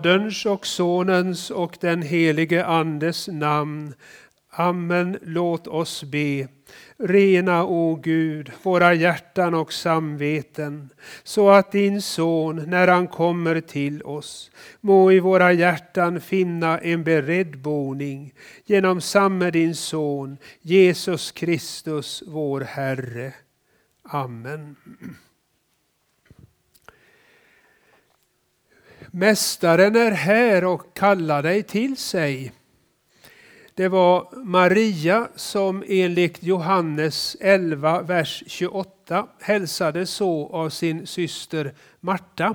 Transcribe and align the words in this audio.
I 0.00 0.02
Faderns 0.02 0.46
och 0.46 0.66
Sonens 0.66 1.50
och 1.50 1.76
den 1.80 2.02
helige 2.02 2.64
Andes 2.64 3.28
namn. 3.28 3.94
Amen. 4.50 5.18
Låt 5.22 5.66
oss 5.66 6.04
be. 6.04 6.48
Rena, 6.98 7.64
o 7.64 7.94
Gud, 7.94 8.52
våra 8.62 8.94
hjärtan 8.94 9.54
och 9.54 9.72
samveten, 9.72 10.90
så 11.22 11.50
att 11.50 11.72
din 11.72 12.02
son, 12.02 12.64
när 12.66 12.88
han 12.88 13.08
kommer 13.08 13.60
till 13.60 14.02
oss, 14.02 14.50
må 14.80 15.12
i 15.12 15.20
våra 15.20 15.52
hjärtan 15.52 16.20
finna 16.20 16.78
en 16.78 17.04
beredd 17.04 17.58
boning 17.58 18.34
genom 18.64 19.00
samme 19.00 19.50
din 19.50 19.74
son, 19.74 20.36
Jesus 20.60 21.32
Kristus, 21.32 22.22
vår 22.26 22.60
Herre. 22.60 23.32
Amen. 24.02 24.76
Mästaren 29.12 29.96
är 29.96 30.10
här 30.10 30.64
och 30.64 30.94
kallar 30.94 31.42
dig 31.42 31.62
till 31.62 31.96
sig. 31.96 32.52
Det 33.74 33.88
var 33.88 34.28
Maria 34.44 35.28
som 35.36 35.84
enligt 35.88 36.42
Johannes 36.42 37.36
11, 37.40 38.02
vers 38.02 38.42
28 38.46 39.26
hälsade 39.40 40.06
så 40.06 40.48
av 40.48 40.70
sin 40.70 41.06
syster 41.06 41.74
Marta. 42.00 42.54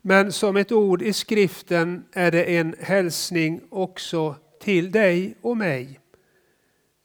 Men 0.00 0.32
som 0.32 0.56
ett 0.56 0.72
ord 0.72 1.02
i 1.02 1.12
skriften 1.12 2.04
är 2.12 2.30
det 2.30 2.44
en 2.56 2.74
hälsning 2.80 3.60
också 3.70 4.34
till 4.60 4.90
dig 4.90 5.34
och 5.40 5.56
mig. 5.56 6.00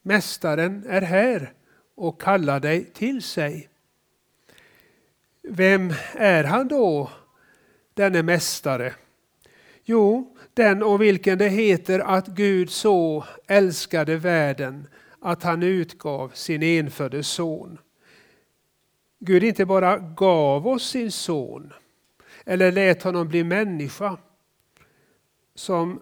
Mästaren 0.02 0.86
är 0.90 1.02
här 1.02 1.54
och 1.96 2.22
kallar 2.22 2.60
dig 2.60 2.86
till 2.86 3.22
sig. 3.22 3.70
Vem 5.50 5.94
är 6.14 6.44
han 6.44 6.68
då, 6.68 7.10
denne 7.98 8.24
mästare? 8.24 8.94
Jo, 9.84 10.36
den 10.54 10.84
om 10.84 11.00
vilken 11.00 11.38
det 11.38 11.50
heter 11.50 12.00
att 12.00 12.28
Gud 12.28 12.70
så 12.70 13.26
älskade 13.48 14.18
världen 14.18 14.88
att 15.20 15.44
han 15.44 15.64
utgav 15.64 16.32
sin 16.34 16.64
enfödde 16.64 17.24
son. 17.24 17.78
Gud 19.20 19.44
inte 19.44 19.66
bara 19.66 19.98
gav 19.98 20.68
oss 20.68 20.90
sin 20.90 21.12
son 21.12 21.74
eller 22.46 22.72
lät 22.72 23.04
honom 23.04 23.28
bli 23.28 23.44
människa 23.44 24.18
som, 25.56 26.00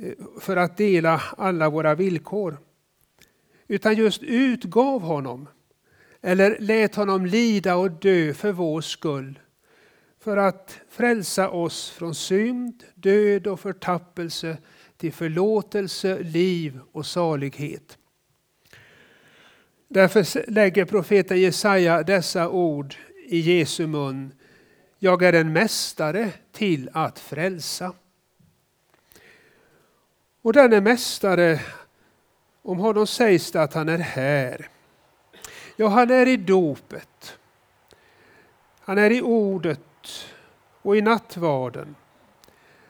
eh, 0.00 0.12
för 0.40 0.56
att 0.56 0.76
dela 0.76 1.22
alla 1.36 1.70
våra 1.70 1.94
villkor. 1.94 2.58
Utan 3.66 3.94
just 3.94 4.22
utgav 4.22 5.02
honom 5.02 5.48
eller 6.20 6.56
lät 6.60 6.94
honom 6.94 7.26
lida 7.26 7.76
och 7.76 7.90
dö 7.90 8.34
för 8.34 8.52
vår 8.52 8.80
skull 8.80 9.38
för 10.22 10.36
att 10.36 10.80
frälsa 10.88 11.50
oss 11.50 11.90
från 11.90 12.14
synd, 12.14 12.84
död 12.94 13.46
och 13.46 13.60
förtappelse 13.60 14.56
till 14.96 15.12
förlåtelse, 15.12 16.18
liv 16.18 16.80
och 16.92 17.06
salighet. 17.06 17.98
Därför 19.88 20.50
lägger 20.50 20.84
profeten 20.84 21.40
Jesaja 21.40 22.02
dessa 22.02 22.48
ord 22.48 22.94
i 23.26 23.38
Jesu 23.38 23.86
mun. 23.86 24.32
Jag 24.98 25.22
är 25.22 25.32
en 25.32 25.52
mästare 25.52 26.30
till 26.52 26.90
att 26.92 27.18
frälsa. 27.18 27.92
Och 30.42 30.52
denne 30.52 30.80
mästare, 30.80 31.60
om 32.62 32.78
honom 32.78 33.06
sägs 33.06 33.52
det 33.52 33.62
att 33.62 33.74
han 33.74 33.88
är 33.88 33.98
här. 33.98 34.68
Ja, 35.76 35.88
han 35.88 36.10
är 36.10 36.28
i 36.28 36.36
dopet. 36.36 37.38
Han 38.80 38.98
är 38.98 39.10
i 39.10 39.22
ordet 39.22 39.80
och 40.82 40.96
i 40.96 41.02
nattvarden. 41.02 41.94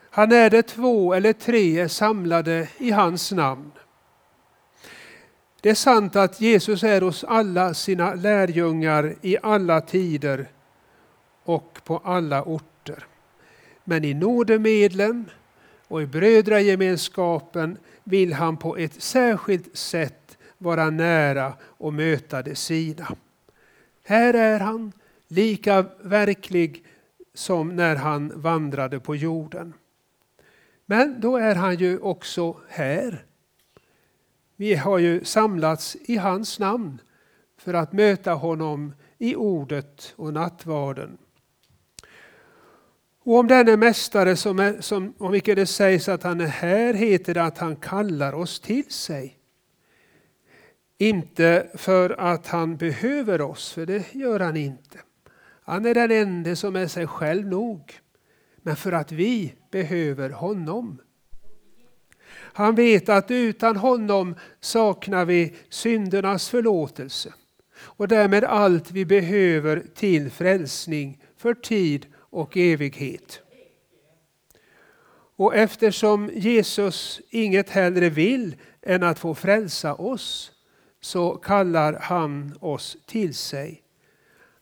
Han 0.09 0.31
är 0.31 0.49
det 0.49 0.63
två 0.63 1.13
eller 1.13 1.33
tre 1.33 1.79
är 1.79 1.87
samlade 1.87 2.67
i 2.77 2.91
hans 2.91 3.31
namn. 3.31 3.71
Det 5.61 5.69
är 5.69 5.75
sant 5.75 6.15
att 6.15 6.41
Jesus 6.41 6.83
är 6.83 7.01
hos 7.01 7.23
alla 7.23 7.73
sina 7.73 8.13
lärjungar 8.13 9.15
i 9.21 9.37
alla 9.43 9.81
tider 9.81 10.47
och 11.43 11.79
på 11.83 11.97
alla 11.97 12.43
orter. 12.43 13.05
Men 13.83 14.03
i 14.03 14.13
nådemedlen 14.13 15.29
och 15.87 16.01
i 16.01 16.05
brödragemenskapen 16.05 17.77
vill 18.03 18.33
han 18.33 18.57
på 18.57 18.77
ett 18.77 19.01
särskilt 19.03 19.77
sätt 19.77 20.37
vara 20.57 20.89
nära 20.89 21.53
och 21.61 21.93
möta 21.93 22.41
de 22.41 22.55
sina. 22.55 23.15
Här 24.03 24.33
är 24.33 24.59
han, 24.59 24.91
lika 25.27 25.85
verklig 26.01 26.83
som 27.33 27.75
när 27.75 27.95
han 27.95 28.41
vandrade 28.41 28.99
på 28.99 29.15
jorden. 29.15 29.73
Men 30.85 31.21
då 31.21 31.37
är 31.37 31.55
han 31.55 31.75
ju 31.75 31.99
också 31.99 32.57
här. 32.69 33.25
Vi 34.55 34.75
har 34.75 34.97
ju 34.97 35.23
samlats 35.23 35.97
i 36.01 36.17
hans 36.17 36.59
namn 36.59 37.01
för 37.57 37.73
att 37.73 37.93
möta 37.93 38.33
honom 38.33 38.93
i 39.17 39.35
ordet 39.35 40.13
och 40.15 40.33
nattvarden. 40.33 41.17
Och 43.25 43.35
om 43.35 43.47
denne 43.47 43.77
mästare 43.77 44.35
som, 44.35 44.59
är, 44.59 44.81
som 44.81 45.13
om 45.17 45.31
vilket 45.31 45.55
det 45.55 45.65
sägs 45.65 46.09
att 46.09 46.23
han 46.23 46.41
är 46.41 46.47
här 46.47 46.93
heter 46.93 47.33
det 47.33 47.43
att 47.43 47.57
han 47.57 47.75
kallar 47.75 48.33
oss 48.33 48.59
till 48.59 48.91
sig. 48.91 49.37
Inte 50.97 51.69
för 51.73 52.09
att 52.19 52.47
han 52.47 52.77
behöver 52.77 53.41
oss, 53.41 53.73
för 53.73 53.85
det 53.85 54.13
gör 54.13 54.39
han 54.39 54.57
inte. 54.57 54.99
Han 55.65 55.85
är 55.85 55.93
den 55.93 56.11
enda 56.11 56.55
som 56.55 56.75
är 56.75 56.87
sig 56.87 57.07
själv 57.07 57.47
nog. 57.47 57.99
Men 58.57 58.75
för 58.75 58.91
att 58.91 59.11
vi 59.11 59.53
behöver 59.71 60.29
honom. 60.29 61.01
Han 62.35 62.75
vet 62.75 63.09
att 63.09 63.31
utan 63.31 63.75
honom 63.75 64.35
saknar 64.59 65.25
vi 65.25 65.55
syndernas 65.69 66.49
förlåtelse 66.49 67.33
och 67.75 68.07
därmed 68.07 68.43
allt 68.43 68.91
vi 68.91 69.05
behöver 69.05 69.83
till 69.95 70.31
frälsning 70.31 71.21
för 71.37 71.53
tid 71.53 72.05
och 72.15 72.57
evighet. 72.57 73.41
Och 75.35 75.55
eftersom 75.55 76.29
Jesus 76.33 77.21
inget 77.29 77.69
hellre 77.69 78.09
vill 78.09 78.55
än 78.81 79.03
att 79.03 79.19
få 79.19 79.35
frälsa 79.35 79.95
oss 79.95 80.51
så 81.01 81.35
kallar 81.35 81.93
han 82.01 82.57
oss 82.59 82.97
till 83.05 83.35
sig. 83.35 83.82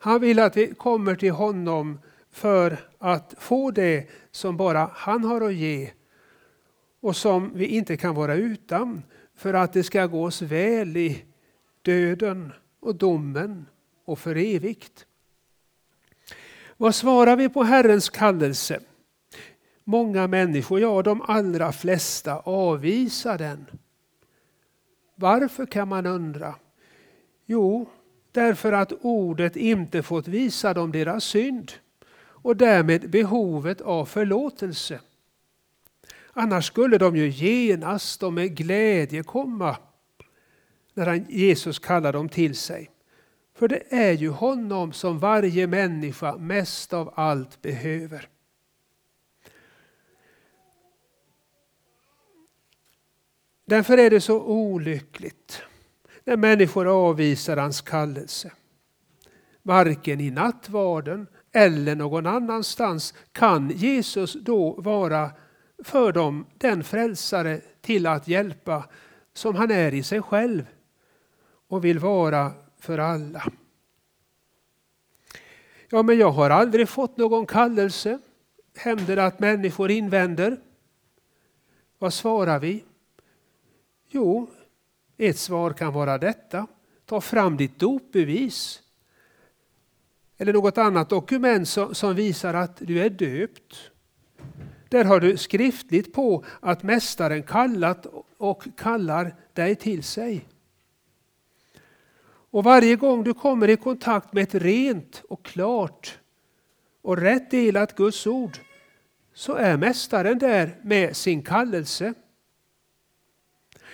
Han 0.04 0.22
vill 0.22 0.40
att 0.40 0.58
vi 0.58 0.74
kommer 0.74 1.16
till 1.16 1.32
honom 1.32 2.00
för 2.32 2.78
att 2.98 3.36
få 3.38 3.72
det 3.72 4.10
som 4.32 4.58
bara 4.58 4.90
han 4.94 5.24
har 5.24 5.42
att 5.42 5.54
ge 5.54 5.92
och 7.02 7.16
som 7.16 7.52
vi 7.54 7.66
inte 7.66 7.98
kan 7.98 8.16
vara 8.16 8.36
utan 8.36 9.04
för 9.36 9.54
att 9.54 9.74
det 9.74 9.84
ska 9.84 10.06
gå 10.06 10.26
oss 10.26 10.42
väl 10.42 10.98
i 10.98 11.26
döden 11.82 12.52
och 12.80 12.96
domen 12.96 13.66
och 14.06 14.20
för 14.20 14.36
evigt. 14.36 15.06
Vad 16.78 16.96
svarar 16.96 17.36
vi 17.36 17.50
på 17.50 17.64
Herrens 17.64 18.10
kallelse? 18.10 18.80
Många 19.84 20.28
människor, 20.28 20.80
ja 20.80 21.02
de 21.02 21.22
allra 21.22 21.72
flesta, 21.72 22.40
avvisar 22.40 23.38
den. 23.38 23.66
Varför 25.16 25.66
kan 25.66 25.88
man 25.88 26.06
undra? 26.06 26.56
Jo, 27.46 27.90
därför 28.32 28.72
att 28.72 28.92
ordet 29.02 29.56
inte 29.56 30.04
fått 30.04 30.28
visa 30.28 30.74
dem 30.74 30.92
deras 30.92 31.24
synd 31.24 31.72
och 32.44 32.58
därmed 32.58 33.10
behovet 33.10 33.82
av 33.82 34.06
förlåtelse. 34.06 35.00
Annars 36.34 36.66
skulle 36.68 36.98
de 36.98 37.16
ju 37.16 37.30
genast 37.30 38.24
och 38.24 38.34
med 38.34 38.56
glädje 38.56 39.24
komma 39.24 39.78
när 40.94 41.26
Jesus 41.30 41.80
kallar 41.80 42.14
dem 42.14 42.30
till 42.30 42.56
sig. 42.56 42.90
För 43.56 43.68
det 43.68 43.84
är 43.94 44.12
ju 44.12 44.30
honom 44.30 44.94
som 44.94 45.20
varje 45.20 45.68
människa 45.68 46.38
mest 46.38 46.94
av 46.94 47.14
allt 47.16 47.62
behöver. 47.62 48.28
Därför 53.66 53.98
är 53.98 54.10
det 54.10 54.22
så 54.22 54.42
olyckligt 54.42 55.64
när 56.24 56.38
människor 56.38 57.08
avvisar 57.08 57.58
hans 57.58 57.82
kallelse. 57.82 58.52
Varken 59.64 60.22
i 60.22 60.32
nattvarden 60.32 61.28
eller 61.52 61.96
någon 61.96 62.26
annanstans 62.26 63.14
kan 63.32 63.70
Jesus 63.70 64.34
då 64.34 64.82
vara 64.82 65.32
för 65.84 66.12
dem 66.12 66.46
den 66.58 66.84
frälsare 66.84 67.62
till 67.82 68.08
att 68.08 68.28
hjälpa 68.28 68.86
som 69.34 69.56
han 69.56 69.72
är 69.72 69.94
i 69.94 70.04
sig 70.04 70.22
själv 70.22 70.66
och 71.68 71.86
vill 71.86 72.00
vara 72.00 72.52
för 72.80 72.98
alla. 72.98 73.44
Ja, 75.90 76.04
men 76.04 76.18
jag 76.18 76.32
har 76.32 76.50
aldrig 76.50 76.90
fått 76.90 77.18
någon 77.18 77.46
kallelse. 77.46 78.20
Händer 78.76 79.16
det 79.16 79.26
att 79.26 79.40
människor 79.40 79.92
invänder? 79.92 80.58
Vad 82.00 82.14
svarar 82.14 82.60
vi? 82.60 82.84
Jo, 84.08 84.50
ett 85.30 85.38
svar 85.38 85.74
kan 85.74 85.94
vara 85.94 86.18
detta. 86.18 86.68
Ta 87.06 87.22
fram 87.22 87.58
ditt 87.58 87.80
dopbevis. 87.80 88.82
Eller 90.38 90.54
något 90.54 90.78
annat 90.78 91.10
dokument 91.10 91.68
som, 91.92 92.16
visar 92.16 92.54
att 92.54 92.78
du 92.78 93.02
är 93.02 93.10
döpt 93.10 93.92
Där 94.90 95.06
har 95.06 95.20
du 95.20 95.38
skriftligt 95.38 96.14
på 96.14 96.46
att 96.60 96.84
Mästaren 96.84 97.44
kallat 97.44 98.08
och 98.38 98.64
kallar 98.78 99.36
dig 99.54 99.76
till 99.76 100.04
sig. 100.04 100.48
Och 102.52 102.64
varje 102.64 102.96
gång 102.96 103.24
du 103.24 103.34
kommer 103.34 103.68
i 103.68 103.78
kontakt 103.78 104.34
med 104.34 104.44
ett 104.44 104.56
rent 104.56 105.24
och 105.30 105.46
klart 105.46 106.20
och 107.02 107.18
rätt 107.18 107.52
delat 107.52 107.96
Guds 107.96 108.28
ord 108.28 108.58
så 109.34 109.54
är 109.54 109.78
Mästaren 109.78 110.40
där 110.40 110.80
med 110.84 111.16
sin 111.16 111.44
kallelse. 111.44 112.14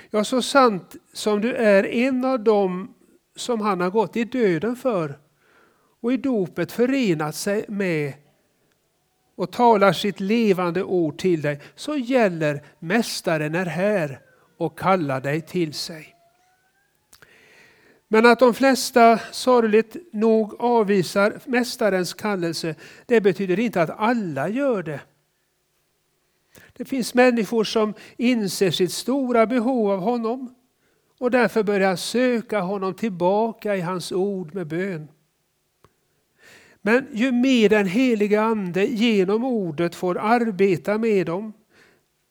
Ja, 0.09 0.23
så 0.23 0.41
sant 0.41 0.95
som 1.13 1.41
du 1.41 1.55
är 1.55 1.85
en 1.85 2.25
av 2.25 2.43
dem 2.43 2.93
som 3.35 3.61
han 3.61 3.81
har 3.81 3.89
gått 3.89 4.15
i 4.15 4.23
döden 4.23 4.75
för 4.75 5.19
och 6.01 6.13
i 6.13 6.17
dopet 6.17 6.71
förenat 6.71 7.35
sig 7.35 7.65
med 7.67 8.13
och 9.35 9.51
talar 9.51 9.93
sitt 9.93 10.19
levande 10.19 10.83
ord 10.83 11.17
till 11.17 11.41
dig, 11.41 11.61
så 11.75 11.97
gäller 11.97 12.63
Mästaren 12.79 13.55
är 13.55 13.65
här 13.65 14.19
och 14.57 14.79
kallar 14.79 15.21
dig 15.21 15.41
till 15.41 15.73
sig. 15.73 16.13
Men 18.07 18.25
att 18.25 18.39
de 18.39 18.53
flesta 18.53 19.19
sorgligt 19.31 19.95
nog 20.13 20.55
avvisar 20.59 21.39
Mästarens 21.45 22.13
kallelse, 22.13 22.75
det 23.05 23.21
betyder 23.21 23.59
inte 23.59 23.81
att 23.81 23.99
alla 23.99 24.49
gör 24.49 24.83
det. 24.83 25.01
Det 26.77 26.85
finns 26.85 27.13
människor 27.13 27.63
som 27.63 27.93
inser 28.17 28.71
sitt 28.71 28.91
stora 28.91 29.45
behov 29.45 29.91
av 29.91 29.99
honom 29.99 30.55
och 31.19 31.31
därför 31.31 31.63
börjar 31.63 31.95
söka 31.95 32.59
honom 32.59 32.93
tillbaka 32.93 33.75
i 33.75 33.81
hans 33.81 34.11
ord 34.11 34.53
med 34.55 34.67
bön. 34.67 35.07
Men 36.81 37.07
ju 37.11 37.31
mer 37.31 37.69
den 37.69 37.87
heliga 37.87 38.41
Ande 38.41 38.85
genom 38.85 39.43
ordet 39.43 39.95
får 39.95 40.17
arbeta 40.17 40.97
med 40.97 41.25
dem, 41.25 41.53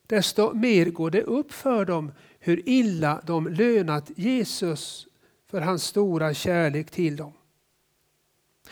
desto 0.06 0.54
mer 0.54 0.86
går 0.86 1.10
det 1.10 1.22
upp 1.22 1.52
för 1.52 1.84
dem 1.84 2.12
hur 2.38 2.68
illa 2.68 3.22
de 3.26 3.46
lönat 3.46 4.10
Jesus 4.16 5.06
för 5.50 5.60
hans 5.60 5.84
stora 5.84 6.34
kärlek 6.34 6.90
till 6.90 7.16
dem. 7.16 7.32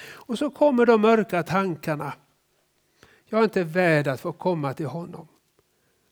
Och 0.04 0.38
så 0.38 0.50
kommer 0.50 0.86
de 0.86 1.00
mörka 1.00 1.42
tankarna. 1.42 2.12
Jag 3.28 3.40
är 3.40 3.44
inte 3.44 3.64
värd 3.64 4.08
att 4.08 4.20
få 4.20 4.32
komma 4.32 4.74
till 4.74 4.86
honom. 4.86 5.28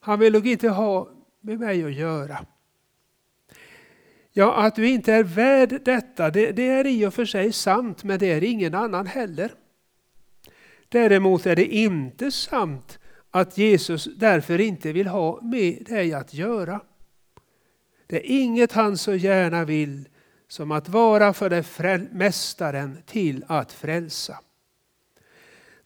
Han 0.05 0.19
vill 0.19 0.33
nog 0.33 0.47
inte 0.47 0.69
ha 0.69 1.09
med 1.41 1.61
mig 1.61 1.85
att 1.85 1.95
göra. 1.95 2.47
Ja, 4.33 4.55
att 4.55 4.77
du 4.77 4.89
inte 4.89 5.13
är 5.13 5.25
värd 5.25 5.81
detta, 5.85 6.31
det, 6.31 6.53
det, 6.53 6.69
är 6.69 6.87
i 6.87 7.07
och 7.07 7.15
för 7.15 7.25
sig 7.25 7.53
sant, 7.53 8.05
men 8.05 8.19
det 8.19 8.33
är 8.33 8.45
ingen 8.45 8.75
annan 8.75 9.07
heller. 9.07 9.53
Däremot 10.89 11.47
är 11.47 11.57
det 11.57 11.75
inte 11.75 12.31
sant 12.31 12.99
att 13.31 13.59
Jesus 13.59 14.05
därför 14.17 14.61
inte 14.61 14.93
vill 14.93 15.07
ha 15.07 15.41
med 15.43 15.87
dig 15.89 16.15
att 16.15 16.35
göra. 16.35 16.81
Det 18.07 18.17
är 18.17 18.43
inget 18.43 18.73
han 18.73 18.99
så 18.99 19.15
gärna 19.15 19.65
vill 19.65 20.09
som 20.49 20.71
att 20.71 20.89
vara 20.89 21.33
för 21.33 21.51
det 21.51 22.09
mästaren 22.13 22.99
till 23.07 23.45
att 23.49 23.73
frälsa. 23.73 24.39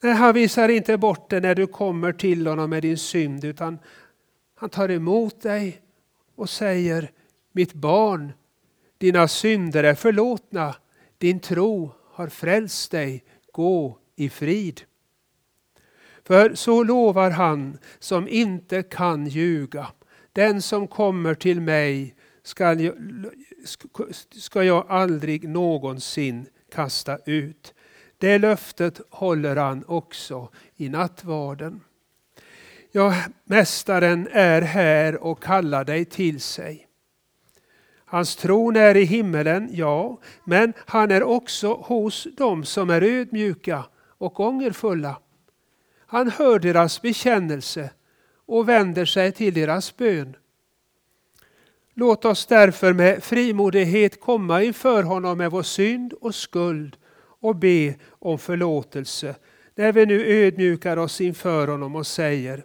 Nej, 0.01 0.13
han 0.13 0.35
visar 0.35 0.69
inte 0.69 0.99
bort 0.99 1.31
det 1.31 1.41
när 1.41 1.55
du 1.55 1.67
kommer 1.67 2.13
till 2.13 2.47
honom 2.47 2.71
med 2.71 2.83
din 2.83 2.99
synd, 2.99 3.45
utan 3.45 3.79
han 4.59 4.71
tar 4.71 4.91
emot 4.91 5.41
dig 5.41 5.81
och 6.35 6.51
säger 6.51 7.11
Mitt 7.53 7.75
barn, 7.75 8.33
dina 8.99 9.29
synder 9.29 9.85
är 9.85 9.95
förlåtna, 9.95 10.75
din 11.19 11.41
tro 11.41 11.91
har 12.13 12.29
frälst 12.29 12.91
dig, 12.91 13.25
gå 13.53 13.99
i 14.17 14.29
frid. 14.29 14.83
För 16.25 16.55
så 16.55 16.83
lovar 16.83 17.31
han 17.31 17.79
som 17.99 18.29
inte 18.29 18.83
kan 18.83 19.27
ljuga. 19.27 19.87
Den 20.33 20.63
som 20.63 20.89
kommer 20.89 21.35
till 21.35 21.61
mig 21.61 22.15
skall 22.43 22.81
jag, 22.81 22.95
ska 24.31 24.65
jag 24.65 24.87
aldrig 24.89 25.49
någonsin 25.49 26.47
kasta 26.73 27.19
ut. 27.27 27.75
Det 28.19 28.39
löftet 28.39 29.01
håller 29.11 29.57
han 29.57 29.85
också 29.87 30.49
i 30.77 30.89
nattvarden. 30.89 31.81
Ja, 32.97 33.15
Mästaren 33.45 34.29
är 34.33 34.63
här 34.63 35.23
och 35.23 35.43
kallar 35.43 35.85
dig 35.85 36.05
till 36.05 36.41
sig. 36.41 36.87
Hans 38.05 38.37
tron 38.37 38.77
är 38.77 38.97
i 38.97 39.05
himmelen, 39.05 39.69
ja, 39.73 40.21
men 40.45 40.73
han 40.87 41.11
är 41.11 41.23
också 41.23 41.75
hos 41.75 42.27
dem 42.37 42.65
som 42.65 42.91
är 42.91 43.03
ödmjuka 43.03 43.85
och 44.19 44.41
ångerfulla. 44.41 45.19
Han 46.07 46.31
hör 46.31 46.59
deras 46.59 47.03
bekännelse 47.03 47.91
och 48.47 48.69
vänder 48.69 49.05
sig 49.05 49.33
till 49.33 49.55
deras 49.55 49.97
bön. 49.97 50.37
Låt 51.95 52.25
oss 52.25 52.47
därför 52.47 52.93
med 52.93 53.25
frimodighet 53.25 54.21
komma 54.21 54.63
inför 54.63 55.03
honom 55.03 55.39
med 55.39 55.51
vår 55.51 55.63
synd 55.63 56.13
och 56.13 56.35
skuld 56.35 56.97
och 57.41 57.57
be 57.57 57.95
om 58.09 58.39
förlåtelse 58.39 59.35
när 59.75 59.93
vi 59.93 60.07
nu 60.07 60.27
ödmjukar 60.27 60.97
oss 60.97 61.21
inför 61.21 61.69
honom 61.69 61.97
och 61.97 62.07
säger 62.07 62.65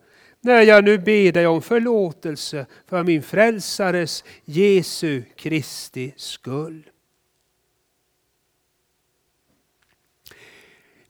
när 0.41 0.61
jag 0.61 0.83
nu 0.83 0.97
ber 0.97 1.31
dig 1.31 1.47
om 1.47 1.61
förlåtelse 1.61 2.65
för 2.87 3.03
min 3.03 3.23
frälsares 3.23 4.23
Jesu 4.45 5.23
Kristi 5.35 6.13
skull. 6.17 6.89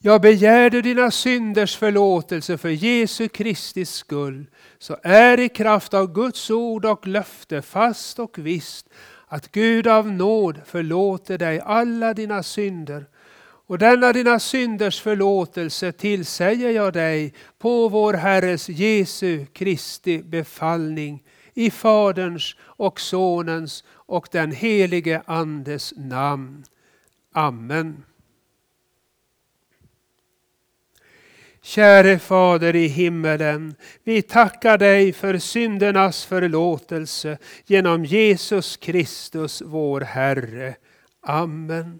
Jag 0.03 0.21
begärde 0.21 0.81
dina 0.81 1.11
synders 1.11 1.77
förlåtelse 1.77 2.57
för 2.57 2.69
Jesu 2.69 3.27
Kristi 3.27 3.85
skull, 3.85 4.45
så 4.79 4.97
är 5.03 5.39
i 5.39 5.50
kraft 5.50 5.93
av 5.93 6.13
Guds 6.13 6.50
ord 6.50 6.85
och 6.85 7.07
löfte 7.07 7.61
fast 7.61 8.19
och 8.19 8.38
visst 8.38 8.89
att 9.27 9.51
Gud 9.51 9.88
av 9.88 10.11
nåd 10.11 10.61
förlåter 10.65 11.38
dig 11.38 11.59
alla 11.59 12.13
dina 12.13 12.43
synder. 12.43 13.05
Och 13.72 13.78
denna 13.78 14.13
dina 14.13 14.40
synders 14.40 15.01
förlåtelse 15.01 15.92
tillsäger 15.92 16.70
jag 16.70 16.94
dig 16.94 17.34
på 17.60 17.90
vår 17.90 18.13
Herres 18.13 18.70
Jesu 18.70 19.46
Kristi 19.46 20.24
befallning 20.24 21.24
i 21.54 21.72
Faderns 21.72 22.56
och 22.62 23.00
Sonens 23.00 23.84
och 23.90 24.28
den 24.32 24.51
helige 24.51 25.22
Andes 25.25 25.94
namn. 25.98 26.63
Amen. 27.34 28.04
Käre 31.62 32.20
Fader 32.20 32.75
i 32.75 32.88
himmelen, 32.88 33.75
vi 34.04 34.22
tackar 34.22 34.78
dig 34.78 35.13
för 35.13 35.38
syndernas 35.38 36.25
förlåtelse 36.25 37.38
genom 37.66 38.06
Jesus 38.06 38.78
Kristus 38.78 39.62
vår 39.66 40.01
Herre. 40.01 40.75
Amen. 41.22 42.00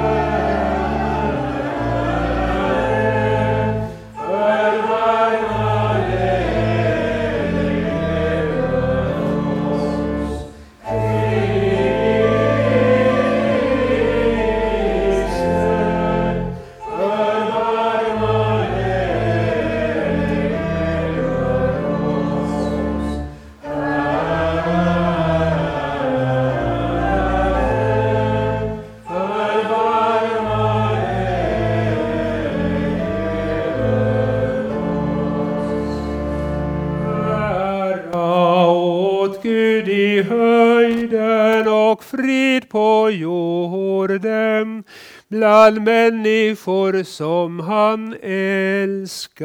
Jorden 44.11 44.83
bland 45.27 45.81
människor 45.81 47.03
som 47.03 47.59
han 47.59 48.15
älskar. 48.21 49.41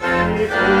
Herre 0.00 0.80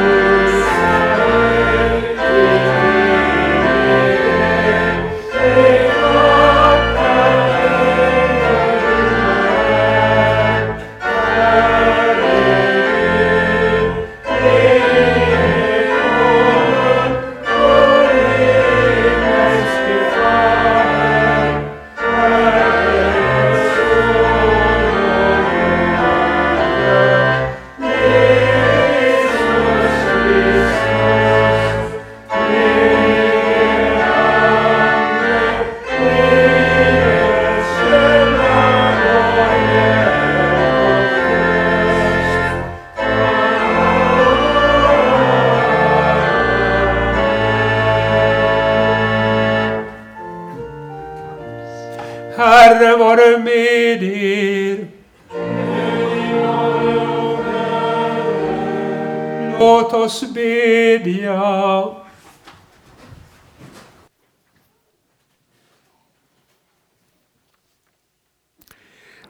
oss 60.00 60.24
bedja. 60.34 61.96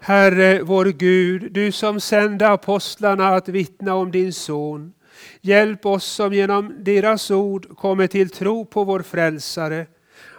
Herre 0.00 0.62
vår 0.62 0.84
Gud, 0.84 1.52
du 1.52 1.72
som 1.72 2.00
sände 2.00 2.48
apostlarna 2.48 3.28
att 3.28 3.48
vittna 3.48 3.94
om 3.94 4.10
din 4.10 4.32
son. 4.32 4.92
Hjälp 5.40 5.86
oss 5.86 6.04
som 6.04 6.32
genom 6.32 6.84
deras 6.84 7.30
ord 7.30 7.76
kommer 7.76 8.06
till 8.06 8.30
tro 8.30 8.64
på 8.64 8.84
vår 8.84 9.02
frälsare 9.02 9.86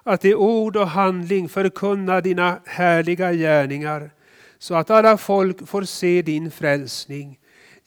att 0.04 0.26
i 0.26 0.36
ord 0.36 0.78
och 0.78 0.88
handling 0.88 1.50
förkunna 1.50 2.22
dina 2.22 2.60
härliga 2.66 3.34
gärningar 3.34 4.12
så 4.60 4.76
att 4.76 4.90
alla 4.90 5.18
folk 5.18 5.68
får 5.68 5.84
se 5.84 6.22
din 6.22 6.52
frälsning 6.52 7.40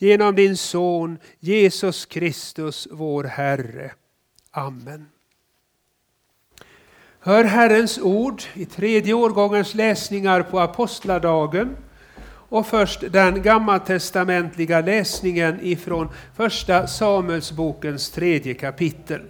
genom 0.05 0.35
din 0.35 0.57
son 0.57 1.19
Jesus 1.41 2.07
Kristus 2.07 2.89
vår 2.91 3.25
Herre. 3.25 3.93
Amen. 4.51 5.07
Hör 7.21 7.45
Herrens 7.45 7.99
ord 7.99 8.43
i 8.55 8.65
tredje 8.65 9.15
årgångens 9.15 9.75
läsningar 9.75 10.43
på 10.43 10.61
apostladagen 10.61 11.77
och 12.49 12.67
först 12.67 13.13
den 13.13 13.43
gammaltestamentliga 13.43 14.81
läsningen 14.81 15.59
ifrån 15.63 16.09
första 16.37 16.87
Samuelsbokens 16.87 18.11
tredje 18.11 18.55
kapitel. 18.55 19.21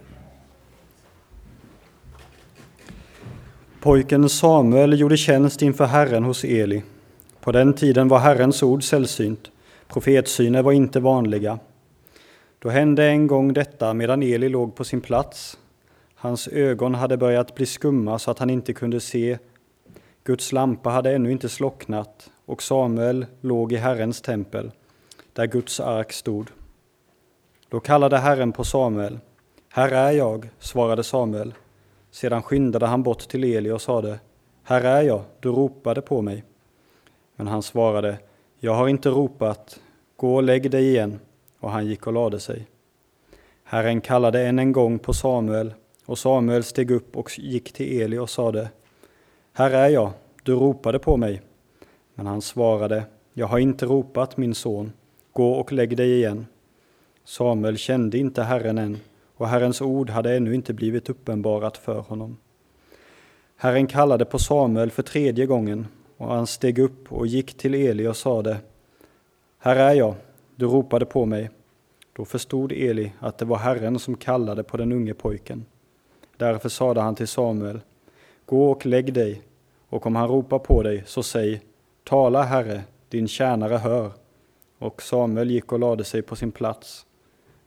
Pojken 3.79 4.29
Samuel 4.29 4.99
gjorde 4.99 5.17
tjänst 5.17 5.61
inför 5.61 5.85
Herren 5.85 6.23
hos 6.23 6.43
Eli. 6.43 6.83
På 7.41 7.51
den 7.51 7.73
tiden 7.73 8.07
var 8.07 8.19
Herrens 8.19 8.63
ord 8.63 8.83
sällsynt. 8.83 9.51
Profetsyner 9.87 10.63
var 10.63 10.71
inte 10.71 10.99
vanliga. 10.99 11.59
Då 12.59 12.69
hände 12.69 13.05
en 13.05 13.27
gång 13.27 13.53
detta 13.53 13.93
medan 13.93 14.23
Eli 14.23 14.49
låg 14.49 14.75
på 14.75 14.83
sin 14.83 15.01
plats. 15.01 15.57
Hans 16.15 16.47
ögon 16.47 16.95
hade 16.95 17.17
börjat 17.17 17.55
bli 17.55 17.65
skumma 17.65 18.19
så 18.19 18.31
att 18.31 18.39
han 18.39 18.49
inte 18.49 18.73
kunde 18.73 18.99
se. 18.99 19.37
Guds 20.23 20.51
lampa 20.51 20.89
hade 20.89 21.15
ännu 21.15 21.31
inte 21.31 21.49
slocknat 21.49 22.31
och 22.45 22.63
Samuel 22.63 23.25
låg 23.41 23.73
i 23.73 23.75
Herrens 23.75 24.21
tempel, 24.21 24.71
där 25.33 25.45
Guds 25.45 25.79
ark 25.79 26.13
stod. 26.13 26.49
Då 27.69 27.79
kallade 27.79 28.17
Herren 28.17 28.51
på 28.51 28.63
Samuel. 28.63 29.19
Här 29.69 29.91
är 29.91 30.11
jag, 30.11 30.49
svarade 30.59 31.03
Samuel. 31.03 31.53
Sedan 32.11 32.43
skyndade 32.43 32.85
han 32.85 33.03
bort 33.03 33.19
till 33.19 33.43
Eli 33.43 33.71
och 33.71 33.81
sade, 33.81 34.19
Här 34.63 34.81
är 34.81 35.01
jag, 35.01 35.23
du 35.39 35.49
ropade 35.49 36.01
på 36.01 36.21
mig. 36.21 36.43
Men 37.35 37.47
han 37.47 37.63
svarade, 37.63 38.17
jag 38.59 38.73
har 38.73 38.87
inte 38.87 39.09
ropat, 39.09 39.79
gå 40.15 40.35
och 40.35 40.43
lägg 40.43 40.71
dig 40.71 40.87
igen. 40.87 41.19
Och 41.59 41.71
han 41.71 41.85
gick 41.85 42.07
och 42.07 42.13
lade 42.13 42.39
sig. 42.39 42.67
Herren 43.63 44.01
kallade 44.01 44.47
än 44.47 44.59
en 44.59 44.71
gång 44.71 44.99
på 44.99 45.13
Samuel, 45.13 45.73
och 46.05 46.17
Samuel 46.17 46.63
steg 46.63 46.91
upp 46.91 47.17
och 47.17 47.39
gick 47.39 47.73
till 47.73 48.01
Eli 48.01 48.17
och 48.17 48.29
sade, 48.29 48.69
Här 49.53 49.71
är 49.71 49.89
jag, 49.89 50.11
du 50.43 50.55
ropade 50.55 50.99
på 50.99 51.17
mig. 51.17 51.41
Men 52.15 52.25
han 52.25 52.41
svarade, 52.41 53.03
Jag 53.33 53.47
har 53.47 53.59
inte 53.59 53.85
ropat, 53.85 54.37
min 54.37 54.55
son, 54.55 54.91
gå 55.33 55.51
och 55.51 55.71
lägg 55.71 55.97
dig 55.97 56.13
igen. 56.13 56.45
Samuel 57.23 57.77
kände 57.77 58.17
inte 58.17 58.43
Herren 58.43 58.77
än, 58.77 58.97
och 59.35 59.47
Herrens 59.47 59.81
ord 59.81 60.09
hade 60.09 60.35
ännu 60.35 60.55
inte 60.55 60.73
blivit 60.73 61.09
uppenbarat 61.09 61.77
för 61.77 61.99
honom. 61.99 62.37
Herren 63.57 63.87
kallade 63.87 64.25
på 64.25 64.39
Samuel 64.39 64.91
för 64.91 65.03
tredje 65.03 65.45
gången, 65.45 65.87
och 66.17 66.27
han 66.27 66.47
steg 66.47 66.79
upp 66.79 67.11
och 67.11 67.27
gick 67.27 67.57
till 67.57 67.73
Eli 67.73 68.07
och 68.07 68.17
sade, 68.17 68.57
Här 69.59 69.75
är 69.75 69.93
jag, 69.93 70.15
du 70.55 70.65
ropade 70.65 71.05
på 71.05 71.25
mig. 71.25 71.49
Då 72.13 72.25
förstod 72.25 72.71
Eli 72.71 73.11
att 73.19 73.37
det 73.37 73.45
var 73.45 73.57
Herren 73.57 73.99
som 73.99 74.17
kallade 74.17 74.63
på 74.63 74.77
den 74.77 74.91
unge 74.91 75.13
pojken. 75.13 75.65
Därför 76.37 76.69
sade 76.69 77.01
han 77.01 77.15
till 77.15 77.27
Samuel, 77.27 77.79
Gå 78.45 78.71
och 78.71 78.85
lägg 78.85 79.13
dig, 79.13 79.41
och 79.89 80.05
om 80.05 80.15
han 80.15 80.27
ropar 80.27 80.59
på 80.59 80.83
dig, 80.83 81.03
så 81.05 81.23
säg, 81.23 81.61
Tala, 82.03 82.43
Herre, 82.43 82.83
din 83.09 83.27
tjänare 83.27 83.77
hör. 83.77 84.11
Och 84.79 85.01
Samuel 85.01 85.51
gick 85.51 85.71
och 85.71 85.79
lade 85.79 86.03
sig 86.03 86.21
på 86.21 86.35
sin 86.35 86.51
plats. 86.51 87.05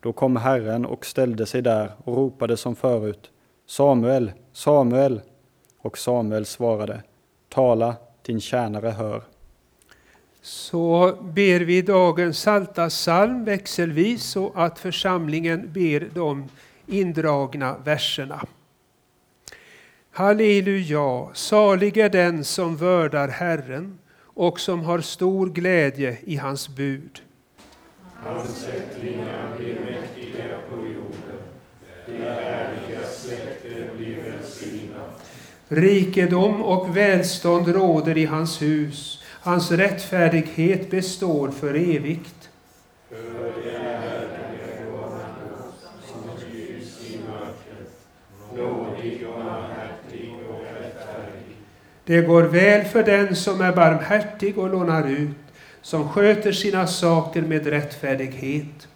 Då 0.00 0.12
kom 0.12 0.36
Herren 0.36 0.86
och 0.86 1.06
ställde 1.06 1.46
sig 1.46 1.62
där 1.62 1.92
och 2.04 2.16
ropade 2.16 2.56
som 2.56 2.76
förut, 2.76 3.30
Samuel, 3.66 4.32
Samuel. 4.52 5.20
Och 5.80 5.98
Samuel 5.98 6.44
svarade, 6.44 7.02
Tala, 7.48 7.96
din 8.28 8.40
tjänare 8.40 8.88
hör. 8.88 9.22
Så 10.42 11.18
ber 11.22 11.60
vi 11.60 11.82
dagens 11.82 12.38
salta 12.38 12.88
psalm 12.88 13.44
växelvis 13.44 14.24
så 14.24 14.52
att 14.54 14.78
församlingen 14.78 15.72
ber 15.72 16.08
de 16.14 16.48
indragna 16.86 17.78
verserna. 17.84 18.46
Halleluja, 20.10 21.28
salig 21.34 21.96
är 21.96 22.08
den 22.08 22.44
som 22.44 22.76
vördar 22.76 23.28
Herren 23.28 23.98
och 24.22 24.60
som 24.60 24.80
har 24.80 25.00
stor 25.00 25.46
glädje 25.50 26.18
i 26.24 26.36
hans 26.36 26.68
bud. 26.68 27.22
Hans 28.14 28.68
ättlingar 28.68 29.56
blir 29.58 29.74
mäktiga 29.74 30.58
på 30.70 30.76
jorden. 30.76 31.40
Det 32.06 32.12
blir 32.12 32.96
välsignat. 32.96 33.67
Rikedom 35.68 36.62
och 36.62 36.96
välstånd 36.96 37.68
råder 37.68 38.18
i 38.18 38.24
hans 38.24 38.62
hus. 38.62 39.22
Hans 39.40 39.70
rättfärdighet 39.70 40.90
består 40.90 41.50
för 41.50 41.74
evigt. 41.74 42.50
Det. 43.08 43.18
Det 52.08 52.22
går 52.22 52.42
väl 52.42 52.84
för 52.84 53.02
den 53.02 53.36
som 53.36 53.60
är 53.60 53.72
barmhärtig 53.72 54.58
och 54.58 54.70
lånar 54.70 55.08
ut, 55.08 55.36
som 55.82 56.08
sköter 56.08 56.52
sina 56.52 56.86
saker 56.86 57.42
med 57.42 57.66
rättfärdighet. 57.66 58.88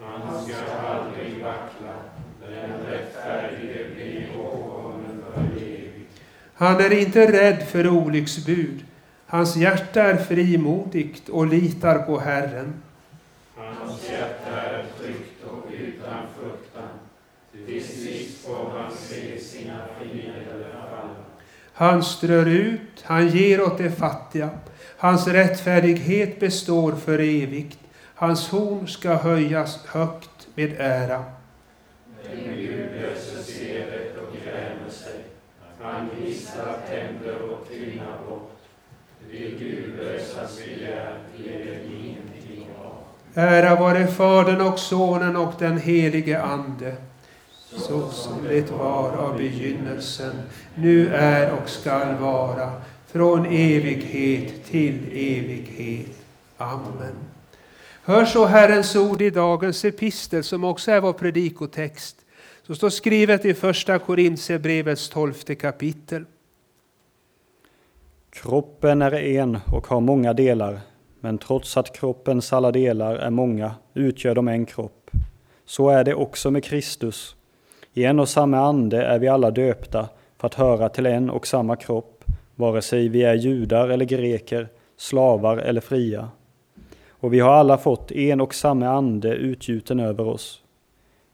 Han 0.00 0.44
ska 0.44 0.54
aldrig 0.86 1.42
vackla, 1.42 1.94
Han 6.54 6.80
är 6.80 6.92
inte 6.92 7.32
rädd 7.32 7.68
för 7.68 7.88
olycksbud. 7.88 8.84
Hans 9.26 9.56
hjärta 9.56 10.02
är 10.02 10.16
frimodigt 10.16 11.28
och 11.28 11.46
litar 11.46 11.98
på 11.98 12.18
Herren. 12.18 12.82
Hans 13.56 14.10
hjärta 14.10 14.60
är 14.60 14.84
tryggt 14.98 15.44
och 15.44 15.66
utan 15.70 16.22
fruktan. 16.38 16.88
Till 17.66 17.84
sist 17.84 18.46
får 18.46 18.70
han 18.78 18.92
se 18.96 19.38
sina 19.38 19.78
fiender 20.00 20.64
falla. 20.90 21.14
Han 21.72 22.02
strör 22.02 22.46
ut, 22.48 23.02
han 23.02 23.28
ger 23.28 23.62
åt 23.62 23.78
de 23.78 23.90
fattiga. 23.90 24.50
Hans 24.96 25.26
rättfärdighet 25.26 26.40
består 26.40 26.92
för 26.92 27.18
evigt. 27.18 27.78
Hans 28.14 28.48
horn 28.48 28.88
ska 28.88 29.14
höjas 29.14 29.86
högt 29.86 30.48
med 30.54 30.74
ära. 30.78 31.24
Den 32.22 32.56
Gud 32.56 32.88
han 35.84 36.08
mista 36.20 36.72
tänder 36.88 37.42
och 37.50 37.68
tyna 37.68 38.04
bort. 38.28 38.50
Det 39.30 39.38
gudlösas 39.38 40.58
begär 40.58 41.18
leder 41.36 41.80
ingenting 41.90 42.68
av. 42.84 42.94
Ära 43.34 43.74
vare 43.74 44.06
Fadern 44.06 44.60
och 44.60 44.78
Sonen 44.78 45.36
och 45.36 45.52
den 45.58 45.78
helige 45.78 46.42
Ande, 46.42 46.96
så 47.76 48.08
som 48.08 48.44
det 48.48 48.70
var 48.70 49.12
av 49.16 49.36
begynnelsen, 49.36 50.42
nu 50.74 51.14
är 51.14 51.52
och 51.52 51.68
skall 51.68 52.14
vara, 52.14 52.72
från 53.06 53.46
evighet 53.46 54.64
till 54.64 54.98
evighet. 55.12 56.16
Amen. 56.58 57.14
Hör 58.02 58.24
så 58.24 58.46
Herrens 58.46 58.96
ord 58.96 59.22
i 59.22 59.30
dagens 59.30 59.84
epistel, 59.84 60.44
som 60.44 60.64
också 60.64 60.90
är 60.90 61.00
vår 61.00 61.12
predikotext, 61.12 62.16
så 62.66 62.74
står 62.74 62.90
skrivet 62.90 63.44
i 63.44 63.54
Första 63.54 63.98
Korintierbrevets 63.98 65.08
tolfte 65.08 65.54
kapitel. 65.54 66.24
Kroppen 68.30 69.02
är 69.02 69.14
en 69.14 69.58
och 69.72 69.86
har 69.86 70.00
många 70.00 70.32
delar, 70.32 70.80
men 71.20 71.38
trots 71.38 71.76
att 71.76 71.96
kroppens 71.96 72.52
alla 72.52 72.72
delar 72.72 73.14
är 73.16 73.30
många 73.30 73.74
utgör 73.94 74.34
de 74.34 74.48
en 74.48 74.66
kropp. 74.66 75.10
Så 75.64 75.88
är 75.88 76.04
det 76.04 76.14
också 76.14 76.50
med 76.50 76.64
Kristus. 76.64 77.36
I 77.94 78.04
en 78.04 78.20
och 78.20 78.28
samma 78.28 78.58
ande 78.58 79.02
är 79.02 79.18
vi 79.18 79.28
alla 79.28 79.50
döpta 79.50 80.08
för 80.38 80.46
att 80.46 80.54
höra 80.54 80.88
till 80.88 81.06
en 81.06 81.30
och 81.30 81.46
samma 81.46 81.76
kropp, 81.76 82.24
vare 82.54 82.82
sig 82.82 83.08
vi 83.08 83.22
är 83.22 83.34
judar 83.34 83.88
eller 83.88 84.04
greker, 84.04 84.68
slavar 84.96 85.56
eller 85.56 85.80
fria. 85.80 86.28
Och 87.08 87.34
vi 87.34 87.40
har 87.40 87.52
alla 87.52 87.78
fått 87.78 88.12
en 88.12 88.40
och 88.40 88.54
samma 88.54 88.88
ande 88.88 89.34
utgjuten 89.34 90.00
över 90.00 90.26
oss. 90.26 90.63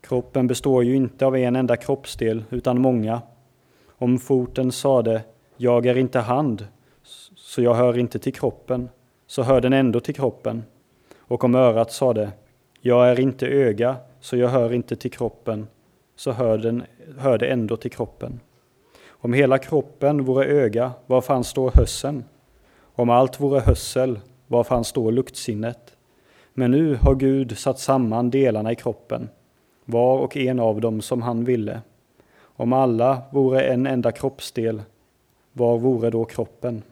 Kroppen 0.01 0.47
består 0.47 0.85
ju 0.85 0.97
inte 0.97 1.27
av 1.27 1.37
en 1.37 1.57
enda 1.57 1.77
kroppsdel, 1.77 2.45
utan 2.51 2.81
många. 2.81 3.23
Om 3.89 4.19
foten 4.19 4.73
sade 4.73 5.23
”Jag 5.57 5.87
är 5.87 5.97
inte 5.97 6.19
hand”, 6.19 6.67
så 7.37 7.63
jag 7.63 7.75
hör 7.75 7.99
inte 7.99 8.19
till 8.19 8.35
kroppen, 8.35 8.89
så 9.27 9.43
hör 9.43 9.61
den 9.61 9.73
ändå 9.73 10.01
till 10.01 10.15
kroppen. 10.15 10.63
Och 11.19 11.45
om 11.45 11.55
örat 11.55 11.93
sade 11.93 12.33
”Jag 12.81 13.11
är 13.11 13.21
inte 13.21 13.47
öga, 13.47 13.97
så 14.21 14.37
jag 14.37 14.49
hör 14.49 14.73
inte 14.73 14.97
till 14.97 15.11
kroppen”, 15.11 15.67
så 16.17 16.33
hör, 16.33 16.59
den, 16.59 16.83
hör 17.19 17.39
det 17.39 17.47
ändå 17.47 17.77
till 17.77 17.91
kroppen. 17.91 18.41
Om 19.09 19.33
hela 19.33 19.59
kroppen 19.59 20.25
vore 20.25 20.47
öga, 20.47 20.93
var 21.07 21.21
fanns 21.21 21.53
då 21.53 21.71
hörseln? 21.71 22.25
Om 22.95 23.11
allt 23.11 23.41
vore 23.41 23.61
hörsel, 23.61 24.19
var 24.47 24.65
fanns 24.65 24.93
då 24.93 25.11
luktsinnet? 25.11 25.97
Men 26.55 26.71
nu 26.71 26.95
har 26.95 27.15
Gud 27.15 27.59
satt 27.59 27.79
samman 27.79 28.31
delarna 28.31 28.73
i 28.73 28.77
kroppen, 28.77 29.29
var 29.91 30.19
och 30.19 30.37
en 30.37 30.61
av 30.61 30.81
dem 30.81 31.01
som 31.01 31.23
han 31.23 31.45
ville. 31.45 31.81
Om 32.43 32.73
alla 32.73 33.23
vore 33.31 33.63
en 33.63 33.87
enda 33.87 34.13
kroppsdel, 34.13 34.83
var 35.53 35.79
vore 35.79 36.11
då 36.11 36.25
kroppen? 36.25 36.83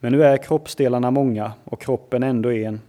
Men 0.00 0.12
nu 0.12 0.24
är 0.24 0.36
kroppsdelarna 0.36 1.10
många 1.10 1.52
och 1.64 1.80
kroppen 1.80 2.22
ändå 2.22 2.52
en. 2.52 2.80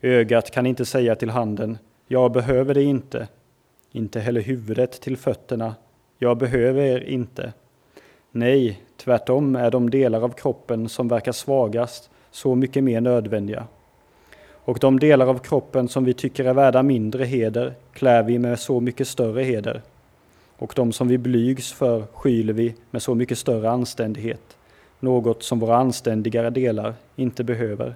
Ögat 0.00 0.50
kan 0.50 0.66
inte 0.66 0.84
säga 0.84 1.14
till 1.14 1.30
handen, 1.30 1.78
jag 2.08 2.32
behöver 2.32 2.74
dig 2.74 2.84
inte. 2.84 3.28
Inte 3.92 4.20
heller 4.20 4.40
huvudet 4.40 5.00
till 5.00 5.16
fötterna, 5.16 5.74
jag 6.18 6.38
behöver 6.38 6.82
er 6.82 7.00
inte. 7.00 7.52
Nej, 8.30 8.80
tvärtom 8.96 9.56
är 9.56 9.70
de 9.70 9.90
delar 9.90 10.22
av 10.22 10.28
kroppen 10.28 10.88
som 10.88 11.08
verkar 11.08 11.32
svagast 11.32 12.10
så 12.30 12.54
mycket 12.54 12.84
mer 12.84 13.00
nödvändiga. 13.00 13.66
Och 14.66 14.78
de 14.78 14.98
delar 14.98 15.26
av 15.26 15.38
kroppen 15.38 15.88
som 15.88 16.04
vi 16.04 16.14
tycker 16.14 16.44
är 16.44 16.54
värda 16.54 16.82
mindre 16.82 17.24
heder 17.24 17.74
klär 17.92 18.22
vi 18.22 18.38
med 18.38 18.58
så 18.58 18.80
mycket 18.80 19.08
större 19.08 19.42
heder. 19.42 19.82
Och 20.56 20.72
de 20.76 20.92
som 20.92 21.08
vi 21.08 21.18
blygs 21.18 21.72
för 21.72 22.02
skyler 22.12 22.52
vi 22.52 22.74
med 22.90 23.02
så 23.02 23.14
mycket 23.14 23.38
större 23.38 23.70
anständighet, 23.70 24.56
något 25.00 25.42
som 25.42 25.58
våra 25.58 25.76
anständigare 25.76 26.50
delar 26.50 26.94
inte 27.16 27.44
behöver. 27.44 27.94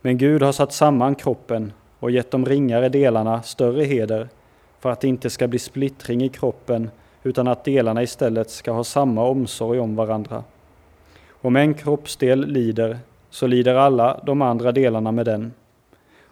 Men 0.00 0.18
Gud 0.18 0.42
har 0.42 0.52
satt 0.52 0.72
samman 0.72 1.14
kroppen 1.14 1.72
och 1.98 2.10
gett 2.10 2.30
de 2.30 2.46
ringare 2.46 2.88
delarna 2.88 3.42
större 3.42 3.84
heder 3.84 4.28
för 4.80 4.90
att 4.90 5.00
det 5.00 5.08
inte 5.08 5.30
ska 5.30 5.48
bli 5.48 5.58
splittring 5.58 6.22
i 6.22 6.28
kroppen 6.28 6.90
utan 7.22 7.48
att 7.48 7.64
delarna 7.64 8.02
istället 8.02 8.50
ska 8.50 8.72
ha 8.72 8.84
samma 8.84 9.24
omsorg 9.24 9.80
om 9.80 9.96
varandra. 9.96 10.44
Om 11.30 11.56
en 11.56 11.74
kroppsdel 11.74 12.46
lider, 12.46 12.98
så 13.34 13.46
lider 13.46 13.74
alla 13.74 14.20
de 14.26 14.42
andra 14.42 14.72
delarna 14.72 15.12
med 15.12 15.26
den. 15.26 15.52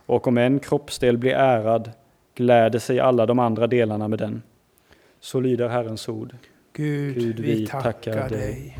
Och 0.06 0.26
om 0.26 0.38
en 0.38 0.60
kroppsdel 0.60 1.18
blir 1.18 1.32
ärad, 1.32 1.90
gläder 2.34 2.78
sig 2.78 3.00
alla 3.00 3.26
de 3.26 3.38
andra 3.38 3.66
delarna 3.66 4.08
med 4.08 4.18
den. 4.18 4.42
Så 5.20 5.40
lyder 5.40 5.68
Herrens 5.68 6.08
ord. 6.08 6.36
Gud, 6.72 7.14
Gud, 7.14 7.40
vi 7.40 7.54
vi 7.54 7.66
tackar 7.66 7.90
tackar 7.90 8.28
dig. 8.28 8.38
dig. 8.38 8.78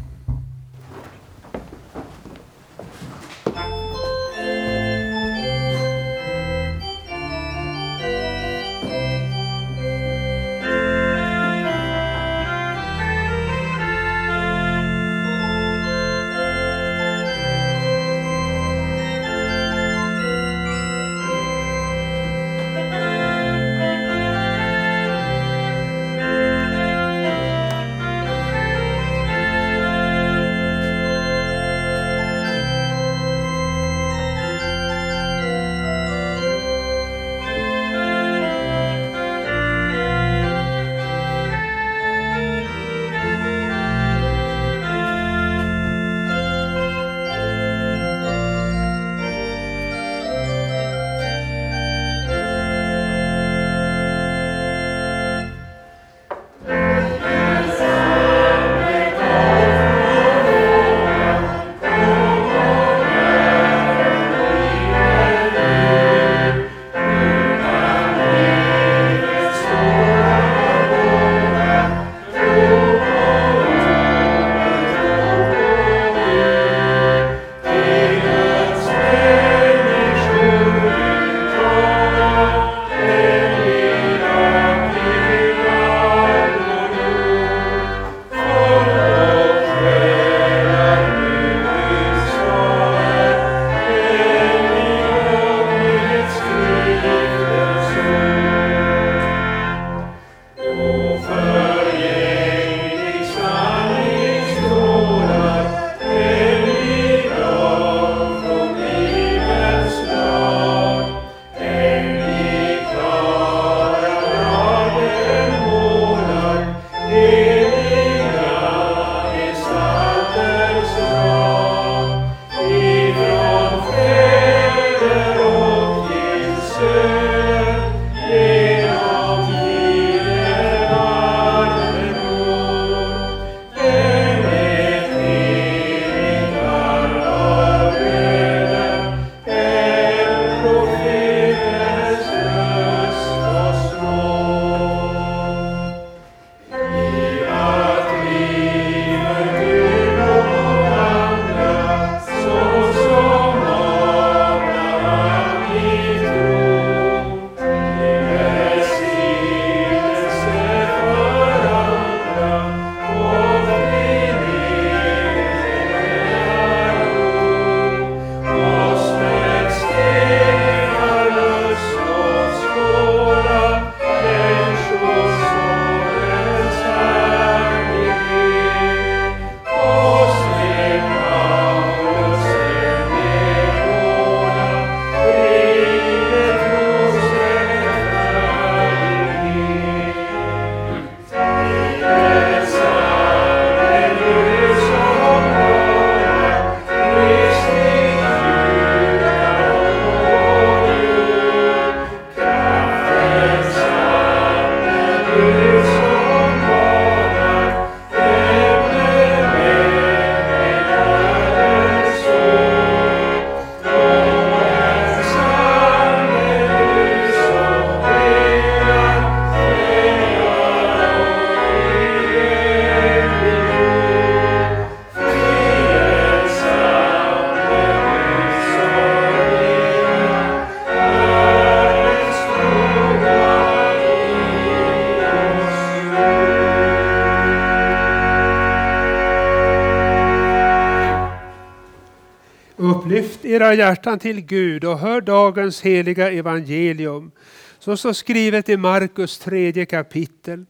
Era 243.52 243.74
hjärtan 243.74 244.18
till 244.18 244.40
Gud 244.40 244.84
och 244.84 244.98
hör 244.98 245.20
dagens 245.20 245.80
heliga 245.80 246.30
evangelium. 246.30 247.30
Så 247.78 247.96
står 247.96 248.12
skrivet 248.12 248.68
i 248.68 248.76
Markus 248.76 249.38
tredje 249.38 249.86
kapitel. 249.86 250.64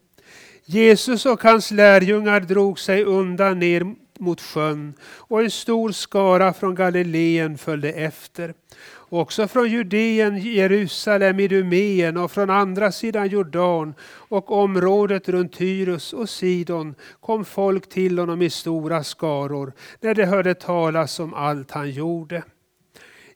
Jesus 0.65 1.25
och 1.25 1.43
hans 1.43 1.71
lärjungar 1.71 2.39
drog 2.39 2.79
sig 2.79 3.03
undan 3.03 3.59
ner 3.59 3.95
mot 4.19 4.41
sjön 4.41 4.93
och 5.03 5.41
en 5.41 5.51
stor 5.51 5.91
skara 5.91 6.53
från 6.53 6.75
Galileen 6.75 7.57
följde 7.57 7.91
efter. 7.91 8.53
Också 9.09 9.47
från 9.47 9.69
Judeen, 9.69 10.37
Jerusalem, 10.37 11.39
Idumeen 11.39 12.17
och 12.17 12.31
från 12.31 12.49
andra 12.49 12.91
sidan 12.91 13.27
Jordan 13.27 13.93
och 14.11 14.51
området 14.51 15.29
runt 15.29 15.53
Tyrus 15.53 16.13
och 16.13 16.29
Sidon 16.29 16.95
kom 17.19 17.45
folk 17.45 17.89
till 17.89 18.19
honom 18.19 18.41
i 18.41 18.49
stora 18.49 19.03
skaror 19.03 19.73
när 19.99 20.15
de 20.15 20.25
hörde 20.25 20.53
talas 20.53 21.19
om 21.19 21.33
allt 21.33 21.71
han 21.71 21.91
gjorde. 21.91 22.43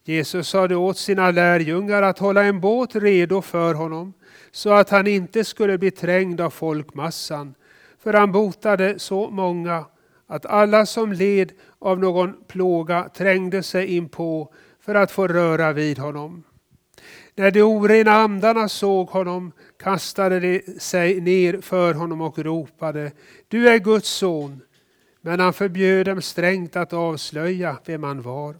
Jesus 0.07 0.47
sade 0.47 0.75
åt 0.75 0.97
sina 0.97 1.31
lärjungar 1.31 2.01
att 2.01 2.19
hålla 2.19 2.43
en 2.43 2.59
båt 2.59 2.95
redo 2.95 3.41
för 3.41 3.73
honom 3.73 4.13
så 4.51 4.73
att 4.73 4.89
han 4.89 5.07
inte 5.07 5.43
skulle 5.43 5.77
bli 5.77 5.91
trängd 5.91 6.41
av 6.41 6.49
folkmassan, 6.49 7.55
för 7.99 8.13
han 8.13 8.31
botade 8.31 8.99
så 8.99 9.29
många 9.29 9.85
att 10.27 10.45
alla 10.45 10.85
som 10.85 11.13
led 11.13 11.51
av 11.79 11.99
någon 11.99 12.33
plåga 12.47 13.09
trängde 13.09 13.63
sig 13.63 13.95
in 13.95 14.09
på 14.09 14.53
för 14.79 14.95
att 14.95 15.11
få 15.11 15.27
röra 15.27 15.73
vid 15.73 15.99
honom. 15.99 16.43
När 17.35 17.51
de 17.51 17.61
orena 17.61 18.11
andarna 18.11 18.69
såg 18.69 19.09
honom 19.09 19.51
kastade 19.79 20.39
de 20.39 20.61
sig 20.79 21.21
ner 21.21 21.61
för 21.61 21.93
honom 21.93 22.21
och 22.21 22.39
ropade 22.39 23.11
Du 23.47 23.69
är 23.69 23.77
Guds 23.79 24.09
son. 24.09 24.61
Men 25.21 25.39
han 25.39 25.53
förbjöd 25.53 26.05
dem 26.05 26.21
strängt 26.21 26.75
att 26.75 26.93
avslöja 26.93 27.77
vem 27.85 28.03
han 28.03 28.21
var. 28.21 28.55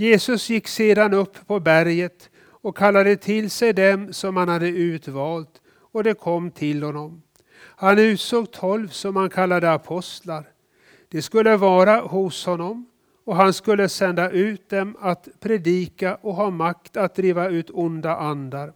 Jesus 0.00 0.50
gick 0.50 0.68
sedan 0.68 1.14
upp 1.14 1.46
på 1.46 1.60
berget 1.60 2.30
och 2.36 2.76
kallade 2.76 3.16
till 3.16 3.50
sig 3.50 3.72
dem 3.72 4.12
som 4.12 4.36
han 4.36 4.48
hade 4.48 4.68
utvalt 4.68 5.62
och 5.92 6.04
de 6.04 6.14
kom 6.14 6.50
till 6.50 6.82
honom. 6.82 7.22
Han 7.60 7.98
utsåg 7.98 8.52
tolv 8.52 8.88
som 8.88 9.16
han 9.16 9.30
kallade 9.30 9.72
apostlar. 9.72 10.44
De 11.08 11.22
skulle 11.22 11.56
vara 11.56 12.00
hos 12.00 12.46
honom 12.46 12.86
och 13.24 13.36
han 13.36 13.52
skulle 13.52 13.88
sända 13.88 14.30
ut 14.30 14.68
dem 14.68 14.96
att 15.00 15.28
predika 15.40 16.14
och 16.14 16.34
ha 16.34 16.50
makt 16.50 16.96
att 16.96 17.14
driva 17.14 17.48
ut 17.48 17.70
onda 17.70 18.16
andar. 18.16 18.72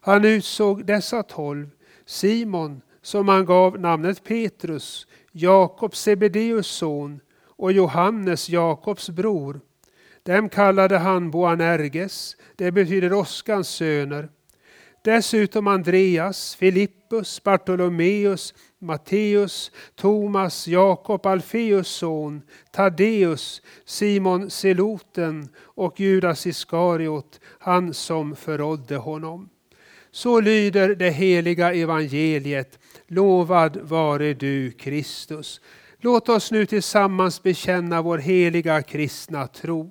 Han 0.00 0.24
utsåg 0.24 0.86
dessa 0.86 1.22
tolv, 1.22 1.70
Simon, 2.06 2.80
som 3.02 3.28
han 3.28 3.44
gav 3.44 3.80
namnet 3.80 4.24
Petrus, 4.24 5.06
Jakob 5.32 5.96
Sebedeus 5.96 6.66
son 6.66 7.20
och 7.44 7.72
Johannes, 7.72 8.48
Jakobs 8.48 9.10
bror. 9.10 9.60
Dem 10.22 10.48
kallade 10.48 10.98
han 10.98 11.30
Boanerges, 11.30 12.36
det 12.56 12.72
betyder 12.72 13.12
åskans 13.12 13.68
söner. 13.68 14.28
Dessutom 15.04 15.66
Andreas, 15.66 16.54
Filippus, 16.54 17.42
Bartolomeus, 17.42 18.54
Matteus, 18.78 19.72
Thomas, 19.94 20.68
Jakob, 20.68 21.26
Alfeus 21.26 21.88
son, 21.88 22.42
Taddeus, 22.70 23.62
Simon 23.84 24.50
Seloten 24.50 25.48
och 25.58 26.00
Judas 26.00 26.46
Iskariot, 26.46 27.40
han 27.58 27.94
som 27.94 28.36
förrådde 28.36 28.96
honom. 28.96 29.48
Så 30.10 30.40
lyder 30.40 30.94
det 30.94 31.10
heliga 31.10 31.74
evangeliet. 31.74 32.78
Lovad 33.06 33.76
vare 33.76 34.34
du 34.34 34.70
Kristus. 34.70 35.60
Låt 35.98 36.28
oss 36.28 36.50
nu 36.50 36.66
tillsammans 36.66 37.42
bekänna 37.42 38.02
vår 38.02 38.18
heliga 38.18 38.82
kristna 38.82 39.46
tro. 39.46 39.90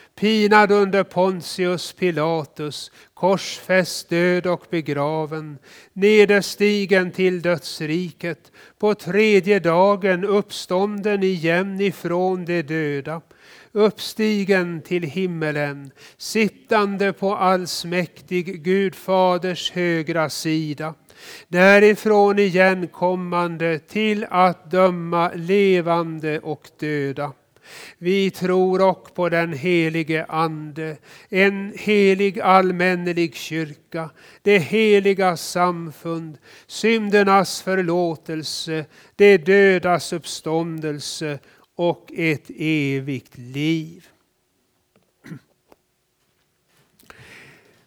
pinad 0.21 0.71
under 0.71 1.03
Pontius 1.03 1.93
Pilatus, 1.93 2.91
korsfäst, 3.13 4.09
död 4.09 4.47
och 4.47 4.65
begraven, 4.69 5.57
nederstigen 5.93 7.11
till 7.11 7.41
dödsriket, 7.41 8.51
på 8.79 8.95
tredje 8.95 9.59
dagen 9.59 10.23
uppstånden 10.23 11.23
igen 11.23 11.81
ifrån 11.81 12.45
de 12.45 12.61
döda, 12.61 13.21
uppstigen 13.71 14.81
till 14.81 15.03
himmelen, 15.03 15.91
sittande 16.17 17.13
på 17.13 17.35
allsmäktig 17.35 18.63
Gudfaders 18.63 19.71
högra 19.71 20.29
sida, 20.29 20.93
därifrån 21.47 22.39
igen 22.39 22.87
kommande 22.87 23.79
till 23.79 24.25
att 24.29 24.71
döma 24.71 25.31
levande 25.35 26.39
och 26.39 26.69
döda. 26.79 27.31
Vi 27.97 28.31
tror 28.31 28.81
också 28.81 29.13
på 29.13 29.29
den 29.29 29.53
helige 29.53 30.25
Ande, 30.25 30.97
en 31.29 31.73
helig 31.77 32.39
allmännelig 32.39 33.35
kyrka, 33.35 34.09
det 34.41 34.57
heliga 34.57 35.37
samfund, 35.37 36.37
syndernas 36.67 37.61
förlåtelse, 37.61 38.85
det 39.15 39.37
dödas 39.37 40.13
uppståndelse 40.13 41.39
och 41.75 42.11
ett 42.15 42.51
evigt 42.57 43.37
liv. 43.37 44.07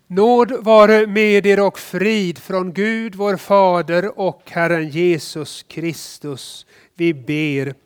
Nåd 0.07 0.64
vare 0.64 1.07
med 1.07 1.47
er 1.47 1.61
och 1.61 1.79
frid 1.79 2.38
från 2.38 2.73
Gud 2.73 3.14
vår 3.14 3.37
Fader 3.37 4.18
och 4.18 4.42
Herren 4.51 4.88
Jesus 4.88 5.62
Kristus. 5.68 6.66
Vi 6.94 7.14
ber. 7.14 7.84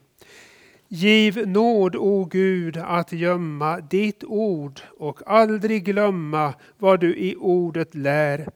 Giv 0.90 1.48
nåd, 1.48 1.96
o 1.96 2.24
Gud, 2.24 2.77
att 2.77 3.12
gömma 3.12 3.81
ditt 3.81 4.24
ord 4.24 4.81
och 4.98 5.20
aldrig 5.27 5.85
glömma 5.85 6.55
vad 6.79 7.01
du 7.01 7.16
i 7.16 7.37
ordet 7.37 7.94
lär. 7.94 8.48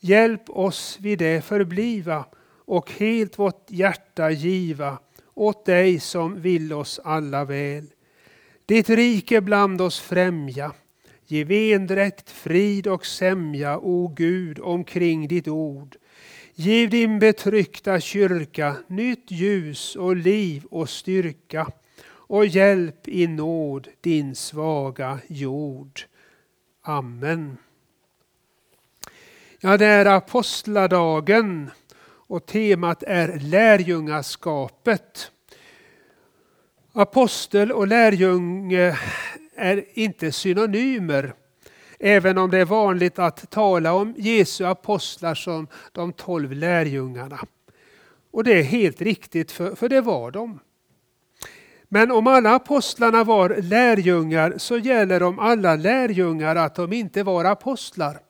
Hjälp 0.00 0.50
oss 0.50 0.98
vid 1.00 1.18
det 1.18 1.44
förbliva 1.44 2.24
och 2.64 2.92
helt 2.92 3.38
vårt 3.38 3.66
hjärta 3.68 4.30
giva 4.30 4.98
åt 5.34 5.64
dig 5.64 6.00
som 6.00 6.40
vill 6.40 6.72
oss 6.72 7.00
alla 7.04 7.44
väl. 7.44 7.86
Ditt 8.66 8.90
rike 8.90 9.40
bland 9.40 9.80
oss 9.80 10.00
främja, 10.00 10.72
ge 11.26 11.44
vendräkt, 11.44 12.30
frid 12.30 12.86
och 12.86 13.06
sämja, 13.06 13.78
o 13.78 14.14
Gud, 14.16 14.58
omkring 14.60 15.28
ditt 15.28 15.48
ord. 15.48 15.96
Giv 16.62 16.90
din 16.90 17.18
betryckta 17.18 18.00
kyrka 18.00 18.76
nytt 18.86 19.30
ljus 19.30 19.96
och 19.96 20.16
liv 20.16 20.64
och 20.70 20.88
styrka 20.88 21.66
och 22.06 22.46
hjälp 22.46 23.08
i 23.08 23.26
nåd 23.26 23.88
din 24.00 24.34
svaga 24.34 25.18
jord. 25.26 26.00
Amen. 26.82 27.56
Ja, 29.60 29.76
det 29.76 29.86
är 29.86 30.06
apostladagen 30.06 31.70
och 32.04 32.46
temat 32.46 33.02
är 33.02 33.38
lärjungaskapet. 33.40 35.30
Apostel 36.92 37.72
och 37.72 37.86
lärjunge 37.86 38.98
är 39.54 39.84
inte 39.94 40.32
synonymer. 40.32 41.34
Även 42.04 42.38
om 42.38 42.50
det 42.50 42.58
är 42.58 42.64
vanligt 42.64 43.18
att 43.18 43.50
tala 43.50 43.92
om 43.92 44.14
Jesu 44.16 44.64
apostlar 44.64 45.34
som 45.34 45.66
de 45.92 46.12
tolv 46.12 46.52
lärjungarna. 46.52 47.38
Och 48.30 48.44
det 48.44 48.58
är 48.58 48.62
helt 48.62 49.00
riktigt, 49.00 49.52
för, 49.52 49.74
för 49.74 49.88
det 49.88 50.00
var 50.00 50.30
de. 50.30 50.58
Men 51.88 52.10
om 52.10 52.26
alla 52.26 52.54
apostlarna 52.54 53.24
var 53.24 53.56
lärjungar 53.62 54.54
så 54.58 54.78
gäller 54.78 55.22
om 55.22 55.38
alla 55.38 55.76
lärjungar 55.76 56.56
att 56.56 56.74
de 56.74 56.92
inte 56.92 57.22
var 57.22 57.44
apostlar. 57.44 58.20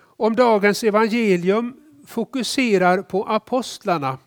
Om 0.00 0.36
dagens 0.36 0.84
evangelium 0.84 1.76
fokuserar 2.06 3.02
på 3.02 3.24
apostlarna, 3.24 4.18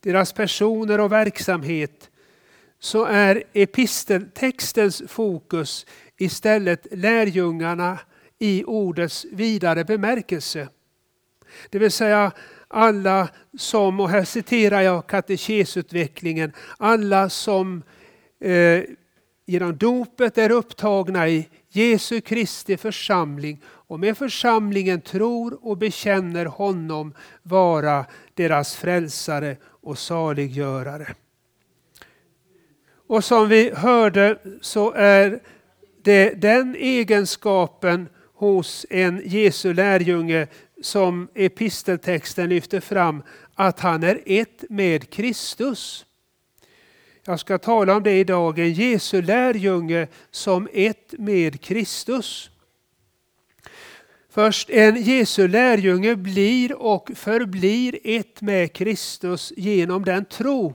deras 0.00 0.32
personer 0.32 1.00
och 1.00 1.12
verksamhet, 1.12 2.10
så 2.84 3.04
är 3.04 3.42
episteltextens 3.52 5.02
fokus 5.08 5.86
istället 6.16 6.86
lärjungarna 6.90 7.98
i 8.38 8.64
ordets 8.64 9.26
vidare 9.32 9.84
bemärkelse. 9.84 10.68
Det 11.70 11.78
vill 11.78 11.90
säga 11.90 12.32
alla 12.68 13.28
som, 13.58 14.00
och 14.00 14.10
här 14.10 14.24
citerar 14.24 14.80
jag 14.80 15.06
katekesutvecklingen, 15.06 16.52
alla 16.78 17.28
som 17.28 17.82
eh, 18.40 18.82
genom 19.46 19.76
dopet 19.76 20.38
är 20.38 20.50
upptagna 20.50 21.28
i 21.28 21.48
Jesu 21.68 22.20
Kristi 22.20 22.76
församling 22.76 23.62
och 23.66 24.00
med 24.00 24.18
församlingen 24.18 25.00
tror 25.00 25.66
och 25.66 25.78
bekänner 25.78 26.46
honom 26.46 27.14
vara 27.42 28.06
deras 28.34 28.76
frälsare 28.76 29.56
och 29.64 29.98
saliggörare. 29.98 31.14
Och 33.06 33.24
som 33.24 33.48
vi 33.48 33.70
hörde 33.70 34.38
så 34.60 34.92
är 34.92 35.40
det 36.02 36.30
den 36.30 36.76
egenskapen 36.76 38.08
hos 38.34 38.86
en 38.90 39.22
Jesu 39.24 39.74
lärjunge 39.74 40.46
som 40.82 41.28
episteltexten 41.34 42.48
lyfter 42.48 42.80
fram, 42.80 43.22
att 43.54 43.80
han 43.80 44.02
är 44.02 44.20
ett 44.26 44.64
med 44.68 45.10
Kristus. 45.10 46.06
Jag 47.26 47.40
ska 47.40 47.58
tala 47.58 47.96
om 47.96 48.02
det 48.02 48.18
idag, 48.18 48.58
en 48.58 48.72
Jesu 48.72 49.22
lärjunge 49.22 50.08
som 50.30 50.68
ett 50.72 51.14
med 51.18 51.60
Kristus. 51.60 52.50
Först 54.30 54.70
en 54.70 55.02
Jesu 55.02 55.48
lärjunge 55.48 56.16
blir 56.16 56.82
och 56.82 57.10
förblir 57.14 57.98
ett 58.04 58.40
med 58.40 58.72
Kristus 58.72 59.52
genom 59.56 60.04
den 60.04 60.24
tro 60.24 60.74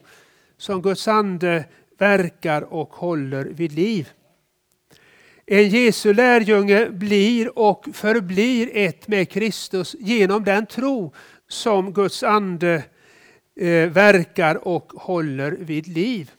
som 0.57 0.81
Guds 0.81 1.07
ande 1.07 1.65
verkar 2.01 2.61
och 2.61 2.93
håller 2.93 3.45
vid 3.45 3.71
liv. 3.71 4.09
En 5.45 5.69
Jesu 5.69 6.13
lärjunge 6.13 6.89
blir 6.89 7.59
och 7.59 7.87
förblir 7.93 8.69
ett 8.73 9.07
med 9.07 9.29
Kristus 9.29 9.95
genom 9.99 10.43
den 10.43 10.65
tro 10.65 11.13
som 11.47 11.93
Guds 11.93 12.23
ande 12.23 12.83
eh, 13.55 13.89
verkar 13.89 14.67
och 14.67 14.91
håller 14.95 15.51
vid 15.51 15.87
liv. 15.87 16.31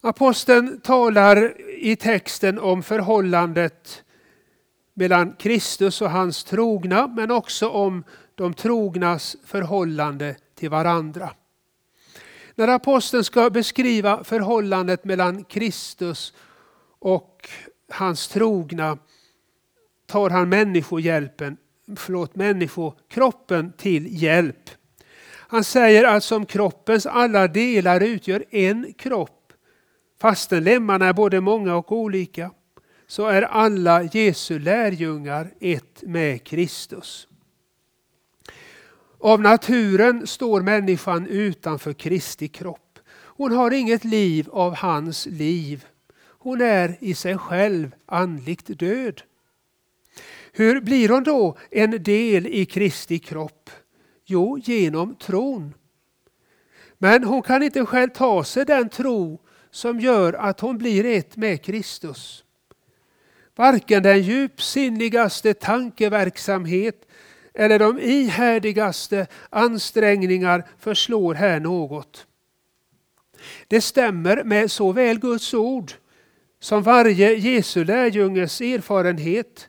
Aposteln 0.00 0.80
talar 0.80 1.60
i 1.78 1.96
texten 1.96 2.58
om 2.58 2.82
förhållandet 2.82 4.04
mellan 4.94 5.32
Kristus 5.32 6.02
och 6.02 6.10
hans 6.10 6.44
trogna 6.44 7.06
men 7.06 7.30
också 7.30 7.68
om 7.68 8.04
de 8.34 8.54
trognas 8.54 9.36
förhållande 9.44 10.36
till 10.54 10.70
varandra. 10.70 11.30
När 12.54 12.68
aposteln 12.68 13.24
ska 13.24 13.50
beskriva 13.50 14.24
förhållandet 14.24 15.04
mellan 15.04 15.44
Kristus 15.44 16.34
och 16.98 17.48
hans 17.92 18.28
trogna 18.28 18.98
tar 20.06 20.30
han 20.30 20.48
människohjälpen, 20.48 21.56
förlåt, 21.96 22.36
människokroppen 22.36 23.72
till 23.72 24.22
hjälp. 24.22 24.70
Han 25.30 25.64
säger 25.64 26.04
att 26.04 26.24
som 26.24 26.46
kroppens 26.46 27.06
alla 27.06 27.48
delar 27.48 28.00
utgör 28.00 28.44
en 28.50 28.92
kropp, 28.92 29.52
fastän 30.20 30.64
lemmarna 30.64 31.06
är 31.06 31.12
både 31.12 31.40
många 31.40 31.76
och 31.76 31.92
olika, 31.92 32.50
så 33.06 33.26
är 33.26 33.42
alla 33.42 34.02
Jesu 34.02 34.58
lärjungar 34.58 35.50
ett 35.60 36.02
med 36.02 36.44
Kristus. 36.44 37.28
Av 39.24 39.40
naturen 39.40 40.26
står 40.26 40.62
människan 40.62 41.26
utanför 41.26 41.92
Kristi 41.92 42.48
kropp. 42.48 42.98
Hon 43.14 43.52
har 43.52 43.70
inget 43.70 44.04
liv 44.04 44.48
av 44.52 44.74
hans 44.74 45.26
liv. 45.26 45.84
Hon 46.18 46.60
är 46.60 46.96
i 47.00 47.14
sig 47.14 47.38
själv 47.38 47.94
andligt 48.06 48.78
död. 48.78 49.22
Hur 50.52 50.80
blir 50.80 51.08
hon 51.08 51.24
då 51.24 51.56
en 51.70 52.02
del 52.02 52.46
i 52.46 52.66
Kristi 52.66 53.18
kropp? 53.18 53.70
Jo, 54.24 54.58
genom 54.58 55.14
tron. 55.14 55.74
Men 56.98 57.24
hon 57.24 57.42
kan 57.42 57.62
inte 57.62 57.86
själv 57.86 58.10
ta 58.10 58.44
sig 58.44 58.64
den 58.64 58.88
tro 58.88 59.40
som 59.70 60.00
gör 60.00 60.32
att 60.32 60.60
hon 60.60 60.78
blir 60.78 61.04
ett 61.04 61.36
med 61.36 61.62
Kristus. 61.62 62.44
Varken 63.56 64.02
den 64.02 64.22
djupsinnigaste 64.22 65.54
tankeverksamhet 65.54 67.06
eller 67.54 67.78
de 67.78 67.98
ihärdigaste 67.98 69.26
ansträngningar 69.50 70.64
förslår 70.78 71.34
här 71.34 71.60
något. 71.60 72.26
Det 73.68 73.80
stämmer 73.80 74.44
med 74.44 74.70
såväl 74.70 75.18
Guds 75.18 75.54
ord 75.54 75.92
som 76.60 76.82
varje 76.82 77.34
Jesu 77.34 77.84
lärjunges 77.84 78.60
erfarenhet 78.60 79.68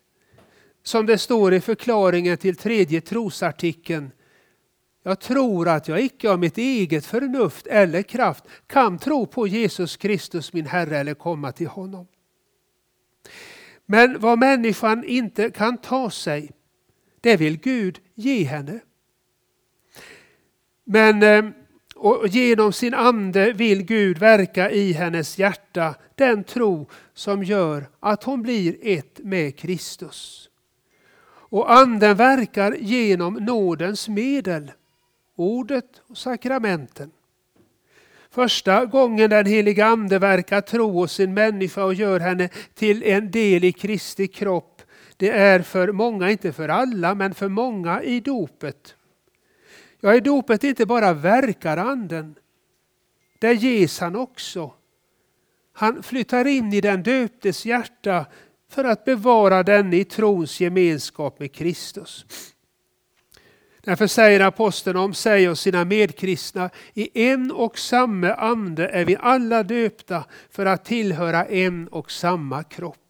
som 0.83 1.05
det 1.05 1.17
står 1.17 1.53
i 1.53 1.61
förklaringen 1.61 2.37
till 2.37 2.55
tredje 2.55 3.01
trosartikeln. 3.01 4.11
Jag 5.03 5.19
tror 5.19 5.67
att 5.67 5.87
jag 5.87 6.01
icke 6.01 6.29
av 6.29 6.39
mitt 6.39 6.57
eget 6.57 7.05
förnuft 7.05 7.67
eller 7.67 8.01
kraft 8.01 8.43
kan 8.67 8.99
tro 8.99 9.25
på 9.25 9.47
Jesus 9.47 9.97
Kristus 9.97 10.53
min 10.53 10.65
Herre 10.65 10.97
eller 10.97 11.13
komma 11.13 11.51
till 11.51 11.67
honom. 11.67 12.07
Men 13.85 14.19
vad 14.19 14.39
människan 14.39 15.03
inte 15.03 15.49
kan 15.49 15.77
ta 15.77 16.09
sig, 16.09 16.51
det 17.25 17.37
vill 17.37 17.57
Gud 17.57 17.99
ge 18.15 18.43
henne. 18.43 18.79
Men 20.83 21.23
eh, 21.23 21.45
och 21.95 22.27
genom 22.27 22.73
sin 22.73 22.93
ande 22.93 23.53
vill 23.53 23.83
Gud 23.83 24.17
verka 24.17 24.71
i 24.71 24.91
hennes 24.91 25.37
hjärta 25.37 25.95
den 26.15 26.43
tro 26.43 26.89
som 27.13 27.43
gör 27.43 27.89
att 27.99 28.23
hon 28.23 28.41
blir 28.41 28.77
ett 28.81 29.19
med 29.23 29.57
Kristus. 29.57 30.49
Och 31.27 31.71
anden 31.71 32.17
verkar 32.17 32.75
genom 32.79 33.33
nådens 33.33 34.09
medel, 34.09 34.71
ordet 35.35 36.01
och 36.07 36.17
sakramenten. 36.17 37.11
Första 38.29 38.85
gången 38.85 39.29
den 39.29 39.45
heliga 39.45 39.85
ande 39.85 40.19
verkar 40.19 40.61
tro 40.61 40.91
hos 40.91 41.19
en 41.19 41.33
människa 41.33 41.83
och 41.83 41.93
gör 41.93 42.19
henne 42.19 42.49
till 42.73 43.03
en 43.03 43.31
del 43.31 43.63
i 43.63 43.71
Kristi 43.71 44.27
kropp, 44.27 44.74
det 45.17 45.29
är 45.29 45.59
för 45.59 45.91
många, 45.91 46.31
inte 46.31 46.53
för 46.53 46.69
alla, 46.69 47.15
men 47.15 47.33
för 47.33 47.47
många 47.47 48.03
i 48.03 48.19
dopet. 48.19 48.95
Ja, 49.99 50.15
i 50.15 50.19
dopet 50.19 50.63
inte 50.63 50.85
bara 50.85 51.13
verkar 51.13 51.77
anden, 51.77 52.35
där 53.39 53.51
ges 53.51 53.99
han 53.99 54.15
också. 54.15 54.73
Han 55.73 56.03
flyttar 56.03 56.47
in 56.47 56.73
i 56.73 56.81
den 56.81 57.03
döptes 57.03 57.65
hjärta 57.65 58.25
för 58.69 58.83
att 58.83 59.05
bevara 59.05 59.63
den 59.63 59.93
i 59.93 60.05
trons 60.05 60.59
gemenskap 60.59 61.39
med 61.39 61.53
Kristus. 61.53 62.25
Därför 63.81 64.07
säger 64.07 64.39
aposteln 64.39 64.97
om 64.97 65.13
sig 65.13 65.49
och 65.49 65.57
sina 65.57 65.85
medkristna, 65.85 66.69
i 66.93 67.29
en 67.29 67.51
och 67.51 67.79
samma 67.79 68.33
ande 68.33 68.87
är 68.87 69.05
vi 69.05 69.17
alla 69.19 69.63
döpta 69.63 70.25
för 70.49 70.65
att 70.65 70.85
tillhöra 70.85 71.45
en 71.45 71.87
och 71.87 72.11
samma 72.11 72.63
kropp. 72.63 73.04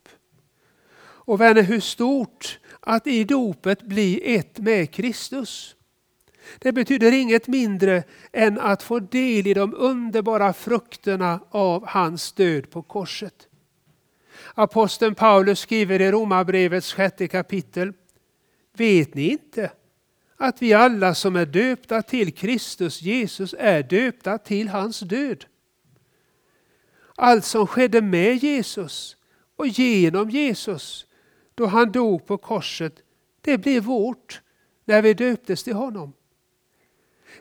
Och 1.26 1.42
vänner, 1.42 1.64
hur 1.64 1.80
stort 1.80 2.60
att 2.80 3.08
i 3.08 3.24
dopet 3.24 3.82
bli 3.82 4.36
ett 4.36 4.60
med 4.60 4.92
Kristus. 4.92 5.76
Det 6.60 6.72
betyder 6.72 7.12
inget 7.12 7.48
mindre 7.48 8.04
än 8.32 8.60
att 8.60 8.84
få 8.84 9.00
del 9.00 9.48
i 9.48 9.54
de 9.54 9.74
underbara 9.74 10.54
frukterna 10.54 11.40
av 11.50 11.88
hans 11.88 12.32
död 12.32 12.70
på 12.70 12.82
korset. 12.82 13.48
Aposteln 14.54 15.16
Paulus 15.16 15.60
skriver 15.60 16.02
i 16.02 16.12
Romarbrevets 16.12 16.94
sjätte 16.94 17.28
kapitel. 17.28 17.94
Vet 18.74 19.16
ni 19.16 19.30
inte 19.30 19.72
att 20.38 20.62
vi 20.62 20.74
alla 20.74 21.16
som 21.16 21.36
är 21.36 21.46
döpta 21.46 22.02
till 22.02 22.34
Kristus 22.34 23.02
Jesus 23.02 23.56
är 23.60 23.84
döpta 23.84 24.38
till 24.38 24.70
hans 24.70 25.00
död? 25.00 25.46
Allt 27.16 27.46
som 27.46 27.68
skedde 27.68 28.02
med 28.02 28.36
Jesus 28.36 29.18
och 29.56 29.68
genom 29.68 30.30
Jesus 30.30 31.05
då 31.56 31.66
han 31.66 31.92
dog 31.92 32.26
på 32.26 32.38
korset, 32.38 33.04
det 33.42 33.58
blev 33.58 33.84
vårt 33.84 34.42
när 34.86 35.02
vi 35.02 35.14
döptes 35.14 35.64
till 35.64 35.74
honom. 35.74 36.14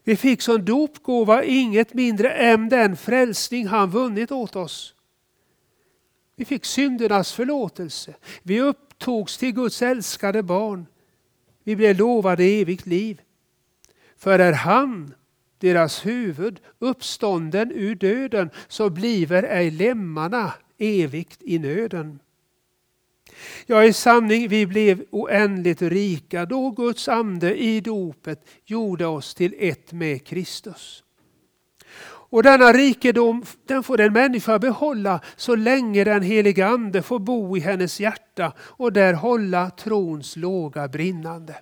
Vi 0.05 0.17
fick 0.17 0.43
som 0.43 0.65
dopgåva 0.65 1.45
inget 1.45 1.95
mindre 1.95 2.31
än 2.31 2.69
den 2.69 2.97
frälsning 2.97 3.67
han 3.67 3.91
vunnit 3.91 4.33
åt 4.33 4.57
oss. 4.57 4.95
Vi 6.37 6.45
fick 6.45 6.65
syndernas 6.65 7.33
förlåtelse. 7.33 8.15
Vi 8.43 8.61
upptogs 8.61 9.39
till 9.39 9.53
Guds 9.53 9.83
älskade 9.83 10.43
barn. 10.43 10.87
Vi 11.65 11.77
blev 11.77 11.99
lovade 11.99 12.45
evigt 12.45 12.87
liv. 12.87 13.21
För 14.17 14.39
är 14.39 14.53
han, 14.53 15.15
deras 15.59 16.07
huvud, 16.07 16.61
uppstånden 16.79 17.73
ur 17.73 17.95
döden, 17.95 18.51
så 18.69 18.91
bliver 18.91 19.43
ej 19.43 19.71
lemmarna 19.71 20.53
evigt 20.79 21.43
i 21.43 21.59
nöden. 21.59 22.19
Ja, 23.67 23.85
i 23.85 23.93
sanning, 23.93 24.49
vi 24.49 24.67
blev 24.67 25.05
oändligt 25.11 25.83
rika 25.83 26.47
då 26.47 26.71
Guds 26.71 27.09
ande 27.09 27.57
i 27.57 27.81
dopet 27.81 28.49
gjorde 28.65 29.07
oss 29.07 29.35
till 29.35 29.55
ett 29.59 29.93
med 29.93 30.27
Kristus. 30.27 31.05
Och 32.35 32.43
denna 32.43 32.73
rikedom 32.73 33.45
den 33.67 33.83
får 33.83 34.01
en 34.01 34.13
människa 34.13 34.59
behålla 34.59 35.21
så 35.37 35.57
länge 35.57 36.05
den 36.05 36.23
heliga 36.23 36.67
ande 36.67 37.03
får 37.03 37.19
bo 37.19 37.57
i 37.57 37.61
hennes 37.61 38.01
hjärta 38.01 38.53
och 38.59 38.93
där 38.93 39.13
hålla 39.13 39.71
trons 39.71 40.37
låga 40.37 40.89
brinnande. 40.89 41.55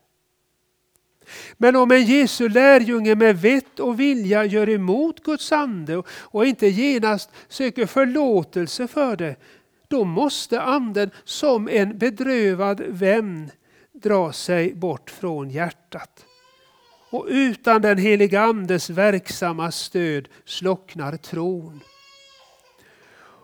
Men 1.56 1.76
om 1.76 1.90
en 1.90 2.04
Jesu 2.04 2.48
lärjunge 2.48 3.14
med 3.14 3.40
vett 3.40 3.80
och 3.80 4.00
vilja 4.00 4.44
gör 4.44 4.68
emot 4.68 5.22
Guds 5.22 5.52
ande 5.52 6.02
och 6.08 6.46
inte 6.46 6.66
genast 6.66 7.30
söker 7.48 7.86
förlåtelse 7.86 8.86
för 8.88 9.16
det, 9.16 9.36
då 9.92 10.04
måste 10.04 10.60
anden 10.60 11.10
som 11.24 11.68
en 11.68 11.98
bedrövad 11.98 12.80
vän 12.80 13.50
dra 13.92 14.32
sig 14.32 14.74
bort 14.74 15.10
från 15.10 15.50
hjärtat. 15.50 16.24
Och 17.10 17.26
utan 17.28 17.82
den 17.82 17.98
heliga 17.98 18.40
Andes 18.40 18.90
verksamma 18.90 19.70
stöd 19.70 20.28
slocknar 20.44 21.16
tron. 21.16 21.80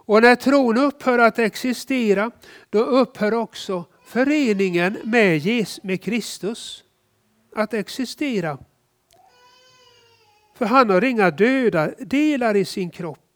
Och 0.07 0.22
när 0.22 0.34
tron 0.34 0.78
upphör 0.78 1.18
att 1.18 1.38
existera, 1.38 2.30
då 2.70 2.78
upphör 2.78 3.34
också 3.34 3.84
föreningen 4.05 4.99
med, 5.05 5.66
med 5.82 6.03
Kristus 6.03 6.84
att 7.57 7.74
existera. 7.74 8.59
För 10.55 10.66
han 10.66 10.90
har 10.90 11.05
inga 11.05 11.30
döda 11.30 11.90
delar 11.99 12.57
i 12.57 12.64
sin 12.64 12.90
kropp, 12.90 13.28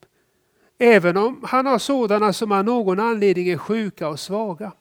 även 0.78 1.16
om 1.16 1.40
han 1.44 1.66
har 1.66 1.78
sådana 1.78 2.32
som 2.32 2.52
av 2.52 2.64
någon 2.64 3.00
anledning 3.00 3.48
är 3.48 3.56
sjuka 3.56 4.08
och 4.08 4.20
svaga. 4.20 4.72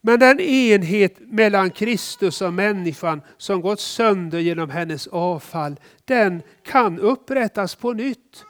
Men 0.00 0.18
den 0.18 0.40
enhet 0.40 1.16
mellan 1.18 1.70
Kristus 1.70 2.42
och 2.42 2.54
människan 2.54 3.22
som 3.36 3.60
gått 3.60 3.80
sönder 3.80 4.38
genom 4.38 4.70
hennes 4.70 5.06
avfall, 5.06 5.80
den 6.04 6.42
kan 6.62 6.98
upprättas 6.98 7.74
på 7.74 7.92
nytt. 7.92 8.44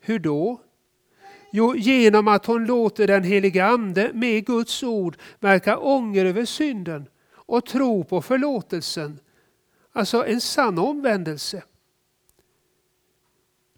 Hur 0.00 0.18
då? 0.18 0.60
Jo, 1.52 1.76
genom 1.76 2.28
att 2.28 2.46
hon 2.46 2.64
låter 2.64 3.06
den 3.06 3.24
helige 3.24 3.66
Ande 3.66 4.10
med 4.14 4.46
Guds 4.46 4.82
ord 4.82 5.16
verka 5.40 5.78
ånger 5.78 6.24
över 6.24 6.44
synden 6.44 7.06
och 7.32 7.66
tro 7.66 8.04
på 8.04 8.22
förlåtelsen. 8.22 9.20
Alltså 9.92 10.26
en 10.26 10.40
sann 10.40 10.78
omvändelse. 10.78 11.62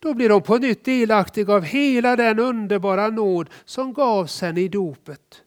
Då 0.03 0.15
blir 0.15 0.31
hon 0.31 0.43
på 0.43 0.59
nytt 0.59 0.85
delaktig 0.85 1.51
av 1.51 1.63
hela 1.63 2.17
den 2.17 2.39
underbara 2.39 3.09
nåd 3.09 3.51
som 3.65 3.93
gavs 3.93 4.41
henne 4.41 4.61
i 4.61 4.69
dopet. 4.69 5.43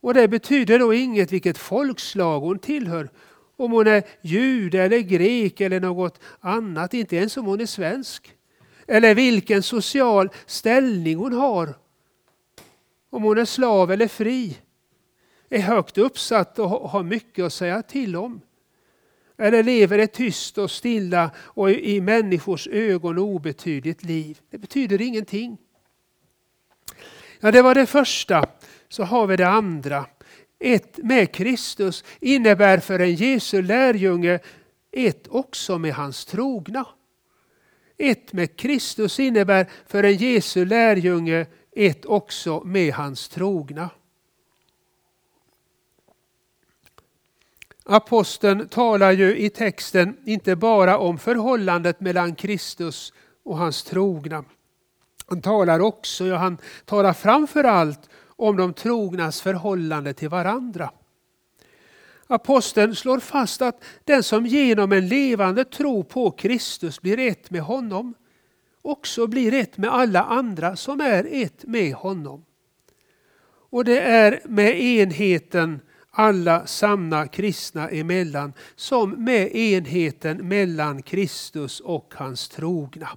Och 0.00 0.14
det 0.14 0.28
betyder 0.28 0.78
då 0.78 0.94
inget 0.94 1.32
vilket 1.32 1.58
folkslag 1.58 2.40
hon 2.40 2.58
tillhör. 2.58 3.10
Om 3.56 3.72
hon 3.72 3.86
är 3.86 4.02
jude 4.20 4.82
eller 4.82 4.98
grek 4.98 5.60
eller 5.60 5.80
något 5.80 6.20
annat, 6.40 6.94
inte 6.94 7.16
ens 7.16 7.36
om 7.36 7.46
hon 7.46 7.60
är 7.60 7.66
svensk. 7.66 8.34
Eller 8.86 9.14
vilken 9.14 9.62
social 9.62 10.30
ställning 10.46 11.16
hon 11.16 11.32
har. 11.32 11.74
Om 13.10 13.22
hon 13.22 13.38
är 13.38 13.44
slav 13.44 13.92
eller 13.92 14.08
fri. 14.08 14.58
Är 15.48 15.60
högt 15.60 15.98
uppsatt 15.98 16.58
och 16.58 16.68
har 16.68 17.02
mycket 17.02 17.44
att 17.44 17.52
säga 17.52 17.82
till 17.82 18.16
om. 18.16 18.40
Eller 19.40 19.62
lever 19.62 19.98
ett 19.98 20.12
tyst 20.12 20.58
och 20.58 20.70
stilla 20.70 21.30
och 21.36 21.70
i 21.70 22.00
människors 22.00 22.66
ögon 22.66 23.18
obetydligt 23.18 24.04
liv. 24.04 24.38
Det 24.50 24.58
betyder 24.58 25.00
ingenting. 25.00 25.58
Ja, 27.40 27.50
det 27.50 27.62
var 27.62 27.74
det 27.74 27.86
första 27.86 28.46
så 28.88 29.02
har 29.04 29.26
vi 29.26 29.36
det 29.36 29.48
andra. 29.48 30.06
Ett 30.58 30.98
med 30.98 31.32
Kristus 31.32 32.04
innebär 32.20 32.78
för 32.78 32.98
en 32.98 33.14
Jesu 33.14 33.62
lärjunge 33.62 34.38
ett 34.92 35.28
också 35.28 35.78
med 35.78 35.94
hans 35.94 36.24
trogna. 36.24 36.86
Ett 37.98 38.32
med 38.32 38.56
Kristus 38.56 39.20
innebär 39.20 39.66
för 39.86 40.02
en 40.02 40.16
Jesu 40.16 40.64
lärjunge 40.64 41.46
ett 41.76 42.04
också 42.04 42.62
med 42.64 42.94
hans 42.94 43.28
trogna. 43.28 43.90
Aposteln 47.92 48.68
talar 48.68 49.12
ju 49.12 49.38
i 49.38 49.50
texten 49.50 50.16
inte 50.24 50.56
bara 50.56 50.98
om 50.98 51.18
förhållandet 51.18 52.00
mellan 52.00 52.34
Kristus 52.34 53.12
och 53.44 53.58
hans 53.58 53.82
trogna. 53.82 54.44
Han 55.26 55.42
talar 55.42 55.80
också, 55.80 56.26
ja 56.26 56.36
han 56.36 56.58
talar 56.84 57.12
framför 57.12 57.64
allt 57.64 58.08
om 58.26 58.56
de 58.56 58.72
trognas 58.72 59.40
förhållande 59.40 60.12
till 60.12 60.28
varandra. 60.28 60.90
Aposteln 62.26 62.96
slår 62.96 63.18
fast 63.18 63.62
att 63.62 63.84
den 64.04 64.22
som 64.22 64.46
genom 64.46 64.92
en 64.92 65.08
levande 65.08 65.64
tro 65.64 66.04
på 66.04 66.30
Kristus 66.30 67.00
blir 67.00 67.18
ett 67.18 67.50
med 67.50 67.62
honom 67.62 68.14
också 68.82 69.26
blir 69.26 69.54
ett 69.54 69.78
med 69.78 69.94
alla 69.94 70.22
andra 70.22 70.76
som 70.76 71.00
är 71.00 71.28
ett 71.30 71.64
med 71.64 71.94
honom. 71.94 72.44
Och 73.70 73.84
det 73.84 74.00
är 74.00 74.40
med 74.44 74.80
enheten 74.80 75.80
alla 76.20 76.66
sanna 76.66 77.26
kristna 77.26 77.88
emellan 77.88 78.52
som 78.76 79.24
med 79.24 79.56
enheten 79.56 80.48
mellan 80.48 81.02
Kristus 81.02 81.80
och 81.80 82.14
hans 82.16 82.48
trogna. 82.48 83.08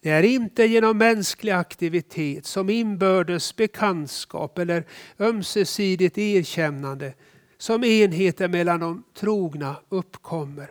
Det 0.00 0.10
är 0.10 0.22
inte 0.22 0.64
genom 0.64 0.98
mänsklig 0.98 1.52
aktivitet 1.52 2.46
som 2.46 2.70
inbördes 2.70 3.56
bekantskap 3.56 4.58
eller 4.58 4.84
ömsesidigt 5.18 6.18
erkännande 6.18 7.14
som 7.58 7.84
enheten 7.84 8.50
mellan 8.50 8.80
de 8.80 9.04
trogna 9.14 9.76
uppkommer. 9.88 10.70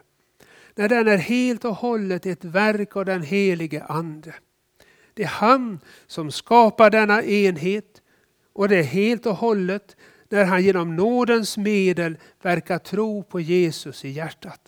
När 0.75 0.89
den 0.89 1.07
är 1.07 1.17
helt 1.17 1.65
och 1.65 1.75
hållet 1.75 2.25
ett 2.25 2.45
verk 2.45 2.95
av 2.95 3.05
den 3.05 3.21
helige 3.21 3.83
Ande. 3.83 4.33
Det 5.13 5.23
är 5.23 5.27
han 5.27 5.79
som 6.07 6.31
skapar 6.31 6.89
denna 6.89 7.23
enhet 7.23 8.01
och 8.53 8.69
det 8.69 8.77
är 8.77 8.83
helt 8.83 9.25
och 9.25 9.35
hållet 9.35 9.95
när 10.31 10.45
han 10.45 10.63
genom 10.63 10.95
nådens 10.95 11.57
medel 11.57 12.17
verkar 12.41 12.77
tro 12.77 13.23
på 13.23 13.39
Jesus 13.39 14.05
i 14.05 14.09
hjärtat. 14.09 14.61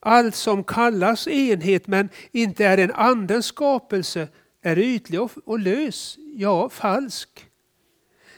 Allt 0.00 0.34
som 0.34 0.64
kallas 0.64 1.28
enhet 1.28 1.86
men 1.86 2.08
inte 2.32 2.64
är 2.64 2.78
en 2.78 2.92
andens 2.92 3.46
skapelse 3.46 4.28
är 4.62 4.78
ytlig 4.78 5.20
och 5.44 5.58
lös, 5.58 6.18
ja 6.34 6.68
falsk. 6.68 7.46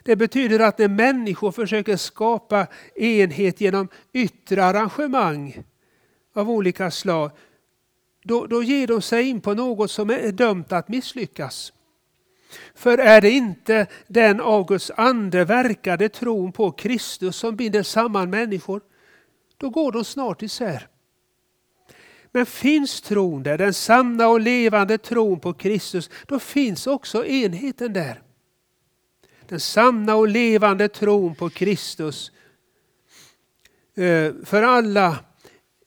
Det 0.02 0.16
betyder 0.16 0.60
att 0.60 0.78
när 0.78 0.88
människor 0.88 1.52
försöker 1.52 1.96
skapa 1.96 2.66
enhet 2.94 3.60
genom 3.60 3.88
yttre 4.12 4.64
arrangemang 4.64 5.62
av 6.34 6.50
olika 6.50 6.90
slag, 6.90 7.30
då, 8.22 8.46
då 8.46 8.62
ger 8.62 8.86
de 8.86 9.02
sig 9.02 9.28
in 9.28 9.40
på 9.40 9.54
något 9.54 9.90
som 9.90 10.10
är 10.10 10.32
dömt 10.32 10.72
att 10.72 10.88
misslyckas. 10.88 11.72
För 12.74 12.98
är 12.98 13.20
det 13.20 13.30
inte 13.30 13.86
den 14.06 14.40
av 14.40 14.66
Guds 14.66 14.90
ande 14.96 15.44
verkade 15.44 16.08
tron 16.08 16.52
på 16.52 16.70
Kristus 16.70 17.36
som 17.36 17.56
binder 17.56 17.82
samman 17.82 18.30
människor, 18.30 18.80
då 19.56 19.70
går 19.70 19.92
de 19.92 20.04
snart 20.04 20.42
isär. 20.42 20.88
Men 22.32 22.46
finns 22.46 23.00
tron 23.00 23.42
där, 23.42 23.58
den 23.58 23.74
sanna 23.74 24.28
och 24.28 24.40
levande 24.40 24.98
tron 24.98 25.40
på 25.40 25.52
Kristus, 25.52 26.10
då 26.26 26.38
finns 26.38 26.86
också 26.86 27.26
enheten 27.26 27.92
där. 27.92 28.22
Den 29.46 29.60
sanna 29.60 30.14
och 30.14 30.28
levande 30.28 30.88
tron 30.88 31.34
på 31.34 31.50
Kristus 31.50 32.32
eh, 33.94 34.32
för 34.44 34.62
alla 34.62 35.18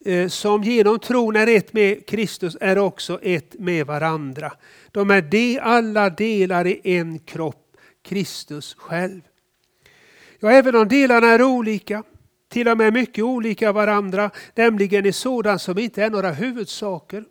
Eh, 0.06 0.28
som 0.28 0.62
genom 0.62 0.98
tron 0.98 1.36
är 1.36 1.46
ett 1.46 1.72
med 1.72 2.06
Kristus 2.06 2.56
är 2.60 2.78
också 2.78 3.18
ett 3.22 3.54
med 3.58 3.86
varandra. 3.86 4.52
De 4.90 5.10
är 5.10 5.22
de 5.22 5.58
alla 5.58 6.10
delar 6.10 6.66
i 6.66 6.80
en 6.84 7.18
kropp, 7.18 7.76
Kristus 8.02 8.74
själv. 8.74 9.20
Ja, 10.40 10.50
även 10.50 10.76
om 10.76 10.88
delarna 10.88 11.26
är 11.26 11.42
olika, 11.42 12.02
till 12.48 12.68
och 12.68 12.78
med 12.78 12.92
mycket 12.92 13.24
olika 13.24 13.72
varandra, 13.72 14.30
nämligen 14.54 15.06
i 15.06 15.12
sådant 15.12 15.62
som 15.62 15.78
inte 15.78 16.04
är 16.04 16.10
några 16.10 16.30
huvudsaker 16.30 17.24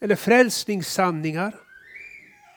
eller 0.00 0.16
frälsningssanningar, 0.16 1.54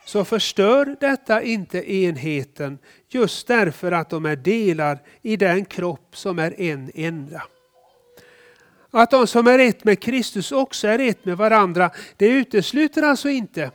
så 0.06 0.26
förstör 0.26 0.96
detta 1.00 1.42
inte 1.42 1.94
enheten 1.94 2.78
just 3.10 3.48
därför 3.48 3.92
att 3.92 4.10
de 4.10 4.26
är 4.26 4.36
delar 4.36 5.00
i 5.22 5.36
den 5.36 5.66
kropp 5.66 6.18
som 6.18 6.40
är 6.40 6.62
en 6.62 6.92
enda. 6.96 7.44
Att 8.96 9.12
de 9.12 9.28
som 9.28 9.48
är 9.48 9.60
ett 9.60 9.84
med 9.84 10.00
Kristus 10.00 10.52
också 10.52 10.88
är 10.88 11.00
ett 11.00 11.26
med 11.26 11.38
varandra, 11.38 11.92
det 12.18 12.28
utesluter 12.28 13.04
alltså 13.04 13.30
inte 13.30 13.72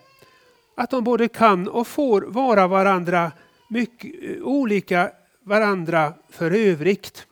att 0.77 0.91
de 0.91 1.05
både 1.05 1.29
kan 1.29 1.69
och 1.69 1.87
får 1.87 2.23
vara 2.23 2.67
varandra 2.67 3.33
mycket 3.71 4.13
eh, 4.23 4.43
olika 4.43 5.11
varandra 5.45 6.15
för 6.31 6.51
övrigt. 6.51 7.27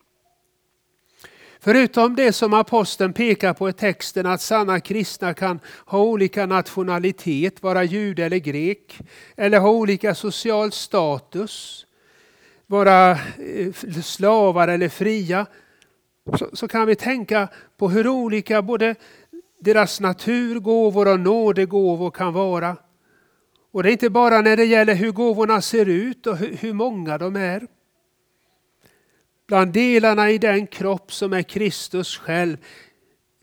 Förutom 1.61 2.17
det 2.17 2.33
som 2.33 2.55
aposteln 2.55 3.13
pekar 3.13 3.55
på 3.55 3.69
i 3.69 3.73
texten 3.73 4.27
att 4.27 4.41
sanna 4.41 4.81
kristna 4.81 5.35
kan 5.35 5.61
ha 5.87 5.99
olika 5.99 6.47
nationalitet, 6.47 7.63
vara 7.63 7.85
jude 7.85 8.25
eller 8.25 8.39
grek, 8.39 8.99
eller 9.37 9.59
ha 9.59 9.71
olika 9.71 10.15
social 10.15 10.73
status, 10.73 11.87
vara 12.67 13.11
eh, 13.11 13.73
slavar 14.03 14.69
eller 14.69 14.89
fria, 14.89 15.47
så, 16.35 16.51
så 16.53 16.69
kan 16.69 16.87
vi 16.87 16.97
tänka 16.97 17.49
på 17.77 17.89
hur 17.89 18.09
olika 18.09 18.63
både 18.63 18.95
deras 19.61 20.01
naturgåvor 20.01 21.09
och 21.09 21.21
nådegåvor 21.21 22.11
kan 22.11 22.33
vara. 22.33 22.77
Och 23.73 23.83
det 23.83 23.91
är 23.91 23.93
inte 23.93 24.11
bara 24.11 24.41
när 24.41 24.57
det 24.57 24.65
gäller 24.65 24.95
hur 24.95 25.13
gåvorna 25.13 25.63
ser 25.63 25.87
ut 25.87 26.27
och 26.27 26.37
hur, 26.37 26.57
hur 26.57 26.73
många 26.73 27.19
de 27.19 27.37
är. 27.37 27.67
Bland 29.47 29.73
delarna 29.73 30.31
i 30.31 30.39
den 30.39 30.67
kropp 30.67 31.13
som 31.13 31.33
är 31.33 31.43
Kristus 31.43 32.17
själv 32.17 32.57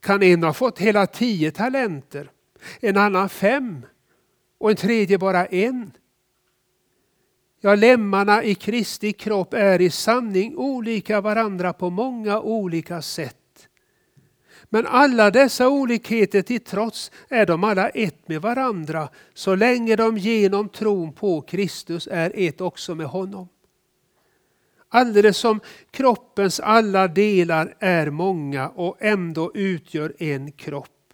kan 0.02 0.24
en 0.24 0.44
ha 0.44 0.54
fått 0.54 0.80
hela 0.80 1.08
tio 1.08 1.52
talenter, 1.52 2.32
en 2.80 2.98
annan 2.98 3.30
fem 3.30 3.86
och 4.58 4.70
en 4.70 4.76
tredje 4.76 5.18
bara 5.18 5.46
en. 5.46 5.92
Ja, 7.66 7.76
lemmarna 7.76 8.44
i 8.44 8.56
Kristi 8.56 9.14
kropp 9.14 9.54
är 9.54 9.82
i 9.82 9.90
sanning 9.90 10.58
olika 10.58 11.22
varandra 11.22 11.74
på 11.74 11.90
många 11.90 12.40
olika 12.42 13.02
sätt. 13.02 13.68
Men 14.70 14.88
alla 14.88 15.32
dessa 15.32 15.70
olikheter 15.70 16.42
till 16.42 16.64
trots 16.64 17.12
är 17.30 17.46
de 17.46 17.64
alla 17.64 17.90
ett 17.90 18.28
med 18.28 18.42
varandra 18.42 19.10
så 19.34 19.56
länge 19.56 19.96
de 19.96 20.18
genom 20.18 20.70
tron 20.70 21.14
på 21.14 21.42
Kristus 21.42 22.08
är 22.12 22.32
ett 22.36 22.62
också 22.62 22.96
med 22.96 23.08
honom. 23.08 23.48
Alldeles 24.90 25.38
som 25.38 25.60
kroppens 25.92 26.60
alla 26.60 27.08
delar 27.08 27.76
är 27.80 28.10
många 28.10 28.70
och 28.70 28.98
ändå 29.00 29.52
utgör 29.54 30.16
en 30.20 30.52
kropp. 30.52 31.14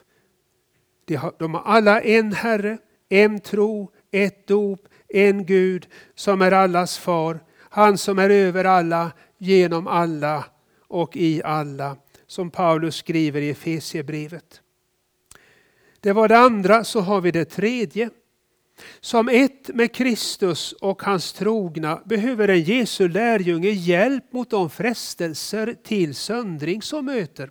De 1.40 1.54
har 1.54 1.62
alla 1.66 2.02
en 2.02 2.34
Herre, 2.34 2.78
en 3.10 3.40
tro, 3.40 3.92
ett 4.12 4.48
dop, 4.48 4.80
en 5.10 5.46
Gud 5.46 5.88
som 6.16 6.42
är 6.42 6.52
allas 6.52 6.98
far, 6.98 7.40
han 7.70 7.98
som 7.98 8.20
är 8.20 8.30
över 8.30 8.66
alla, 8.66 9.12
genom 9.38 9.88
alla 9.88 10.46
och 10.88 11.18
i 11.18 11.44
alla, 11.44 11.98
som 12.28 12.52
Paulus 12.52 12.96
skriver 12.96 13.42
i 13.42 13.50
Efesiebrevet. 13.50 14.62
Det 16.00 16.14
var 16.14 16.28
det 16.28 16.38
andra, 16.38 16.84
så 16.84 17.00
har 17.00 17.22
vi 17.22 17.32
det 17.32 17.46
tredje. 17.46 18.10
Som 19.00 19.30
ett 19.30 19.68
med 19.68 19.96
Kristus 19.96 20.72
och 20.72 21.02
hans 21.02 21.34
trogna 21.34 22.02
behöver 22.06 22.48
en 22.48 22.62
Jesu 22.62 23.08
lärjunge 23.08 23.70
hjälp 23.70 24.34
mot 24.34 24.50
de 24.50 24.70
frestelser 24.70 25.76
till 25.84 26.16
söndring 26.16 26.82
som 26.82 27.06
möter. 27.06 27.50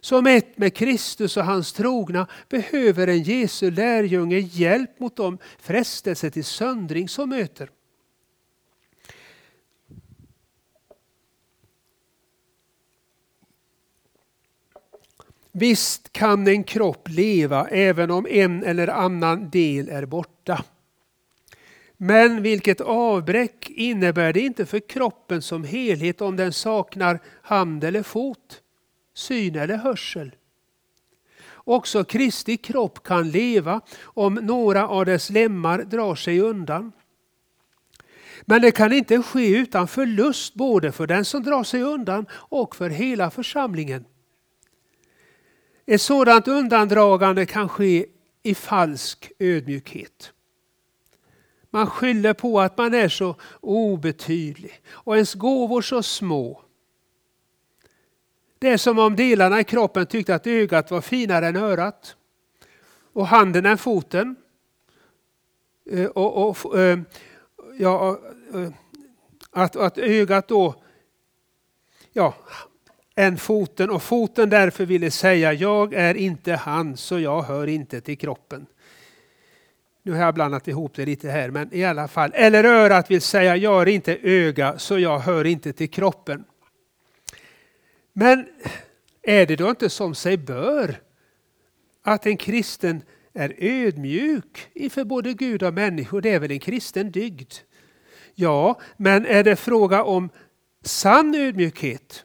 Som 0.00 0.26
ett 0.26 0.58
med 0.58 0.74
Kristus 0.74 1.36
och 1.36 1.44
hans 1.44 1.72
trogna 1.72 2.26
behöver 2.48 3.06
en 3.06 3.22
Jesu 3.22 3.70
lärjunge 3.70 4.38
hjälp 4.38 5.00
mot 5.00 5.16
de 5.16 5.38
frestelser 5.58 6.30
till 6.30 6.44
söndring 6.44 7.08
som 7.08 7.28
möter. 7.28 7.70
Visst 15.52 16.12
kan 16.12 16.48
en 16.48 16.64
kropp 16.64 17.08
leva 17.08 17.68
även 17.68 18.10
om 18.10 18.26
en 18.30 18.64
eller 18.64 18.88
annan 18.88 19.50
del 19.50 19.88
är 19.88 20.06
borta. 20.06 20.64
Men 21.96 22.42
vilket 22.42 22.80
avbräck 22.80 23.70
innebär 23.70 24.32
det 24.32 24.40
inte 24.40 24.66
för 24.66 24.88
kroppen 24.88 25.42
som 25.42 25.64
helhet 25.64 26.20
om 26.20 26.36
den 26.36 26.52
saknar 26.52 27.20
hand 27.42 27.84
eller 27.84 28.02
fot, 28.02 28.62
syn 29.14 29.56
eller 29.56 29.76
hörsel? 29.76 30.34
Också 31.54 32.04
Kristi 32.04 32.56
kropp 32.56 33.02
kan 33.02 33.30
leva 33.30 33.80
om 34.02 34.34
några 34.34 34.88
av 34.88 35.04
dess 35.04 35.30
lemmar 35.30 35.78
drar 35.78 36.14
sig 36.14 36.40
undan. 36.40 36.92
Men 38.44 38.62
det 38.62 38.70
kan 38.70 38.92
inte 38.92 39.22
ske 39.22 39.56
utan 39.56 39.88
förlust 39.88 40.54
både 40.54 40.92
för 40.92 41.06
den 41.06 41.24
som 41.24 41.42
drar 41.42 41.64
sig 41.64 41.82
undan 41.82 42.26
och 42.32 42.76
för 42.76 42.90
hela 42.90 43.30
församlingen. 43.30 44.04
Ett 45.86 46.00
sådant 46.00 46.48
undandragande 46.48 47.46
kan 47.46 47.68
ske 47.68 48.06
i 48.42 48.54
falsk 48.54 49.32
ödmjukhet. 49.38 50.32
Man 51.70 51.86
skyller 51.86 52.34
på 52.34 52.60
att 52.60 52.78
man 52.78 52.94
är 52.94 53.08
så 53.08 53.36
obetydlig 53.60 54.82
och 54.90 55.14
ens 55.14 55.34
gåvor 55.34 55.82
så 55.82 56.02
små. 56.02 56.62
Det 58.60 58.68
är 58.68 58.76
som 58.76 58.98
om 58.98 59.16
delarna 59.16 59.60
i 59.60 59.64
kroppen 59.64 60.06
tyckte 60.06 60.34
att 60.34 60.46
ögat 60.46 60.90
var 60.90 61.00
finare 61.00 61.46
än 61.46 61.56
örat 61.56 62.16
och 63.12 63.26
handen 63.26 63.66
än 63.66 63.78
foten. 63.78 64.36
Eh, 65.90 66.06
och, 66.06 66.48
och 66.48 66.78
eh, 66.78 66.98
ja, 67.78 68.18
eh, 68.54 68.68
att, 69.50 69.76
att 69.76 69.98
ögat 69.98 70.48
då 70.48 70.74
ja, 72.12 72.34
än 73.16 73.36
foten 73.36 73.90
och 73.90 74.02
foten 74.02 74.50
därför 74.50 74.86
ville 74.86 75.10
säga 75.10 75.52
jag 75.52 75.94
är 75.94 76.14
inte 76.14 76.52
han 76.52 76.96
så 76.96 77.18
jag 77.18 77.42
hör 77.42 77.66
inte 77.66 78.00
till 78.00 78.18
kroppen. 78.18 78.66
Nu 80.02 80.12
har 80.12 80.24
jag 80.24 80.34
blandat 80.34 80.68
ihop 80.68 80.94
det 80.94 81.06
lite 81.06 81.28
här 81.28 81.50
men 81.50 81.74
i 81.74 81.84
alla 81.84 82.08
fall. 82.08 82.30
Eller 82.34 82.64
örat 82.64 83.10
vill 83.10 83.22
säga 83.22 83.56
jag 83.56 83.82
är 83.82 83.88
inte 83.88 84.18
öga 84.22 84.78
så 84.78 84.98
jag 84.98 85.18
hör 85.18 85.44
inte 85.44 85.72
till 85.72 85.90
kroppen. 85.90 86.44
Men 88.20 88.46
är 89.22 89.46
det 89.46 89.56
då 89.56 89.70
inte 89.70 89.90
som 89.90 90.14
sig 90.14 90.36
bör 90.36 91.00
att 92.02 92.26
en 92.26 92.36
kristen 92.36 93.02
är 93.34 93.54
ödmjuk 93.58 94.68
inför 94.74 95.04
både 95.04 95.34
Gud 95.34 95.62
och 95.62 95.74
människor? 95.74 96.20
Det 96.20 96.30
är 96.30 96.40
väl 96.40 96.50
en 96.50 96.58
kristen 96.58 97.10
dygd? 97.10 97.52
Ja, 98.34 98.80
men 98.96 99.26
är 99.26 99.44
det 99.44 99.56
fråga 99.56 100.04
om 100.04 100.30
sann 100.84 101.34
ödmjukhet? 101.34 102.24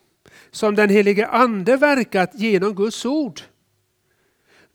som 0.56 0.76
den 0.76 0.90
helige 0.90 1.28
Ande 1.28 1.78
verkat 1.78 2.32
genom 2.34 2.76
Guds 2.76 3.06
ord. 3.06 3.42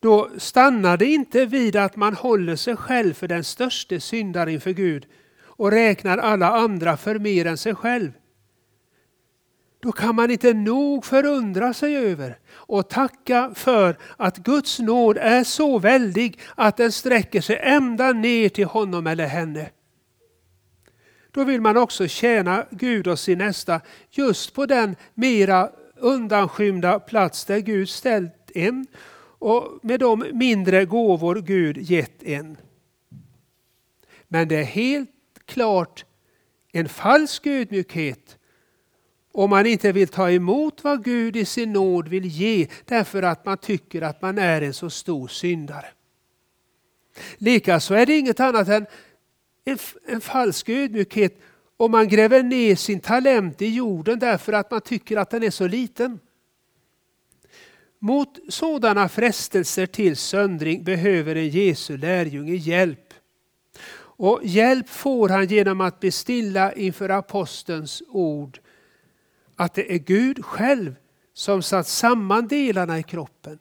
Då 0.00 0.30
stannar 0.38 0.96
det 0.96 1.06
inte 1.06 1.46
vid 1.46 1.76
att 1.76 1.96
man 1.96 2.14
håller 2.14 2.56
sig 2.56 2.76
själv 2.76 3.14
för 3.14 3.28
den 3.28 3.44
största 3.44 4.00
syndaren 4.00 4.54
inför 4.54 4.70
Gud 4.70 5.06
och 5.42 5.70
räknar 5.70 6.18
alla 6.18 6.50
andra 6.50 6.96
för 6.96 7.18
mer 7.18 7.46
än 7.46 7.56
sig 7.56 7.74
själv. 7.74 8.12
Då 9.80 9.92
kan 9.92 10.14
man 10.14 10.30
inte 10.30 10.54
nog 10.54 11.04
förundra 11.04 11.74
sig 11.74 11.96
över 11.96 12.38
och 12.52 12.88
tacka 12.88 13.52
för 13.54 13.96
att 14.16 14.38
Guds 14.38 14.78
nåd 14.78 15.16
är 15.16 15.44
så 15.44 15.78
väldig 15.78 16.40
att 16.54 16.76
den 16.76 16.92
sträcker 16.92 17.40
sig 17.40 17.60
ända 17.62 18.12
ner 18.12 18.48
till 18.48 18.64
honom 18.64 19.06
eller 19.06 19.26
henne. 19.26 19.70
Då 21.30 21.44
vill 21.44 21.60
man 21.60 21.76
också 21.76 22.08
tjäna 22.08 22.66
Gud 22.70 23.08
och 23.08 23.18
sin 23.18 23.38
nästa 23.38 23.80
just 24.10 24.54
på 24.54 24.66
den 24.66 24.96
mera 25.14 25.70
undanskymda 25.96 27.00
plats 27.00 27.44
där 27.44 27.58
Gud 27.58 27.88
ställt 27.88 28.50
en 28.54 28.86
och 29.38 29.78
med 29.82 30.00
de 30.00 30.24
mindre 30.32 30.84
gåvor 30.84 31.36
Gud 31.36 31.78
gett 31.78 32.22
en. 32.22 32.56
Men 34.28 34.48
det 34.48 34.56
är 34.56 34.64
helt 34.64 35.10
klart 35.44 36.04
en 36.72 36.88
falsk 36.88 37.46
ödmjukhet 37.46 38.38
om 39.32 39.50
man 39.50 39.66
inte 39.66 39.92
vill 39.92 40.08
ta 40.08 40.30
emot 40.30 40.84
vad 40.84 41.04
Gud 41.04 41.36
i 41.36 41.44
sin 41.44 41.72
nåd 41.72 42.08
vill 42.08 42.26
ge 42.26 42.66
därför 42.84 43.22
att 43.22 43.44
man 43.44 43.58
tycker 43.58 44.02
att 44.02 44.22
man 44.22 44.38
är 44.38 44.62
en 44.62 44.74
så 44.74 44.90
stor 44.90 45.28
syndare. 45.28 45.86
Likaså 47.36 47.94
är 47.94 48.06
det 48.06 48.18
inget 48.18 48.40
annat 48.40 48.68
än 48.68 48.86
en, 49.64 49.78
en 50.06 50.20
falsk 50.20 50.68
ödmjukhet 50.68 51.40
om 51.76 51.90
man 51.90 52.08
gräver 52.08 52.42
ner 52.42 52.74
sin 52.74 53.00
talent 53.00 53.62
i 53.62 53.68
jorden 53.68 54.18
därför 54.18 54.52
att 54.52 54.70
man 54.70 54.80
tycker 54.80 55.16
att 55.16 55.30
den 55.30 55.42
är 55.42 55.50
så 55.50 55.66
liten. 55.66 56.20
Mot 57.98 58.38
sådana 58.48 59.08
frestelser 59.08 59.86
till 59.86 60.16
söndring 60.16 60.84
behöver 60.84 61.36
en 61.36 61.48
Jesu 61.48 61.96
lärjunge 61.96 62.54
hjälp. 62.54 63.14
Och 63.92 64.40
hjälp 64.42 64.88
får 64.88 65.28
han 65.28 65.46
genom 65.46 65.80
att 65.80 66.00
bestilla 66.00 66.72
inför 66.72 67.08
apostelns 67.08 68.02
ord 68.08 68.60
att 69.60 69.74
det 69.74 69.94
är 69.94 69.98
Gud 69.98 70.44
själv 70.44 70.96
som 71.34 71.62
satt 71.62 71.86
samman 71.86 72.48
delarna 72.48 72.98
i 72.98 73.02
kroppen. 73.02 73.58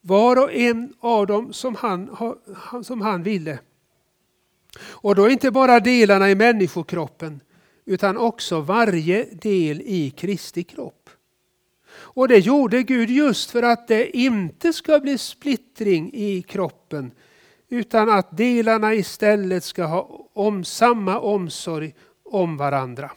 Var 0.00 0.42
och 0.42 0.52
en 0.52 0.94
av 1.00 1.26
dem 1.26 1.52
som 1.52 1.74
han, 1.74 2.16
som 2.84 3.00
han 3.00 3.22
ville. 3.22 3.58
Och 4.80 5.14
då 5.14 5.30
inte 5.30 5.50
bara 5.50 5.80
delarna 5.80 6.30
i 6.30 6.34
människokroppen 6.34 7.40
utan 7.84 8.16
också 8.16 8.60
varje 8.60 9.24
del 9.24 9.80
i 9.80 10.10
Kristi 10.10 10.64
kropp. 10.64 11.10
Och 11.90 12.28
det 12.28 12.38
gjorde 12.38 12.82
Gud 12.82 13.10
just 13.10 13.50
för 13.50 13.62
att 13.62 13.88
det 13.88 14.16
inte 14.16 14.72
ska 14.72 15.00
bli 15.00 15.18
splittring 15.18 16.10
i 16.14 16.42
kroppen 16.42 17.10
utan 17.68 18.08
att 18.08 18.36
delarna 18.36 18.94
istället 18.94 19.64
ska 19.64 19.84
ha 19.84 20.28
om 20.32 20.64
samma 20.64 21.18
omsorg 21.18 21.94
om 22.24 22.56
varandra. 22.56 23.10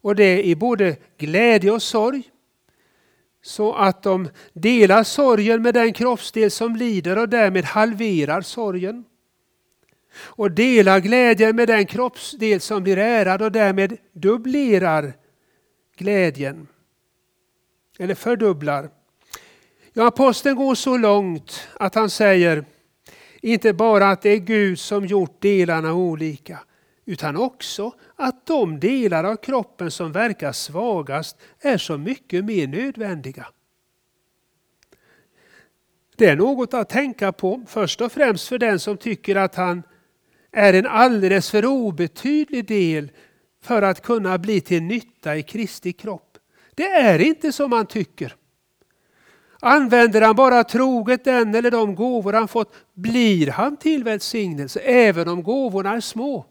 Och 0.00 0.16
det 0.16 0.46
i 0.46 0.56
både 0.56 0.96
glädje 1.18 1.70
och 1.70 1.82
sorg. 1.82 2.22
Så 3.42 3.74
att 3.74 4.02
de 4.02 4.28
delar 4.52 5.04
sorgen 5.04 5.62
med 5.62 5.74
den 5.74 5.92
kroppsdel 5.92 6.50
som 6.50 6.76
lider 6.76 7.18
och 7.18 7.28
därmed 7.28 7.64
halverar 7.64 8.40
sorgen 8.40 9.04
och 10.14 10.50
delar 10.50 11.00
glädjen 11.00 11.56
med 11.56 11.68
den 11.68 11.86
kroppsdel 11.86 12.60
som 12.60 12.82
blir 12.82 12.98
ärad 12.98 13.42
och 13.42 13.52
därmed 13.52 13.96
dubblerar 14.12 15.12
glädjen. 15.96 16.68
Eller 17.98 18.14
fördubblar. 18.14 18.90
Ja, 19.92 20.06
aposteln 20.06 20.56
går 20.56 20.74
så 20.74 20.96
långt 20.96 21.68
att 21.74 21.94
han 21.94 22.10
säger 22.10 22.64
inte 23.42 23.72
bara 23.72 24.10
att 24.10 24.22
det 24.22 24.30
är 24.30 24.38
Gud 24.38 24.78
som 24.78 25.06
gjort 25.06 25.42
delarna 25.42 25.94
olika 25.94 26.58
utan 27.04 27.36
också 27.36 27.92
att 28.18 28.46
de 28.46 28.80
delar 28.80 29.24
av 29.24 29.36
kroppen 29.36 29.90
som 29.90 30.12
verkar 30.12 30.52
svagast 30.52 31.36
är 31.60 31.78
så 31.78 31.98
mycket 31.98 32.44
mer 32.44 32.66
nödvändiga. 32.66 33.46
Det 36.16 36.26
är 36.26 36.36
något 36.36 36.74
att 36.74 36.88
tänka 36.88 37.32
på, 37.32 37.62
först 37.66 38.00
och 38.00 38.12
främst 38.12 38.48
för 38.48 38.58
den 38.58 38.78
som 38.78 38.96
tycker 38.96 39.36
att 39.36 39.54
han 39.54 39.82
är 40.52 40.74
en 40.74 40.86
alldeles 40.86 41.50
för 41.50 41.66
obetydlig 41.66 42.66
del 42.66 43.10
för 43.62 43.82
att 43.82 44.02
kunna 44.02 44.38
bli 44.38 44.60
till 44.60 44.82
nytta 44.82 45.36
i 45.36 45.42
Kristi 45.42 45.92
kropp. 45.92 46.38
Det 46.74 46.86
är 46.86 47.18
inte 47.18 47.52
som 47.52 47.70
man 47.70 47.86
tycker. 47.86 48.34
Använder 49.60 50.22
han 50.22 50.36
bara 50.36 50.64
troget 50.64 51.24
den 51.24 51.54
eller 51.54 51.70
de 51.70 51.94
gåvor 51.94 52.32
han 52.32 52.48
fått 52.48 52.74
blir 52.94 53.50
han 53.50 53.76
till 53.76 54.04
välsignelse 54.04 54.80
även 54.80 55.28
om 55.28 55.42
gåvorna 55.42 55.96
är 55.96 56.00
små. 56.00 56.46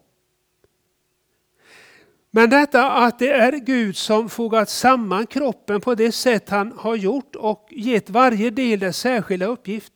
Men 2.30 2.50
detta 2.50 2.90
att 2.90 3.18
det 3.18 3.30
är 3.30 3.52
Gud 3.52 3.96
som 3.96 4.28
fogat 4.28 4.70
samman 4.70 5.26
kroppen 5.26 5.80
på 5.80 5.94
det 5.94 6.12
sätt 6.12 6.48
han 6.48 6.72
har 6.76 6.96
gjort 6.96 7.36
och 7.36 7.68
gett 7.70 8.10
varje 8.10 8.50
del 8.50 8.78
dess 8.78 8.98
särskilda 8.98 9.46
uppgift. 9.46 9.92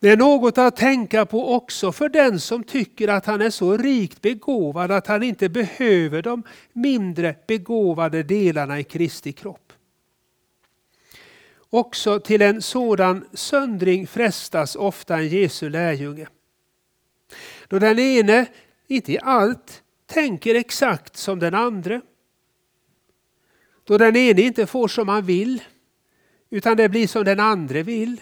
Det 0.00 0.10
är 0.10 0.16
något 0.16 0.58
att 0.58 0.76
tänka 0.76 1.26
på 1.26 1.54
också 1.54 1.92
för 1.92 2.08
den 2.08 2.40
som 2.40 2.64
tycker 2.64 3.08
att 3.08 3.26
han 3.26 3.40
är 3.40 3.50
så 3.50 3.76
rikt 3.76 4.22
begåvad 4.22 4.90
att 4.90 5.06
han 5.06 5.22
inte 5.22 5.48
behöver 5.48 6.22
de 6.22 6.42
mindre 6.72 7.36
begåvade 7.46 8.22
delarna 8.22 8.80
i 8.80 8.84
Kristi 8.84 9.32
kropp. 9.32 9.72
Också 11.70 12.20
till 12.20 12.42
en 12.42 12.62
sådan 12.62 13.24
söndring 13.32 14.06
frestas 14.06 14.76
ofta 14.76 15.16
en 15.16 15.28
Jesu 15.28 15.68
lärjunge. 15.68 16.26
Då 17.68 17.78
den 17.78 17.98
ene, 17.98 18.46
inte 18.88 19.12
i 19.12 19.18
allt, 19.22 19.83
tänker 20.06 20.54
exakt 20.54 21.16
som 21.16 21.38
den 21.38 21.54
andra. 21.54 22.00
Då 23.84 23.98
den 23.98 24.16
ene 24.16 24.42
inte 24.42 24.66
får 24.66 24.88
som 24.88 25.08
han 25.08 25.26
vill, 25.26 25.62
utan 26.50 26.76
det 26.76 26.88
blir 26.88 27.06
som 27.06 27.24
den 27.24 27.40
andra 27.40 27.82
vill. 27.82 28.20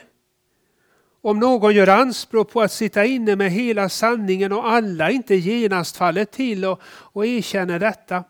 Om 1.20 1.38
någon 1.38 1.74
gör 1.74 1.88
anspråk 1.88 2.50
på 2.50 2.60
att 2.60 2.72
sitta 2.72 3.04
inne 3.04 3.36
med 3.36 3.50
hela 3.50 3.88
sanningen 3.88 4.52
och 4.52 4.70
alla 4.70 5.10
inte 5.10 5.34
genast 5.34 5.96
faller 5.96 6.24
till 6.24 6.64
och, 6.64 6.80
och 6.84 7.26
erkänner 7.26 7.78
detta, 7.78 8.24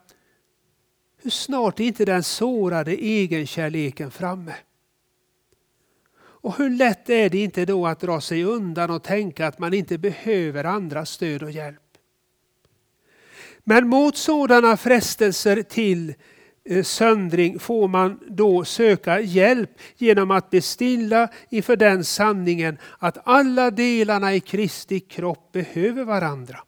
hur 1.22 1.30
snart 1.30 1.80
är 1.80 1.84
inte 1.84 2.04
den 2.04 2.22
sårade 2.22 2.92
egenkärleken 2.92 4.10
framme? 4.10 4.54
Och 6.14 6.58
hur 6.58 6.70
lätt 6.70 7.10
är 7.10 7.30
det 7.30 7.38
inte 7.38 7.64
då 7.64 7.86
att 7.86 8.00
dra 8.00 8.20
sig 8.20 8.44
undan 8.44 8.90
och 8.90 9.02
tänka 9.02 9.46
att 9.46 9.58
man 9.58 9.74
inte 9.74 9.98
behöver 9.98 10.64
andras 10.64 11.10
stöd 11.10 11.42
och 11.42 11.50
hjälp? 11.50 11.81
Men 13.64 13.88
mot 13.88 14.16
sådana 14.16 14.76
frestelser 14.76 15.62
till 15.62 16.14
eh, 16.64 16.82
söndring 16.82 17.58
får 17.58 17.88
man 17.88 18.20
då 18.28 18.64
söka 18.64 19.20
hjälp 19.20 19.70
genom 19.96 20.30
att 20.30 20.50
bestilla 20.50 21.28
inför 21.50 21.76
den 21.76 22.04
sanningen 22.04 22.78
att 22.98 23.18
alla 23.24 23.70
delarna 23.70 24.34
i 24.34 24.40
Kristi 24.40 25.00
kropp 25.00 25.52
behöver 25.52 26.04
varandra. 26.04 26.58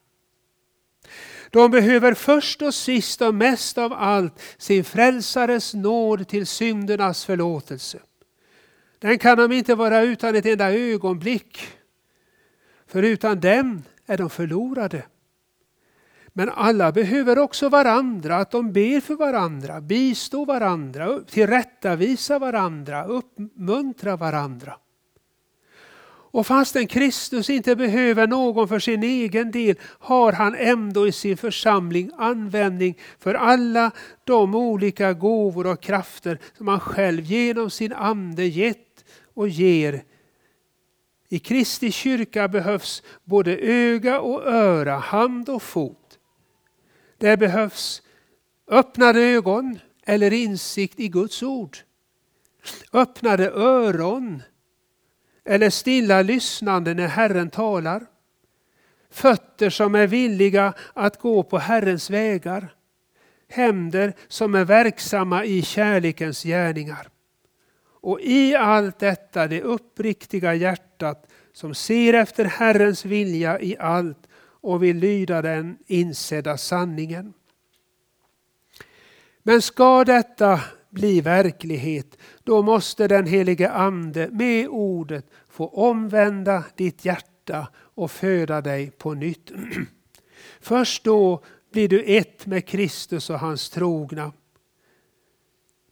De 1.51 1.71
behöver 1.71 2.15
först 2.15 2.63
och 2.63 2.75
sist 2.75 3.23
och 3.23 3.35
mest 3.35 3.79
av 3.79 3.93
allt 3.93 4.43
sin 4.59 4.85
frälsares 4.85 5.75
nåd 5.75 6.29
till 6.29 6.47
syndernas 6.47 7.25
förlåtelse. 7.25 7.99
Den 8.99 9.19
kan 9.19 9.39
de 9.39 9.53
inte 9.53 9.75
vara 9.75 10.03
utan 10.03 10.35
ett 10.37 10.47
enda 10.47 10.73
ögonblick. 10.73 11.69
För 12.87 13.03
utan 13.03 13.41
den 13.41 13.83
är 14.07 14.19
de 14.19 14.31
förlorade. 14.31 15.03
Men 16.37 16.51
alla 16.51 16.93
behöver 16.93 17.39
också 17.39 17.69
varandra, 17.69 18.37
att 18.37 18.51
de 18.51 18.73
ber 18.73 19.01
för 19.01 19.15
varandra, 19.15 19.81
bistå 19.81 20.45
varandra, 20.45 21.21
tillrättavisa 21.21 22.39
varandra, 22.39 23.05
uppmuntra 23.05 24.17
varandra. 24.17 24.77
Och 26.35 26.47
fastän 26.47 26.87
Kristus 26.87 27.51
inte 27.51 27.77
behöver 27.77 28.27
någon 28.27 28.69
för 28.69 28.79
sin 28.79 29.03
egen 29.03 29.51
del 29.51 29.77
har 29.83 30.33
han 30.33 30.55
ändå 30.55 31.07
i 31.09 31.13
sin 31.13 31.37
församling 31.37 32.11
användning 32.19 32.99
för 33.19 33.35
alla 33.35 33.91
de 34.25 34.55
olika 34.55 35.13
gåvor 35.13 35.67
och 35.67 35.83
krafter 35.83 36.39
som 36.59 36.69
han 36.69 36.81
själv 36.81 37.25
genom 37.25 37.71
sin 37.71 37.93
ande 37.93 38.45
gett 38.45 39.05
och 39.35 39.49
ger. 39.49 40.03
I 41.29 41.39
Kristi 41.39 41.91
kyrka 41.91 42.49
behövs 42.49 43.03
både 43.25 43.57
öga 43.59 44.21
och 44.21 44.47
öra, 44.47 44.97
hand 44.97 45.49
och 45.49 45.63
fot. 45.63 46.04
Det 47.19 47.37
behövs 47.37 48.03
öppnade 48.69 49.21
ögon 49.21 49.79
eller 50.07 50.33
insikt 50.33 51.01
i 51.01 51.09
Guds 51.09 51.43
ord. 51.43 51.77
Öppnade 52.93 53.51
öron 53.51 54.43
eller 55.45 55.71
stilla 55.71 56.23
lyssnande 56.23 56.95
när 56.95 57.09
Herren 57.09 57.51
talar. 57.51 58.07
Fötter 59.11 59.71
som 59.71 59.95
är 59.95 60.07
villiga 60.07 60.75
att 60.95 61.21
gå 61.21 61.43
på 61.43 61.59
Herrens 61.59 62.11
vägar. 62.11 62.75
Händer 63.49 64.13
som 64.29 64.55
är 64.55 64.65
verksamma 64.65 65.45
i 65.45 65.63
kärlekens 65.63 66.43
gärningar. 66.43 67.09
Och 68.01 68.21
i 68.21 68.55
allt 68.55 68.99
detta 68.99 69.47
det 69.47 69.63
uppriktiga 69.63 70.55
hjärtat 70.55 71.31
som 71.53 71.75
ser 71.75 72.15
efter 72.15 72.45
Herrens 72.45 73.05
vilja 73.05 73.61
i 73.61 73.77
allt 73.79 74.24
och 74.65 74.83
vill 74.83 74.97
lyda 74.97 75.43
den 75.43 75.79
insedda 75.87 76.57
sanningen. 76.57 77.33
Men 79.43 79.63
ska 79.63 80.05
detta 80.05 80.61
bli 80.91 81.21
verklighet, 81.21 82.19
då 82.45 82.63
måste 82.63 83.09
den 83.09 83.27
helige 83.27 83.71
Ande 83.71 84.29
med 84.33 84.69
ordet 84.69 85.27
få 85.49 85.69
omvända 85.69 86.65
ditt 86.77 87.05
hjärta 87.05 87.69
och 87.75 88.11
föda 88.11 88.61
dig 88.61 88.91
på 88.91 89.15
nytt. 89.15 89.53
Först 90.61 91.05
då 91.05 91.43
blir 91.73 91.89
du 91.89 92.03
ett 92.03 92.47
med 92.47 92.67
Kristus 92.67 93.31
och 93.31 93.39
hans 93.39 93.71
trogna. 93.71 94.33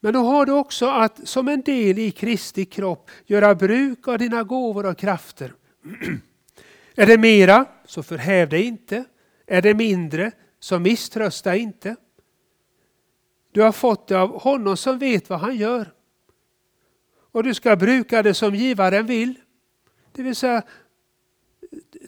Men 0.01 0.13
då 0.13 0.21
har 0.21 0.47
du 0.47 0.53
också 0.53 0.87
att 0.87 1.29
som 1.29 1.49
en 1.49 1.63
del 1.63 1.99
i 1.99 2.11
Kristi 2.11 2.65
kropp 2.65 3.11
göra 3.27 3.55
bruk 3.55 4.09
av 4.09 4.19
dina 4.19 4.43
gåvor 4.43 4.87
och 4.87 4.99
krafter. 4.99 5.53
Är 6.97 7.07
det 7.07 7.19
mera, 7.19 7.67
så 7.85 8.03
förhäv 8.03 8.49
dig 8.49 8.63
inte. 8.63 9.05
Är 9.47 9.63
det 9.63 9.75
mindre, 9.75 10.33
så 10.61 10.79
misströsta 10.79 11.57
inte. 11.57 11.97
Du 13.53 13.63
har 13.63 13.73
fått 13.73 14.09
det 14.09 14.21
av 14.21 14.41
honom 14.41 14.77
som 14.77 14.99
vet 14.99 15.31
vad 15.31 15.41
han 15.41 15.57
gör. 15.57 15.93
Och 17.33 17.43
du 17.43 17.55
ska 17.55 17.77
bruka 17.77 18.23
det 18.23 18.35
som 18.35 18.55
givaren 18.55 19.07
vill. 19.07 19.35
Det 20.13 20.23
vill 20.23 20.37
säga 20.37 20.63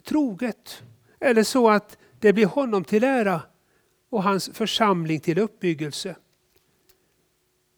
troget. 0.03 0.83
Eller 1.19 1.43
så 1.43 1.69
att 1.69 1.97
det 2.19 2.33
blir 2.33 2.45
honom 2.45 2.83
till 2.83 3.03
ära 3.03 3.41
och 4.09 4.23
hans 4.23 4.49
församling 4.53 5.19
till 5.19 5.39
uppbyggelse. 5.39 6.15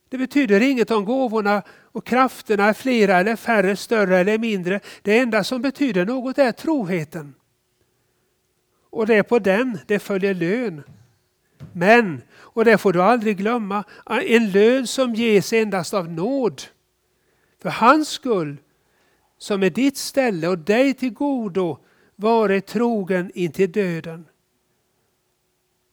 Det 0.09 0.17
betyder 0.17 0.61
inget 0.61 0.91
om 0.91 1.05
gåvorna 1.05 1.63
och 1.69 2.05
krafterna 2.05 2.65
är 2.65 2.73
flera 2.73 3.17
eller 3.17 3.35
färre, 3.35 3.75
större 3.75 4.17
eller 4.17 4.37
mindre. 4.37 4.79
Det 5.01 5.19
enda 5.19 5.43
som 5.43 5.61
betyder 5.61 6.05
något 6.05 6.37
är 6.37 6.51
troheten. 6.51 7.35
Och 8.97 9.07
det 9.07 9.15
är 9.15 9.23
på 9.23 9.39
den 9.39 9.79
det 9.87 9.99
följer 9.99 10.33
lön. 10.33 10.83
Men, 11.73 12.21
och 12.35 12.65
det 12.65 12.77
får 12.77 12.93
du 12.93 13.01
aldrig 13.01 13.37
glömma, 13.37 13.83
en 14.05 14.51
lön 14.51 14.87
som 14.87 15.13
ges 15.15 15.53
endast 15.53 15.93
av 15.93 16.11
nåd. 16.11 16.61
För 17.61 17.69
hans 17.69 18.09
skull, 18.09 18.57
som 19.37 19.63
är 19.63 19.69
ditt 19.69 19.97
ställe 19.97 20.47
och 20.47 20.57
dig 20.57 20.93
till 20.93 21.13
godo, 21.13 21.77
vare 22.15 22.61
trogen 22.61 23.31
intill 23.33 23.71
döden. 23.71 24.25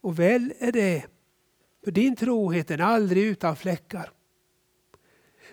Och 0.01 0.19
väl 0.19 0.53
är 0.59 0.71
det 0.71 1.05
för 1.83 1.91
din 1.91 2.15
trohet 2.15 2.71
är 2.71 2.81
aldrig 2.81 3.23
utan 3.23 3.55
fläckar. 3.55 4.11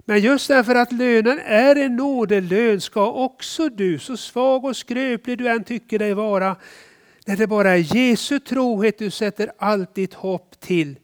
Men 0.00 0.20
just 0.20 0.48
därför 0.48 0.74
att 0.74 0.92
lönen 0.92 1.38
är 1.38 1.76
en 1.76 1.96
nådelön 1.96 2.80
ska 2.80 3.12
också 3.12 3.68
du, 3.68 3.98
så 3.98 4.16
svag 4.16 4.64
och 4.64 4.76
skröplig 4.76 5.38
du 5.38 5.48
än 5.48 5.64
tycker 5.64 5.98
dig 5.98 6.14
vara, 6.14 6.56
när 7.26 7.36
det 7.36 7.46
bara 7.46 7.70
är 7.70 7.96
Jesu 7.96 8.40
trohet 8.40 8.98
du 8.98 9.10
sätter 9.10 9.52
allt 9.58 9.94
ditt 9.94 10.14
hopp 10.14 10.60
till, 10.60 10.98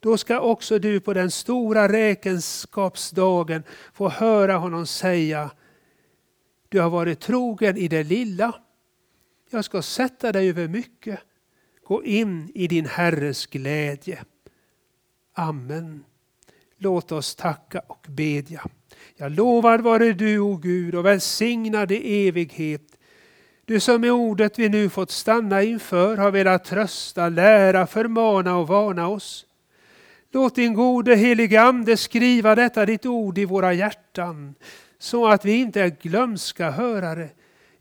då 0.00 0.16
ska 0.16 0.40
också 0.40 0.78
du 0.78 1.00
på 1.00 1.14
den 1.14 1.30
stora 1.30 1.92
räkenskapsdagen 1.92 3.62
få 3.92 4.08
höra 4.08 4.56
honom 4.56 4.86
säga, 4.86 5.50
du 6.68 6.80
har 6.80 6.90
varit 6.90 7.20
trogen 7.20 7.76
i 7.76 7.88
det 7.88 8.04
lilla, 8.04 8.54
jag 9.50 9.64
ska 9.64 9.82
sätta 9.82 10.32
dig 10.32 10.48
över 10.48 10.68
mycket. 10.68 11.20
Gå 11.84 12.04
in 12.04 12.50
i 12.54 12.66
din 12.66 12.86
Herres 12.86 13.46
glädje. 13.46 14.24
Amen. 15.34 16.04
Låt 16.78 17.12
oss 17.12 17.34
tacka 17.34 17.80
och 17.86 18.06
bedja. 18.08 18.64
Jag 19.16 19.32
lovar 19.32 19.78
vare 19.78 20.12
du, 20.12 20.38
o 20.38 20.56
Gud, 20.56 20.94
och 20.94 21.06
välsignad 21.06 21.92
i 21.92 22.28
evighet. 22.28 22.95
Du 23.66 23.80
som 23.80 24.00
med 24.00 24.12
ordet 24.12 24.58
vi 24.58 24.68
nu 24.68 24.88
fått 24.88 25.10
stanna 25.10 25.62
inför 25.62 26.16
har 26.16 26.30
velat 26.30 26.64
trösta, 26.64 27.28
lära, 27.28 27.86
förmana 27.86 28.56
och 28.56 28.68
varna 28.68 29.08
oss. 29.08 29.46
Låt 30.32 30.54
din 30.54 30.74
gode 30.74 31.16
helige 31.16 31.62
Ande 31.62 31.96
skriva 31.96 32.54
detta 32.54 32.86
ditt 32.86 33.06
ord 33.06 33.38
i 33.38 33.44
våra 33.44 33.72
hjärtan, 33.72 34.54
så 34.98 35.26
att 35.26 35.44
vi 35.44 35.52
inte 35.52 35.80
är 35.80 35.96
glömska 36.02 36.70
hörare, 36.70 37.28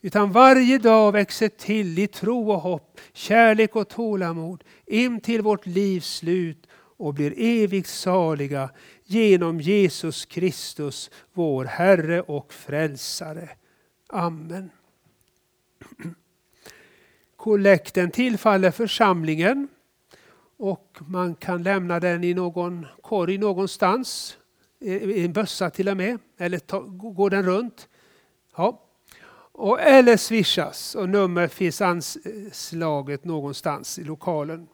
utan 0.01 0.31
varje 0.31 0.77
dag 0.77 1.11
växer 1.11 1.49
till 1.49 1.99
i 1.99 2.07
tro 2.07 2.51
och 2.51 2.61
hopp, 2.61 2.99
kärlek 3.13 3.75
och 3.75 3.89
tålamod 3.89 4.63
in 4.85 5.21
till 5.21 5.41
vårt 5.41 5.65
livs 5.65 6.17
slut 6.17 6.67
och 6.97 7.13
blir 7.13 7.33
evigt 7.37 7.89
saliga 7.89 8.69
genom 9.03 9.61
Jesus 9.61 10.25
Kristus, 10.25 11.11
vår 11.33 11.65
Herre 11.65 12.21
och 12.21 12.53
Frälsare. 12.53 13.49
Amen. 14.09 14.69
Kollekten 17.45 18.11
tillfaller 18.11 18.71
församlingen 18.71 19.67
och 20.57 20.97
man 21.07 21.35
kan 21.35 21.63
lämna 21.63 21.99
den 21.99 22.23
i 22.23 22.33
någon 22.33 22.85
korg 23.01 23.37
någonstans, 23.37 24.37
i 24.79 25.25
en 25.25 25.33
bössa 25.33 25.69
till 25.69 25.89
och 25.89 25.97
med, 25.97 26.19
eller 26.37 26.59
ta, 26.59 26.79
går 26.87 27.29
den 27.29 27.45
runt. 27.45 27.87
Ja. 28.57 28.81
Och, 29.51 29.81
eller 29.81 30.17
swishas 30.17 30.95
och 30.95 31.09
nummer 31.09 31.47
finns 31.47 31.81
anslaget 31.81 33.25
någonstans 33.25 33.99
i 33.99 34.03
lokalen. 34.03 34.67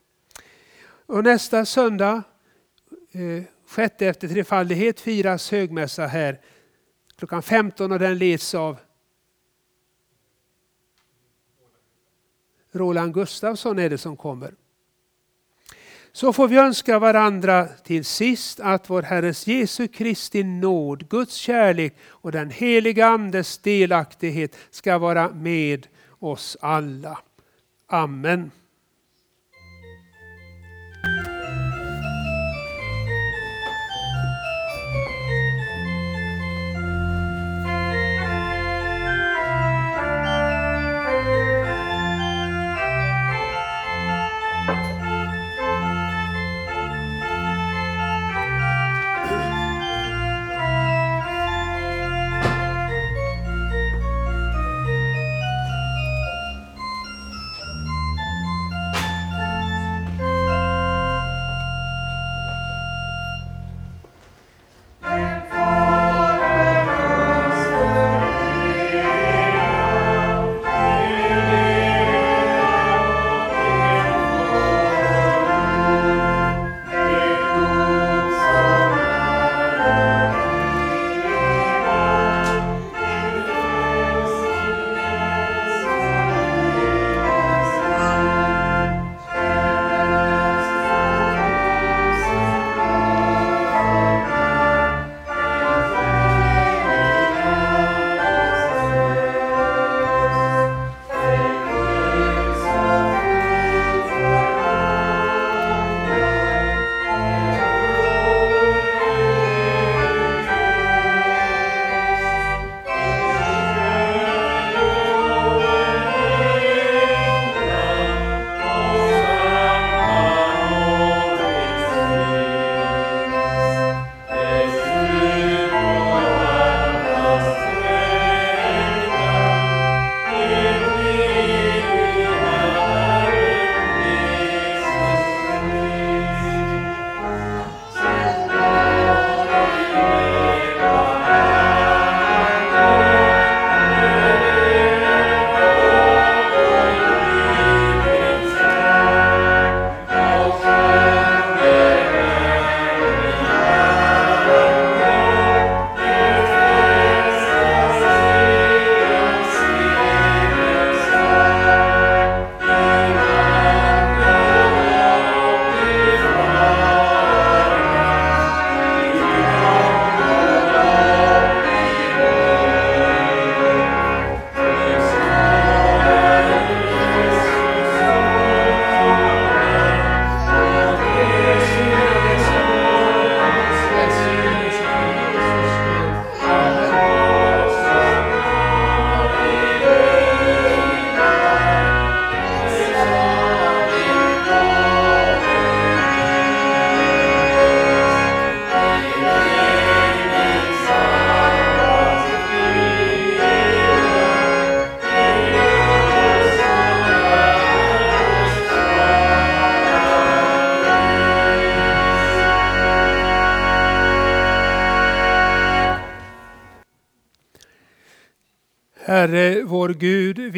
Och 1.05 1.23
nästa 1.23 1.65
söndag, 1.65 2.23
eh, 3.11 3.43
sjätte 3.67 4.07
efter 4.07 4.27
trefaldighet, 4.27 4.99
firas 4.99 5.51
högmässa 5.51 6.07
här 6.07 6.39
klockan 7.15 7.43
15 7.43 7.91
och 7.91 7.99
den 7.99 8.17
leds 8.17 8.55
av 8.55 8.77
Roland 12.71 13.13
Gustafsson 13.13 13.79
är 13.79 13.89
det 13.89 13.97
som 13.97 14.17
kommer. 14.17 14.53
Så 16.13 16.33
får 16.33 16.47
vi 16.47 16.57
önska 16.57 16.99
varandra 16.99 17.67
till 17.67 18.05
sist 18.05 18.59
att 18.59 18.89
vår 18.89 19.01
Herres 19.01 19.47
Jesu 19.47 19.87
Kristi 19.87 20.43
nåd, 20.43 21.09
Guds 21.09 21.35
kärlek 21.35 21.97
och 22.07 22.31
den 22.31 22.49
heliga 22.49 23.07
Andes 23.07 23.57
delaktighet 23.57 24.55
ska 24.71 24.97
vara 24.97 25.29
med 25.29 25.87
oss 26.19 26.57
alla. 26.61 27.19
Amen. 27.87 28.51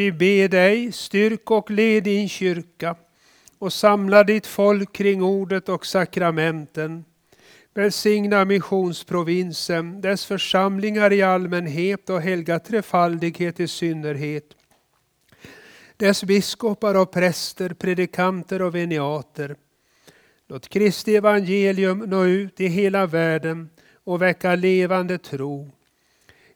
Vi 0.04 0.12
ber 0.12 0.48
dig, 0.48 0.92
styrk 0.92 1.52
och 1.52 1.72
led 1.72 2.04
din 2.04 2.30
kyrka 2.30 2.96
och 3.60 3.74
samla 3.74 4.24
ditt 4.24 4.48
folk 4.48 4.94
kring 4.94 5.24
ordet 5.24 5.70
och 5.70 5.86
sakramenten. 5.86 7.06
Välsigna 7.74 8.46
missionsprovinsen, 8.46 10.02
dess 10.02 10.26
församlingar 10.26 11.14
i 11.14 11.22
allmänhet 11.22 12.10
och 12.10 12.22
helga 12.22 12.60
trefaldighet 12.60 13.60
i 13.60 13.68
synnerhet. 13.68 14.46
Dess 15.98 16.24
biskopar 16.24 16.96
och 16.96 17.12
präster, 17.12 17.70
predikanter 17.70 18.62
och 18.62 18.76
veniater. 18.76 19.56
Låt 20.48 20.70
Kristi 20.70 21.16
evangelium 21.16 22.00
nå 22.00 22.26
ut 22.26 22.60
i 22.60 22.68
hela 22.68 23.06
världen 23.06 23.70
och 24.04 24.22
väcka 24.22 24.56
levande 24.56 25.18
tro. 25.18 25.72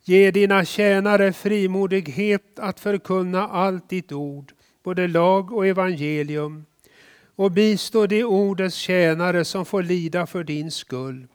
Ge 0.09 0.31
dina 0.31 0.65
tjänare 0.65 1.33
frimodighet 1.33 2.59
att 2.59 2.79
förkunna 2.79 3.47
allt 3.47 3.89
ditt 3.89 4.11
ord, 4.11 4.53
både 4.83 5.07
lag 5.07 5.51
och 5.51 5.67
evangelium, 5.67 6.65
och 7.35 7.51
bistå 7.51 8.07
de 8.07 8.23
ordets 8.23 8.75
tjänare 8.75 9.45
som 9.45 9.65
får 9.65 9.83
lida 9.83 10.27
för 10.27 10.43
din 10.43 10.71
skull. 10.71 11.27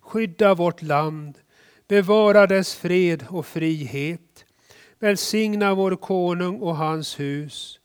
Skydda 0.00 0.54
vårt 0.54 0.82
land, 0.82 1.38
bevara 1.88 2.46
dess 2.46 2.74
fred 2.74 3.24
och 3.28 3.46
frihet. 3.46 4.44
Välsigna 4.98 5.74
vår 5.74 5.96
konung 5.96 6.60
och 6.60 6.76
hans 6.76 7.20
hus. 7.20 7.80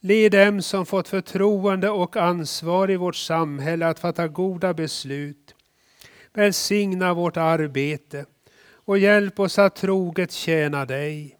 Led 0.00 0.32
dem 0.32 0.62
som 0.62 0.86
fått 0.86 1.08
förtroende 1.08 1.90
och 1.90 2.16
ansvar 2.16 2.90
i 2.90 2.96
vårt 2.96 3.16
samhälle 3.16 3.86
att 3.86 3.98
fatta 3.98 4.28
goda 4.28 4.74
beslut. 4.74 5.54
Välsigna 6.32 7.14
vårt 7.14 7.36
arbete 7.36 8.24
och 8.84 8.98
hjälp 8.98 9.40
oss 9.40 9.58
att 9.58 9.76
troget 9.76 10.32
tjäna 10.32 10.84
dig. 10.84 11.38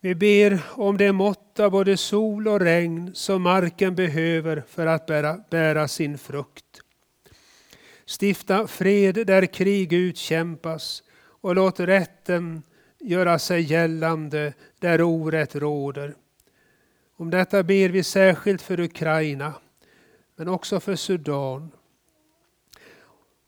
Vi 0.00 0.14
ber 0.14 0.62
om 0.70 0.96
det 0.96 1.12
mått 1.12 1.60
av 1.60 1.70
både 1.70 1.96
sol 1.96 2.48
och 2.48 2.60
regn 2.60 3.10
som 3.14 3.42
marken 3.42 3.94
behöver 3.94 4.62
för 4.68 4.86
att 4.86 5.06
bära, 5.06 5.40
bära 5.50 5.88
sin 5.88 6.18
frukt. 6.18 6.80
Stifta 8.20 8.66
fred 8.66 9.26
där 9.26 9.46
krig 9.46 9.92
utkämpas 9.92 11.02
och 11.20 11.54
låt 11.54 11.80
rätten 11.80 12.62
göra 12.98 13.38
sig 13.38 13.62
gällande 13.62 14.52
där 14.78 15.02
orätt 15.02 15.56
råder. 15.56 16.14
Om 17.16 17.30
detta 17.30 17.62
ber 17.62 17.88
vi 17.88 18.02
särskilt 18.02 18.62
för 18.62 18.80
Ukraina, 18.80 19.54
men 20.36 20.48
också 20.48 20.80
för 20.80 20.96
Sudan. 20.96 21.70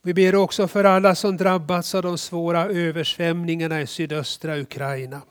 Vi 0.05 0.15
ber 0.15 0.35
också 0.35 0.69
för 0.69 0.85
alla 0.85 1.15
som 1.15 1.37
drabbats 1.37 1.95
av 1.95 2.03
de 2.03 2.19
svåra 2.19 2.65
översvämningarna 2.65 3.81
i 3.81 3.87
sydöstra 3.87 4.59
Ukraina. 4.59 5.23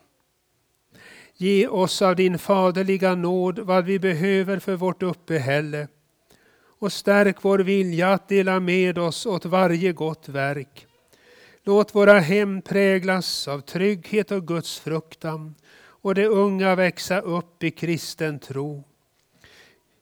Ge 1.38 1.67
oss 1.67 2.01
av 2.01 2.15
din 2.15 2.39
faderliga 2.39 3.15
nåd 3.15 3.59
vad 3.59 3.86
vi 3.86 3.99
behöver 3.99 4.59
för 4.59 4.76
vårt 4.76 5.03
uppehälle 5.03 5.88
och 6.80 6.93
stärk 6.93 7.38
vår 7.41 7.59
vilja 7.59 8.13
att 8.13 8.28
dela 8.28 8.59
med 8.59 8.97
oss 8.97 9.26
åt 9.26 9.45
varje 9.45 9.93
gott 9.93 10.30
verk. 10.30 10.88
Låt 11.63 11.95
våra 11.95 12.19
hem 12.19 12.61
präglas 12.61 13.47
av 13.47 13.59
trygghet 13.59 14.32
och 14.32 14.47
Guds 14.47 14.80
fruktan 14.80 15.55
och 16.01 16.15
de 16.15 16.28
unga 16.28 16.76
växa 16.76 17.19
upp 17.19 17.63
i 17.63 17.72
kristen 17.72 18.39
tro. 18.39 18.84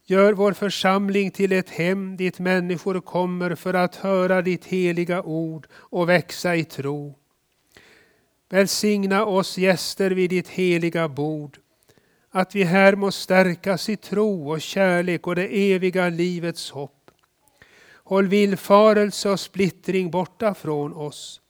Gör 0.10 0.34
vår 0.34 0.54
församling 0.54 1.32
till 1.32 1.52
ett 1.52 1.70
hem 1.70 2.18
dit 2.18 2.40
människor 2.40 3.02
kommer 3.02 3.56
för 3.56 3.74
att 3.74 3.96
höra 3.96 4.42
ditt 4.42 4.66
heliga 4.66 5.24
ord 5.24 5.68
och 5.74 6.10
växa 6.10 6.56
i 6.56 6.64
tro. 6.64 7.16
Välsigna 8.50 9.26
oss 9.26 9.58
gäster 9.58 10.12
vid 10.12 10.30
ditt 10.30 10.48
heliga 10.48 11.08
bord, 11.08 11.58
att 12.32 12.56
vi 12.56 12.64
här 12.64 12.96
må 12.96 13.12
stärkas 13.12 13.90
i 13.90 13.98
tro 13.98 14.52
och 14.52 14.62
kärlek 14.62 15.28
och 15.28 15.36
det 15.36 15.74
eviga 15.74 16.10
livets 16.10 16.72
hopp. 16.72 17.12
Håll 17.94 18.28
villfarelse 18.28 19.30
och 19.30 19.40
splittring 19.40 20.12
borta 20.12 20.54
från 20.54 20.94
oss. 20.94 21.42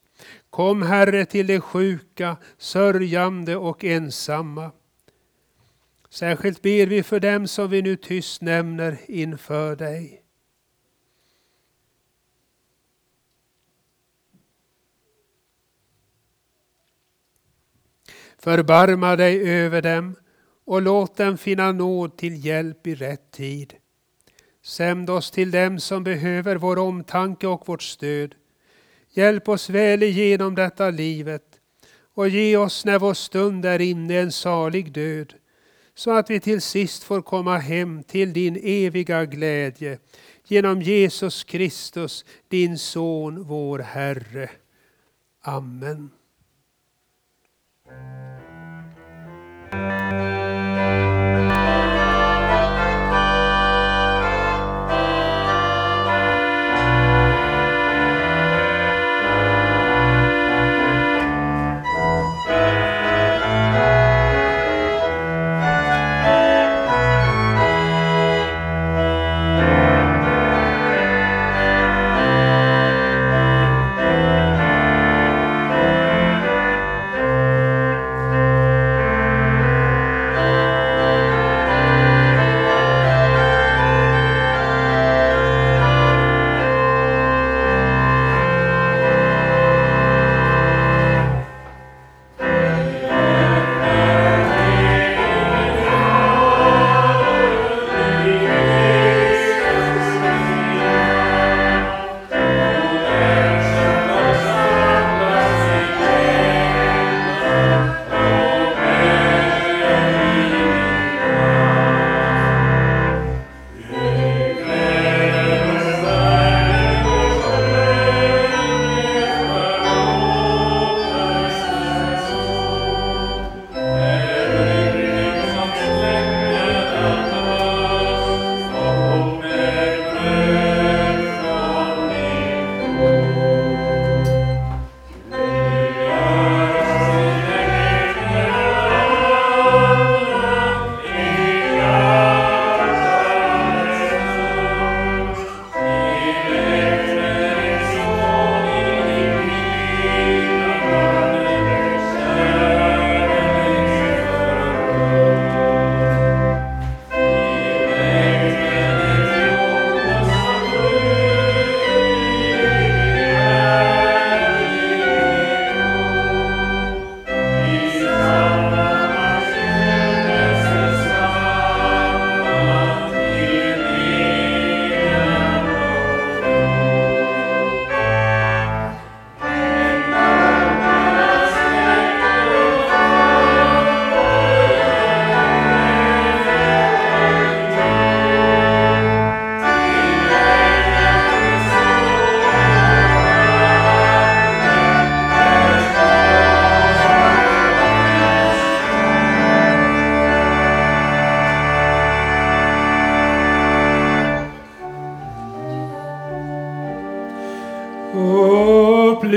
Kom 0.49 0.81
Herre 0.81 1.25
till 1.25 1.47
de 1.47 1.59
sjuka, 1.59 2.37
sörjande 2.57 3.55
och 3.55 3.83
ensamma. 3.83 4.71
Särskilt 6.09 6.61
ber 6.61 6.87
vi 6.87 7.03
för 7.03 7.19
dem 7.19 7.47
som 7.47 7.69
vi 7.69 7.81
nu 7.81 7.95
tyst 7.95 8.41
nämner 8.41 8.97
inför 9.07 9.75
dig. 9.75 10.23
Förbarma 18.37 19.15
dig 19.15 19.49
över 19.49 19.81
dem 19.81 20.15
och 20.65 20.81
låt 20.81 21.17
dem 21.17 21.37
finna 21.37 21.71
nåd 21.71 22.17
till 22.17 22.45
hjälp 22.45 22.87
i 22.87 22.95
rätt 22.95 23.31
tid. 23.31 23.73
Sänd 24.61 25.09
oss 25.09 25.31
till 25.31 25.51
dem 25.51 25.79
som 25.79 26.03
behöver 26.03 26.55
vår 26.55 26.79
omtanke 26.79 27.47
och 27.47 27.67
vårt 27.67 27.81
stöd. 27.81 28.35
Hjälp 29.09 29.49
oss 29.49 29.69
väl 29.69 30.03
igenom 30.03 30.55
detta 30.55 30.89
livet 30.89 31.59
och 32.13 32.29
ge 32.29 32.57
oss 32.57 32.85
när 32.85 32.99
vår 32.99 33.13
stund 33.13 33.65
är 33.65 33.81
inne 33.81 34.19
en 34.19 34.31
salig 34.31 34.91
död 34.91 35.33
så 35.99 36.11
att 36.11 36.29
vi 36.29 36.39
till 36.39 36.61
sist 36.61 37.03
får 37.03 37.21
komma 37.21 37.57
hem 37.57 38.03
till 38.03 38.33
din 38.33 38.59
eviga 38.63 39.25
glädje 39.25 39.99
genom 40.47 40.81
Jesus 40.81 41.43
Kristus, 41.43 42.25
din 42.47 42.77
Son, 42.77 43.43
vår 43.43 43.79
Herre. 43.79 44.49
Amen. 45.41 46.09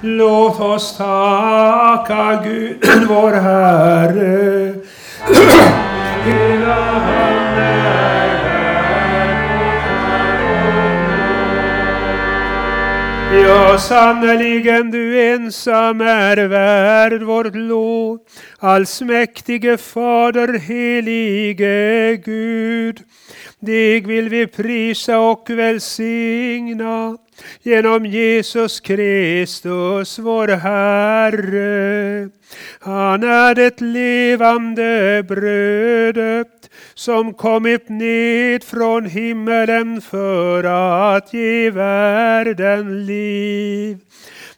Låt 0.00 0.60
oss 0.60 0.96
tacka 0.96 2.42
Gud, 2.44 2.76
vår 3.08 3.32
Herre. 3.32 4.57
Ja, 13.68 13.78
sannerligen 13.78 14.90
du 14.90 15.32
ensam 15.32 16.00
är 16.00 16.36
värd 16.36 17.22
vårt 17.22 17.54
lov. 17.54 18.18
Allsmäktige 18.58 19.76
Fader, 19.76 20.58
helige 20.58 22.16
Gud. 22.16 23.00
Dig 23.60 24.00
vill 24.00 24.28
vi 24.28 24.46
prisa 24.46 25.18
och 25.18 25.50
välsigna 25.50 27.16
genom 27.62 28.06
Jesus 28.06 28.80
Kristus, 28.80 30.18
vår 30.18 30.48
Herre. 30.48 32.28
Han 32.80 33.22
är 33.22 33.54
det 33.54 33.80
levande 33.80 35.24
brödet 35.28 36.57
som 36.94 37.34
kommit 37.34 37.88
ned 37.88 38.64
från 38.64 39.06
himmelen 39.06 40.00
för 40.00 40.64
att 41.16 41.34
ge 41.34 41.70
världen 41.70 43.06
liv. 43.06 43.98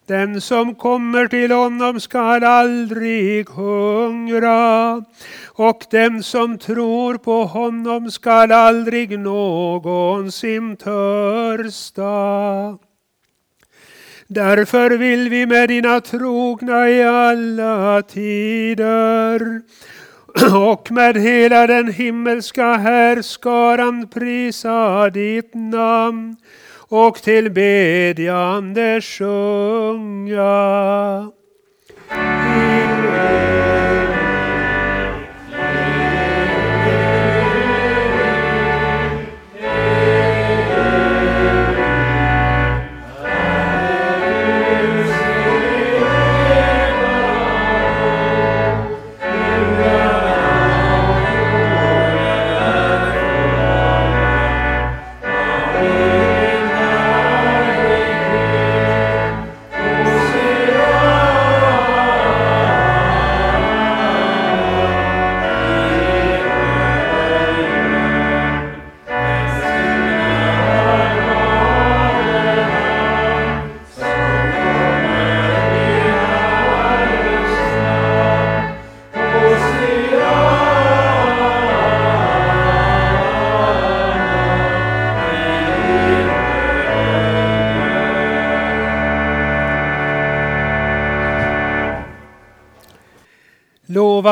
Den 0.06 0.40
som 0.40 0.74
kommer 0.74 1.26
till 1.26 1.50
honom 1.52 2.00
skall 2.00 2.44
aldrig 2.44 3.48
hungra 3.48 5.04
och 5.46 5.84
den 5.90 6.22
som 6.22 6.58
tror 6.58 7.14
på 7.14 7.44
honom 7.44 8.10
skall 8.10 8.52
aldrig 8.52 9.18
någonsin 9.18 10.76
törsta. 10.76 12.10
Därför 14.26 14.90
vill 14.90 15.28
vi 15.28 15.46
med 15.46 15.68
dina 15.68 16.00
trogna 16.00 16.90
i 16.90 17.02
alla 17.02 18.02
tider 18.02 19.62
och 20.54 20.92
med 20.92 21.16
hela 21.16 21.66
den 21.66 21.92
himmelska 21.92 22.74
härskaran 22.74 24.08
prisa 24.08 25.10
ditt 25.10 25.54
namn 25.54 26.36
och 26.88 27.16
till 27.16 27.50
bedjande 27.50 29.00
sjunga. 29.00 30.50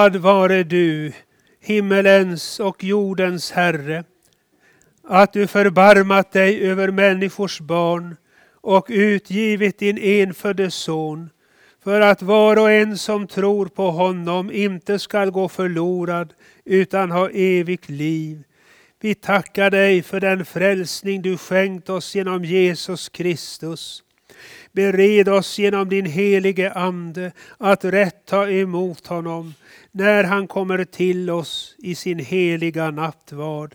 Lovad 0.09 0.23
vare 0.23 0.63
du, 0.63 1.13
himmelens 1.61 2.61
och 2.61 2.85
jordens 2.85 3.53
Herre, 3.53 4.05
att 5.05 5.33
du 5.33 5.47
förbarmat 5.47 6.33
dig 6.33 6.61
över 6.71 6.91
människors 6.91 7.61
barn 7.61 8.17
och 8.61 8.87
utgivit 8.89 9.79
din 9.79 9.99
enfödde 9.99 10.71
son, 10.71 11.31
för 11.85 12.01
att 12.01 12.23
var 12.23 12.59
och 12.59 12.71
en 12.71 12.99
som 12.99 13.27
tror 13.27 13.67
på 13.67 13.91
honom 13.91 14.51
inte 14.53 14.99
skall 14.99 15.31
gå 15.31 15.49
förlorad 15.49 16.35
utan 16.65 17.11
ha 17.11 17.31
evigt 17.31 17.89
liv. 17.89 18.43
Vi 19.01 19.15
tackar 19.15 19.71
dig 19.71 20.03
för 20.03 20.21
den 20.21 20.45
frälsning 20.45 21.23
du 21.23 21.37
skänkt 21.37 21.89
oss 21.89 22.15
genom 22.15 22.45
Jesus 22.45 23.09
Kristus. 23.09 24.03
Bered 24.73 25.29
oss 25.29 25.59
genom 25.59 25.89
din 25.89 26.07
helige 26.07 26.73
Ande 26.73 27.33
att 27.59 27.85
rätt 27.85 28.27
ta 28.27 28.49
emot 28.51 29.07
honom 29.07 29.55
när 29.93 30.25
han 30.25 30.47
kommer 30.47 30.85
till 30.85 31.31
oss 31.31 31.75
i 31.79 31.95
sin 31.95 32.19
heliga 32.19 32.91
nattvard. 32.91 33.75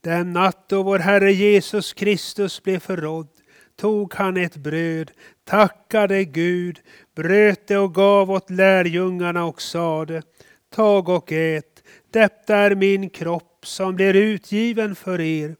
Den 0.00 0.32
natt 0.32 0.68
då 0.68 0.82
vår 0.82 0.98
Herre 0.98 1.32
Jesus 1.32 1.92
Kristus 1.92 2.62
blev 2.62 2.78
förrådd 2.78 3.28
tog 3.76 4.14
han 4.14 4.36
ett 4.36 4.56
bröd, 4.56 5.10
tackade 5.44 6.24
Gud, 6.24 6.80
bröt 7.14 7.66
det 7.66 7.78
och 7.78 7.94
gav 7.94 8.30
åt 8.30 8.50
lärjungarna 8.50 9.44
och 9.44 9.62
sade 9.62 10.22
Tag 10.70 11.08
och 11.08 11.32
ät, 11.32 11.82
detta 12.10 12.56
är 12.56 12.74
min 12.74 13.10
kropp 13.10 13.66
som 13.66 13.96
blir 13.96 14.14
utgiven 14.14 14.94
för 14.94 15.20
er. 15.20 15.56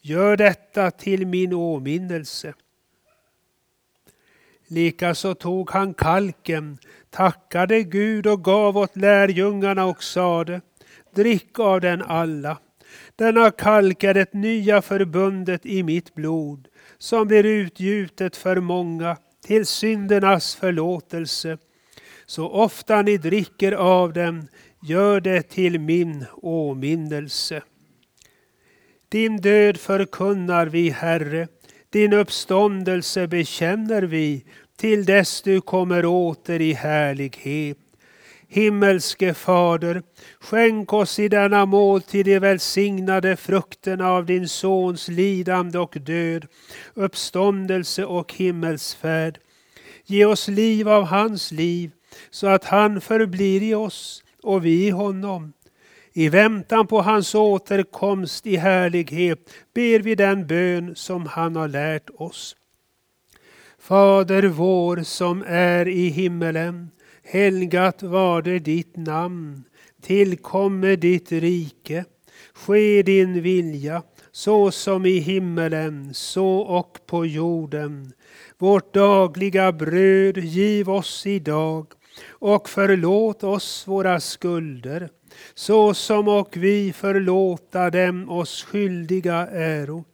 Gör 0.00 0.36
detta 0.36 0.90
till 0.90 1.26
min 1.26 1.52
åminnelse. 1.52 2.54
Likaså 4.70 5.34
tog 5.34 5.70
han 5.70 5.94
kalken, 5.94 6.78
tackade 7.10 7.82
Gud 7.82 8.26
och 8.26 8.44
gav 8.44 8.76
åt 8.76 8.96
lärjungarna 8.96 9.84
och 9.84 10.02
sade, 10.02 10.60
drick 11.14 11.58
av 11.58 11.80
den 11.80 12.02
alla. 12.02 12.58
Denna 13.16 13.50
kalk 13.50 14.04
är 14.04 14.14
det 14.14 14.32
nya 14.34 14.82
förbundet 14.82 15.66
i 15.66 15.82
mitt 15.82 16.14
blod, 16.14 16.68
som 16.98 17.28
blir 17.28 17.44
utgjutet 17.44 18.36
för 18.36 18.60
många 18.60 19.16
till 19.46 19.66
syndernas 19.66 20.54
förlåtelse. 20.54 21.58
Så 22.26 22.48
ofta 22.48 23.02
ni 23.02 23.16
dricker 23.16 23.72
av 23.72 24.12
den, 24.12 24.48
gör 24.82 25.20
det 25.20 25.42
till 25.42 25.80
min 25.80 26.24
åminnelse. 26.42 27.62
Din 29.08 29.36
död 29.36 29.76
förkunnar 29.76 30.66
vi, 30.66 30.90
Herre, 30.90 31.48
din 31.92 32.12
uppståndelse 32.12 33.26
bekänner 33.26 34.02
vi 34.02 34.44
till 34.76 35.04
dess 35.04 35.42
du 35.42 35.60
kommer 35.60 36.06
åter 36.06 36.60
i 36.60 36.72
härlighet. 36.72 37.78
Himmelske 38.48 39.34
Fader, 39.34 40.02
skänk 40.40 40.92
oss 40.92 41.18
i 41.18 41.28
denna 41.28 41.66
måltid 41.66 42.26
de 42.26 42.38
välsignade 42.38 43.36
frukterna 43.36 44.10
av 44.10 44.26
din 44.26 44.48
Sons 44.48 45.08
lidande 45.08 45.78
och 45.78 45.96
död, 46.00 46.46
uppståndelse 46.94 48.04
och 48.04 48.34
himmelsfärd. 48.34 49.38
Ge 50.06 50.24
oss 50.24 50.48
liv 50.48 50.88
av 50.88 51.04
hans 51.04 51.52
liv, 51.52 51.90
så 52.30 52.46
att 52.46 52.64
han 52.64 53.00
förblir 53.00 53.62
i 53.62 53.74
oss 53.74 54.24
och 54.42 54.64
vi 54.64 54.86
i 54.86 54.90
honom. 54.90 55.52
I 56.12 56.28
väntan 56.28 56.86
på 56.86 57.00
hans 57.00 57.34
återkomst 57.34 58.46
i 58.46 58.56
härlighet 58.56 59.50
ber 59.74 59.98
vi 59.98 60.14
den 60.14 60.46
bön 60.46 60.96
som 60.96 61.26
han 61.26 61.56
har 61.56 61.68
lärt 61.68 62.10
oss. 62.14 62.56
Fader 63.78 64.42
vår 64.42 64.96
som 64.96 65.44
är 65.46 65.88
i 65.88 66.08
himmelen. 66.08 66.90
Helgat 67.22 68.02
var 68.02 68.42
det 68.42 68.58
ditt 68.58 68.96
namn. 68.96 69.64
Tillkomme 70.02 70.96
ditt 70.96 71.32
rike. 71.32 72.04
Ske 72.54 73.02
din 73.02 73.42
vilja 73.42 74.02
så 74.32 74.70
som 74.70 75.06
i 75.06 75.18
himmelen, 75.18 76.14
så 76.14 76.58
och 76.58 76.98
på 77.06 77.26
jorden. 77.26 78.12
Vårt 78.58 78.94
dagliga 78.94 79.72
bröd 79.72 80.38
giv 80.38 80.90
oss 80.90 81.26
idag 81.26 81.86
och 82.28 82.68
förlåt 82.68 83.44
oss 83.44 83.84
våra 83.86 84.20
skulder 84.20 85.08
så 85.54 85.94
som 85.94 86.28
och 86.28 86.56
vi 86.56 86.92
förlåta 86.92 87.90
dem 87.90 88.30
oss 88.30 88.64
skyldiga 88.64 89.46
äro 89.46 90.04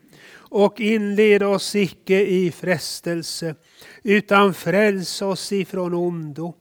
och 0.48 0.80
inled 0.80 1.42
oss 1.42 1.74
icke 1.74 2.20
i 2.20 2.50
frestelse, 2.50 3.54
utan 4.02 4.54
fräls 4.54 5.22
oss 5.22 5.52
ifrån 5.52 5.94
ondo. 5.94 6.54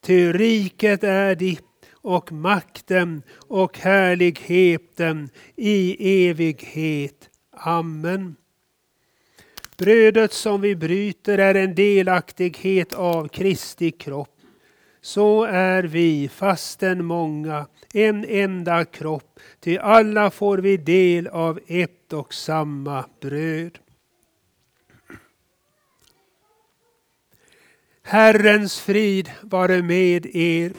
Ty 0.00 0.32
riket 0.32 1.04
är 1.04 1.34
ditt 1.34 1.64
och 1.92 2.32
makten 2.32 3.22
och 3.36 3.78
härligheten 3.78 5.30
i 5.56 6.28
evighet. 6.28 7.30
Amen. 7.52 8.36
Brödet 9.76 10.32
som 10.32 10.60
vi 10.60 10.76
bryter 10.76 11.38
är 11.38 11.54
en 11.54 11.74
delaktighet 11.74 12.92
av 12.92 13.28
Kristi 13.28 13.90
kropp. 13.90 14.37
Så 15.08 15.44
är 15.44 15.82
vi, 15.82 16.28
fastän 16.28 17.04
många, 17.04 17.66
en 17.94 18.24
enda 18.24 18.84
kropp, 18.84 19.40
ty 19.60 19.78
alla 19.78 20.30
får 20.30 20.58
vi 20.58 20.76
del 20.76 21.26
av 21.26 21.60
ett 21.66 22.12
och 22.12 22.34
samma 22.34 23.04
bröd. 23.20 23.78
Herrens 28.02 28.80
frid 28.80 29.30
vare 29.42 29.82
med 29.82 30.26
er. 30.36 30.72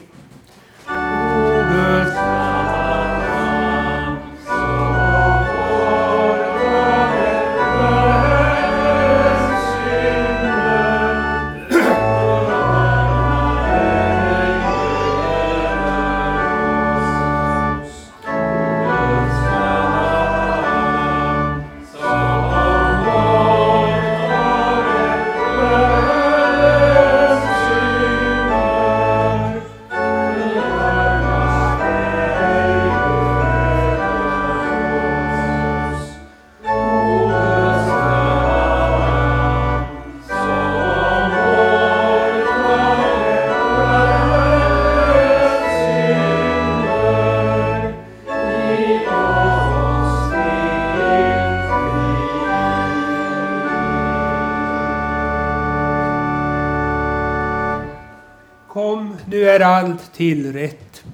Tillrätt. 60.20 61.04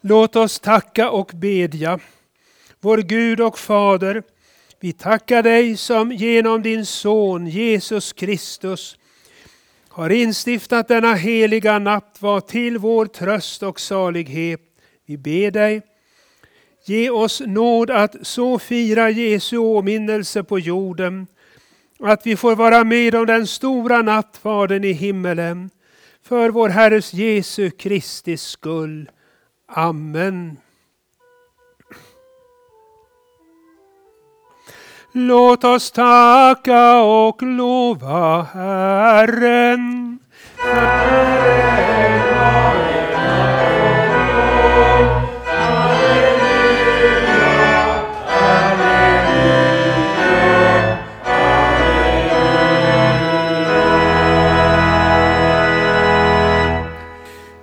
Låt 0.00 0.36
oss 0.36 0.60
tacka 0.60 1.10
och 1.10 1.30
bedja. 1.34 1.98
Vår 2.80 2.98
Gud 2.98 3.40
och 3.40 3.58
Fader, 3.58 4.22
vi 4.80 4.92
tackar 4.92 5.42
dig 5.42 5.76
som 5.76 6.12
genom 6.12 6.62
din 6.62 6.86
son 6.86 7.46
Jesus 7.46 8.12
Kristus 8.12 8.96
har 9.88 10.10
instiftat 10.10 10.88
denna 10.88 11.14
heliga 11.14 11.78
nattvard 11.78 12.46
till 12.46 12.78
vår 12.78 13.06
tröst 13.06 13.62
och 13.62 13.80
salighet. 13.80 14.60
Vi 15.06 15.16
ber 15.18 15.50
dig, 15.50 15.82
ge 16.84 17.10
oss 17.10 17.42
nåd 17.46 17.90
att 17.90 18.26
så 18.26 18.58
fira 18.58 19.10
Jesu 19.10 19.56
åminnelse 19.56 20.42
på 20.42 20.58
jorden 20.58 21.26
att 22.08 22.26
vi 22.26 22.36
får 22.36 22.56
vara 22.56 22.84
med 22.84 23.14
om 23.14 23.26
den 23.26 23.46
stora 23.46 24.02
nattvarden 24.02 24.84
i 24.84 24.92
himmelen. 24.92 25.70
För 26.22 26.50
vår 26.50 26.68
Herres 26.68 27.14
Jesu 27.14 27.70
Kristi 27.70 28.36
skull. 28.36 29.10
Amen. 29.68 30.56
Låt 35.12 35.64
oss 35.64 35.90
tacka 35.90 37.00
och 37.00 37.42
lova 37.42 38.42
Herren. 38.42 40.18
Herren 40.56 41.30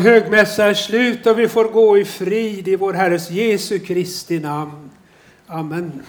Högmässa 0.00 0.64
är 0.64 0.74
slut 0.74 1.26
och 1.26 1.38
vi 1.38 1.48
får 1.48 1.64
gå 1.64 1.98
i 1.98 2.04
frid 2.04 2.68
i 2.68 2.76
vår 2.76 2.92
Herres 2.92 3.30
Jesu 3.30 3.78
Kristi 3.78 4.38
namn. 4.38 4.90
Amen. 5.46 6.02